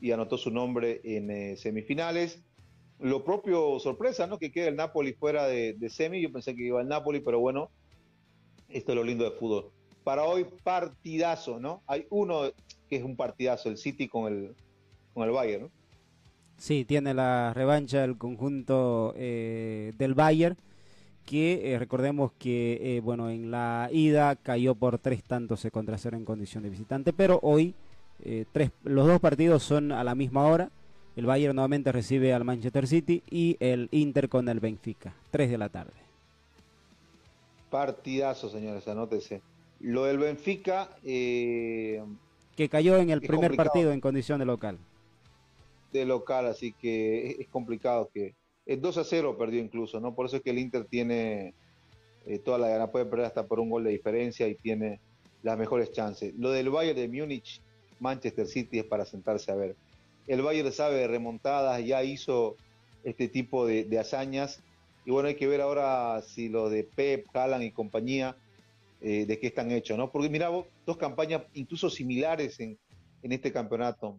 y 0.00 0.10
anotó 0.10 0.36
su 0.36 0.50
nombre 0.50 1.00
en 1.04 1.30
eh, 1.30 1.56
semifinales. 1.56 2.42
Lo 2.98 3.24
propio, 3.24 3.78
sorpresa, 3.78 4.26
¿no? 4.26 4.38
Que 4.38 4.50
quede 4.50 4.68
el 4.68 4.76
Napoli 4.76 5.12
fuera 5.12 5.46
de, 5.46 5.76
semi. 5.88 6.20
Yo 6.20 6.32
pensé 6.32 6.56
que 6.56 6.64
iba 6.64 6.80
el 6.80 6.88
Napoli, 6.88 7.20
pero 7.20 7.38
bueno, 7.38 7.70
esto 8.68 8.92
es 8.92 8.96
lo 8.96 9.04
lindo 9.04 9.24
de 9.24 9.30
fútbol. 9.36 9.70
Para 10.02 10.24
hoy, 10.24 10.44
partidazo, 10.64 11.60
¿no? 11.60 11.82
Hay 11.86 12.06
uno 12.10 12.52
que 12.88 12.96
es 12.96 13.02
un 13.02 13.16
partidazo, 13.16 13.68
el 13.68 13.78
City 13.78 14.08
con 14.08 14.32
el, 14.32 14.54
con 15.14 15.22
el 15.22 15.30
Bayern, 15.30 15.62
¿no? 15.64 15.70
Sí, 16.58 16.84
tiene 16.84 17.14
la 17.14 17.52
revancha 17.54 18.04
el 18.04 18.16
conjunto 18.16 19.12
eh, 19.16 19.92
del 19.98 20.14
Bayern 20.14 20.56
que 21.26 21.72
eh, 21.72 21.78
recordemos 21.78 22.32
que 22.38 22.96
eh, 22.96 23.00
bueno 23.00 23.30
en 23.30 23.50
la 23.50 23.88
ida 23.90 24.36
cayó 24.36 24.74
por 24.74 24.98
tres 24.98 25.22
tantos 25.22 25.66
contra 25.72 25.96
cero 25.98 26.16
en 26.16 26.24
condición 26.24 26.62
de 26.62 26.70
visitante, 26.70 27.12
pero 27.12 27.40
hoy 27.42 27.74
tres, 28.52 28.70
los 28.84 29.06
dos 29.06 29.20
partidos 29.20 29.62
son 29.62 29.92
a 29.92 30.04
la 30.04 30.14
misma 30.14 30.46
hora. 30.46 30.70
El 31.16 31.26
Bayern 31.26 31.54
nuevamente 31.54 31.92
recibe 31.92 32.32
al 32.32 32.44
Manchester 32.44 32.86
City 32.86 33.22
y 33.30 33.56
el 33.60 33.88
Inter 33.90 34.28
con 34.28 34.48
el 34.48 34.60
Benfica, 34.60 35.14
3 35.30 35.50
de 35.50 35.58
la 35.58 35.68
tarde. 35.68 35.92
Partidazo, 37.70 38.48
señores, 38.48 38.88
anótese. 38.88 39.42
Lo 39.80 40.04
del 40.04 40.18
Benfica... 40.18 40.88
que 41.02 42.00
cayó 42.70 42.96
en 42.96 43.10
el 43.10 43.20
primer 43.20 43.50
complicado. 43.50 43.70
partido 43.70 43.92
en 43.92 44.00
condición 44.00 44.38
de 44.38 44.46
local. 44.46 44.78
De 45.94 46.04
local, 46.04 46.46
así 46.46 46.72
que 46.72 47.36
es, 47.38 47.46
complicado 47.46 48.10
que 48.12 48.34
el 48.66 48.80
2 48.80 48.98
a 48.98 49.04
0 49.04 49.38
perdió 49.38 49.60
incluso, 49.60 50.00
¿no? 50.00 50.12
Por 50.12 50.26
eso 50.26 50.38
es 50.38 50.42
que 50.42 50.50
el 50.50 50.58
Inter 50.58 50.86
tiene 50.86 51.54
eh, 52.26 52.40
toda 52.40 52.58
la 52.58 52.68
gana, 52.68 52.90
puede 52.90 53.04
perder 53.04 53.26
hasta 53.26 53.46
por 53.46 53.60
un 53.60 53.70
gol 53.70 53.84
de 53.84 53.90
diferencia 53.90 54.48
y 54.48 54.56
tiene 54.56 54.98
las 55.44 55.56
mejores 55.56 55.92
chances. 55.92 56.34
Lo 56.36 56.50
del 56.50 56.68
Bayern 56.68 56.98
de 56.98 57.06
Múnich, 57.06 57.60
Manchester 58.00 58.48
City 58.48 58.80
es 58.80 58.86
para 58.86 59.04
sentarse 59.04 59.52
a 59.52 59.54
ver. 59.54 59.76
El 60.26 60.42
Bayern 60.42 60.72
sabe 60.72 61.06
remontadas, 61.06 61.84
ya 61.84 62.02
hizo 62.02 62.56
este 63.04 63.28
tipo 63.28 63.64
de, 63.64 63.86
hazañas 63.96 64.64
y 65.04 65.12
bueno, 65.12 65.28
hay 65.28 65.36
que 65.36 65.46
ver 65.46 65.60
ahora 65.60 66.20
si 66.22 66.48
lo 66.48 66.70
de 66.70 66.82
Pep, 66.82 67.28
Haaland 67.32 67.62
y 67.62 67.70
compañía, 67.70 68.36
eh, 69.00 69.26
de 69.26 69.38
qué 69.38 69.46
están 69.46 69.70
hechos, 69.70 69.96
¿no? 69.96 70.10
Porque 70.10 70.28
mira, 70.28 70.50
dos 70.84 70.96
campañas 70.96 71.42
incluso 71.52 71.88
similares 71.88 72.58
en, 72.58 72.76
en 73.22 73.30
este 73.30 73.52
campeonato. 73.52 74.18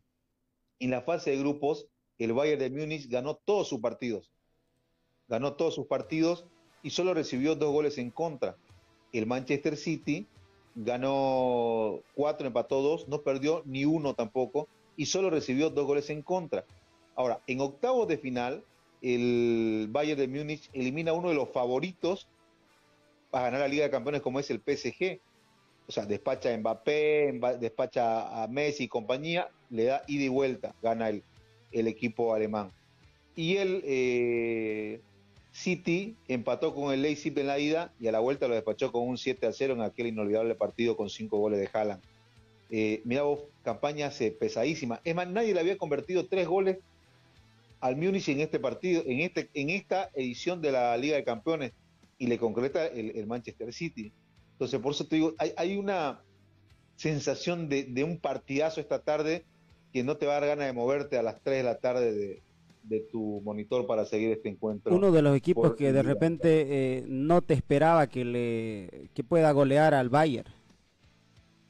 En 0.79 0.91
la 0.91 1.01
fase 1.01 1.31
de 1.31 1.37
grupos, 1.37 1.87
el 2.17 2.33
Bayern 2.33 2.59
de 2.59 2.69
Múnich 2.69 3.07
ganó 3.09 3.35
todos 3.35 3.67
sus 3.67 3.79
partidos. 3.79 4.31
Ganó 5.27 5.53
todos 5.53 5.75
sus 5.75 5.87
partidos 5.87 6.45
y 6.83 6.91
solo 6.91 7.13
recibió 7.13 7.55
dos 7.55 7.71
goles 7.71 7.97
en 7.97 8.11
contra. 8.11 8.57
El 9.11 9.25
Manchester 9.25 9.77
City 9.77 10.27
ganó 10.75 12.01
cuatro, 12.13 12.47
empató 12.47 12.81
dos, 12.81 13.07
no 13.07 13.21
perdió 13.21 13.63
ni 13.65 13.85
uno 13.85 14.13
tampoco 14.13 14.67
y 14.97 15.05
solo 15.05 15.29
recibió 15.29 15.69
dos 15.69 15.85
goles 15.85 16.09
en 16.09 16.21
contra. 16.21 16.65
Ahora, 17.15 17.41
en 17.47 17.61
octavos 17.61 18.07
de 18.07 18.17
final, 18.17 18.63
el 19.01 19.87
Bayern 19.89 20.19
de 20.19 20.27
Múnich 20.27 20.69
elimina 20.73 21.13
uno 21.13 21.29
de 21.29 21.35
los 21.35 21.49
favoritos 21.49 22.27
para 23.31 23.45
ganar 23.45 23.61
la 23.61 23.67
Liga 23.67 23.85
de 23.85 23.91
Campeones 23.91 24.21
como 24.21 24.39
es 24.39 24.49
el 24.49 24.61
PSG. 24.61 25.19
O 25.87 25.91
sea, 25.91 26.05
despacha 26.05 26.53
a 26.53 26.57
Mbappé, 26.57 27.39
despacha 27.59 28.43
a 28.43 28.47
Messi 28.47 28.85
y 28.85 28.87
compañía, 28.87 29.49
le 29.69 29.85
da 29.85 30.03
ida 30.07 30.23
y 30.23 30.29
vuelta, 30.29 30.73
gana 30.81 31.09
el, 31.09 31.23
el 31.71 31.87
equipo 31.87 32.33
alemán. 32.33 32.71
Y 33.35 33.57
el 33.57 33.81
eh, 33.85 35.01
City 35.51 36.15
empató 36.27 36.73
con 36.73 36.93
el 36.93 37.01
Leipzig 37.01 37.37
en 37.37 37.47
la 37.47 37.59
ida 37.59 37.91
y 37.99 38.07
a 38.07 38.11
la 38.11 38.19
vuelta 38.19 38.47
lo 38.47 38.55
despachó 38.55 38.91
con 38.91 39.07
un 39.07 39.17
7 39.17 39.45
a 39.47 39.53
0 39.53 39.73
en 39.73 39.81
aquel 39.81 40.07
inolvidable 40.07 40.55
partido 40.55 40.97
con 40.97 41.09
cinco 41.09 41.37
goles 41.37 41.59
de 41.59 41.69
Haaland. 41.71 42.01
Eh, 42.69 43.01
mira 43.05 43.23
vos, 43.23 43.41
campaña 43.63 44.09
pesadísima. 44.39 45.01
Es 45.03 45.15
más, 45.15 45.27
nadie 45.27 45.53
le 45.53 45.59
había 45.59 45.77
convertido 45.77 46.25
tres 46.25 46.47
goles 46.47 46.77
al 47.79 47.95
Múnich 47.97 48.27
en 48.29 48.39
este 48.39 48.59
partido, 48.59 49.03
en, 49.05 49.19
este, 49.19 49.49
en 49.53 49.69
esta 49.69 50.09
edición 50.13 50.61
de 50.61 50.71
la 50.71 50.97
Liga 50.97 51.17
de 51.17 51.23
Campeones 51.23 51.71
y 52.17 52.27
le 52.27 52.37
concreta 52.37 52.87
el, 52.87 53.11
el 53.11 53.27
Manchester 53.27 53.71
City. 53.73 54.11
Entonces, 54.53 54.79
por 54.79 54.93
eso 54.93 55.05
te 55.05 55.17
digo, 55.17 55.35
hay, 55.37 55.51
hay 55.57 55.77
una 55.77 56.21
sensación 56.95 57.69
de, 57.69 57.83
de, 57.83 58.03
un 58.03 58.17
partidazo 58.17 58.79
esta 58.79 58.99
tarde 58.99 59.45
que 59.95 60.03
no 60.03 60.17
te 60.17 60.25
va 60.25 60.35
a 60.35 60.41
dar 60.41 60.49
ganas 60.49 60.65
de 60.65 60.73
moverte 60.73 61.17
a 61.17 61.23
las 61.23 61.39
3 61.41 61.59
de 61.59 61.63
la 61.63 61.77
tarde 61.77 62.11
de, 62.11 62.43
de 62.83 62.99
tu 62.99 63.39
monitor 63.45 63.87
para 63.87 64.03
seguir 64.03 64.29
este 64.29 64.49
encuentro. 64.49 64.93
Uno 64.93 65.09
de 65.13 65.21
los 65.21 65.37
equipos 65.37 65.73
que 65.75 65.93
de 65.93 66.03
repente 66.03 66.65
eh, 66.67 67.05
no 67.07 67.41
te 67.41 67.53
esperaba 67.53 68.07
que 68.07 68.25
le 68.25 69.09
que 69.13 69.23
pueda 69.23 69.53
golear 69.53 69.93
al 69.93 70.09
Bayern. 70.09 70.51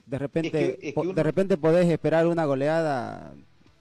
De 0.07 0.17
repente, 0.17 0.47
es 0.47 0.77
que, 0.77 0.87
es 0.87 0.93
que 0.95 0.99
uno... 0.99 1.13
de 1.13 1.21
repente 1.21 1.55
podés 1.55 1.87
esperar 1.87 2.25
una 2.25 2.45
goleada 2.45 3.35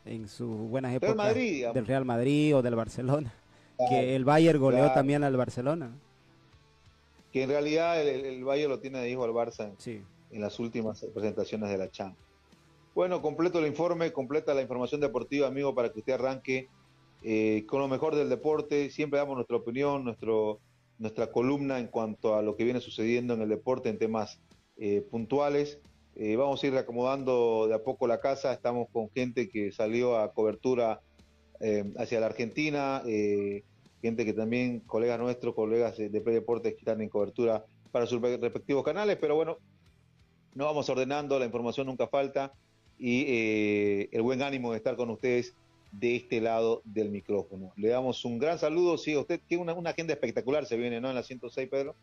en 0.05 0.29
sus 0.29 0.55
buenas 0.69 0.93
épocas 0.95 1.17
Real 1.17 1.27
Madrid, 1.27 1.67
del 1.73 1.87
Real 1.87 2.05
Madrid 2.05 2.57
o 2.57 2.61
del 2.61 2.75
Barcelona. 2.75 3.33
Claro, 3.79 3.91
que 3.93 4.15
el 4.15 4.27
Bayern 4.27 4.61
goleó 4.61 4.81
claro. 4.81 4.95
también 4.95 5.25
al 5.25 5.39
Barcelona. 5.39 5.91
Que 7.33 7.45
en 7.45 7.49
realidad 7.49 7.99
el, 8.07 8.27
el 8.27 8.45
Bayern 8.45 8.71
lo 8.71 8.79
tiene 8.79 8.99
de 8.99 9.09
hijo 9.09 9.25
al 9.25 9.31
Barça 9.31 9.71
en, 9.71 9.75
sí. 9.79 10.03
en 10.31 10.43
las 10.43 10.61
últimas 10.61 11.03
presentaciones 11.15 11.71
de 11.71 11.79
la 11.79 11.91
Champions. 11.91 12.34
Bueno, 12.95 13.21
completo 13.21 13.59
el 13.59 13.67
informe, 13.67 14.13
completa 14.13 14.55
la 14.55 14.63
información 14.63 15.01
deportiva, 15.01 15.49
amigo, 15.49 15.75
para 15.75 15.93
que 15.93 15.99
usted 15.99 16.13
arranque 16.13 16.69
eh, 17.25 17.65
con 17.67 17.81
lo 17.81 17.89
mejor 17.89 18.15
del 18.15 18.29
deporte. 18.29 18.89
Siempre 18.89 19.19
damos 19.19 19.35
nuestra 19.35 19.57
opinión, 19.57 20.05
nuestro, 20.05 20.61
nuestra 20.99 21.33
columna 21.33 21.81
en 21.81 21.89
cuanto 21.89 22.37
a 22.37 22.43
lo 22.43 22.55
que 22.55 22.63
viene 22.63 22.81
sucediendo 22.81 23.35
en 23.35 23.43
el 23.43 23.49
deporte 23.49 23.89
en 23.89 23.99
temas 23.99 24.41
eh, 24.77 25.05
puntuales. 25.11 25.81
Eh, 26.15 26.37
vamos 26.37 26.63
a 26.63 26.67
ir 26.69 26.77
acomodando 26.77 27.67
de 27.67 27.75
a 27.75 27.83
poco 27.83 28.07
la 28.07 28.21
casa. 28.21 28.53
Estamos 28.53 28.87
con 28.93 29.11
gente 29.11 29.49
que 29.49 29.73
salió 29.73 30.17
a 30.17 30.33
cobertura 30.33 31.01
hacia 31.97 32.21
la 32.21 32.27
Argentina, 32.27 33.03
gente 34.03 34.25
que 34.25 34.35
también, 34.35 34.81
colegas 34.81 35.19
nuestros, 35.19 35.55
colegas 35.55 35.97
de 35.97 36.21
Play 36.21 36.35
Deportes 36.35 36.75
que 36.75 36.81
están 36.81 37.01
en 37.01 37.09
cobertura 37.09 37.65
para 37.91 38.07
sus 38.07 38.21
respectivos 38.21 38.85
canales. 38.85 39.17
Pero 39.19 39.35
bueno, 39.35 39.57
no 40.55 40.67
vamos 40.67 40.89
ordenando, 40.91 41.39
la 41.39 41.47
información 41.47 41.87
nunca 41.87 42.07
falta 42.07 42.53
y 42.99 43.25
eh, 43.29 44.09
el 44.13 44.23
buen 44.23 44.43
ánimo 44.43 44.73
de 44.73 44.79
estar 44.79 44.97
con 44.97 45.11
ustedes 45.11 45.55
de 45.93 46.17
este 46.17 46.41
lado 46.41 46.83
del 46.85 47.11
micrófono. 47.11 47.73
Le 47.77 47.89
damos 47.89 48.25
un 48.25 48.39
gran 48.39 48.59
saludo. 48.59 48.99
Sí, 48.99 49.17
usted 49.17 49.41
tiene 49.47 49.63
una, 49.63 49.75
una, 49.75 49.91
agenda 49.91 50.13
espectacular, 50.13 50.67
se 50.67 50.77
viene, 50.77 51.01
¿no? 51.01 51.09
En 51.09 51.15
la 51.15 51.23
106, 51.23 51.69
Pedro. 51.69 51.95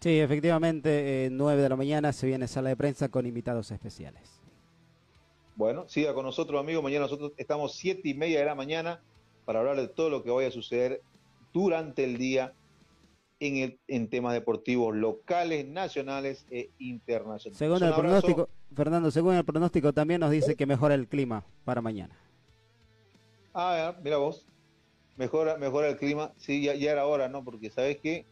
Sí, 0.00 0.20
efectivamente, 0.20 1.26
eh, 1.26 1.30
9 1.30 1.62
de 1.62 1.68
la 1.68 1.76
mañana 1.76 2.12
se 2.12 2.26
viene 2.26 2.46
sala 2.48 2.68
de 2.68 2.76
prensa 2.76 3.08
con 3.08 3.26
invitados 3.26 3.70
especiales. 3.70 4.40
Bueno, 5.56 5.88
siga 5.88 6.12
con 6.12 6.24
nosotros, 6.24 6.60
amigos. 6.60 6.82
Mañana 6.82 7.04
nosotros 7.04 7.32
estamos 7.38 7.74
siete 7.74 8.10
y 8.10 8.14
media 8.14 8.40
de 8.40 8.44
la 8.44 8.54
mañana 8.54 9.00
para 9.46 9.60
hablar 9.60 9.76
de 9.76 9.88
todo 9.88 10.10
lo 10.10 10.22
que 10.22 10.30
vaya 10.30 10.48
a 10.48 10.52
suceder 10.52 11.00
durante 11.54 12.04
el 12.04 12.18
día 12.18 12.52
en, 13.40 13.56
el, 13.56 13.80
en 13.88 14.08
temas 14.08 14.32
deportivos 14.32 14.94
locales, 14.94 15.66
nacionales 15.66 16.46
e 16.50 16.70
internacionales. 16.78 17.58
Según 17.58 17.82
el 17.82 17.94
pronóstico, 17.94 18.48
Fernando, 18.74 19.10
según 19.10 19.34
el 19.34 19.44
pronóstico 19.44 19.92
también 19.92 20.20
nos 20.20 20.30
dice 20.30 20.56
que 20.56 20.66
mejora 20.66 20.94
el 20.94 21.08
clima 21.08 21.44
para 21.64 21.80
mañana. 21.80 22.16
Ah, 23.54 23.94
mira 24.02 24.18
vos, 24.18 24.46
mejora, 25.16 25.56
mejora 25.56 25.88
el 25.88 25.96
clima. 25.96 26.32
Sí, 26.36 26.62
ya, 26.62 26.74
ya 26.74 26.92
era 26.92 27.06
hora, 27.06 27.28
¿no? 27.28 27.44
Porque 27.44 27.70
sabes 27.70 27.98
que 27.98 28.26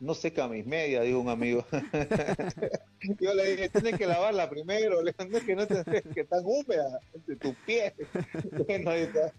no 0.00 0.14
seca 0.14 0.48
mis 0.48 0.66
medias, 0.66 1.04
dijo 1.04 1.18
un 1.18 1.28
amigo. 1.28 1.64
Yo 3.20 3.34
le 3.34 3.50
dije, 3.50 3.68
tienes 3.70 3.96
que 3.96 4.06
lavarla 4.06 4.48
primero, 4.48 5.02
no 5.02 5.08
es 5.08 5.44
que 5.44 5.56
no 5.56 5.66
te, 5.66 6.02
que 6.02 6.20
están 6.20 6.42
húmedas 6.44 7.00
de 7.26 7.36
tus 7.36 7.54
pies. 7.66 7.92
Bueno, 8.66 8.90
ahí 8.90 9.02
está. 9.02 9.32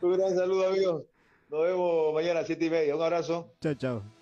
Un 0.00 0.12
gran 0.12 0.34
saludo, 0.34 0.68
amigos. 0.68 1.04
Nos 1.48 1.64
vemos 1.64 2.14
mañana 2.14 2.40
a 2.40 2.44
siete 2.44 2.66
y 2.66 2.70
media. 2.70 2.96
Un 2.96 3.02
abrazo. 3.02 3.52
Chao, 3.60 3.74
chao. 3.74 4.21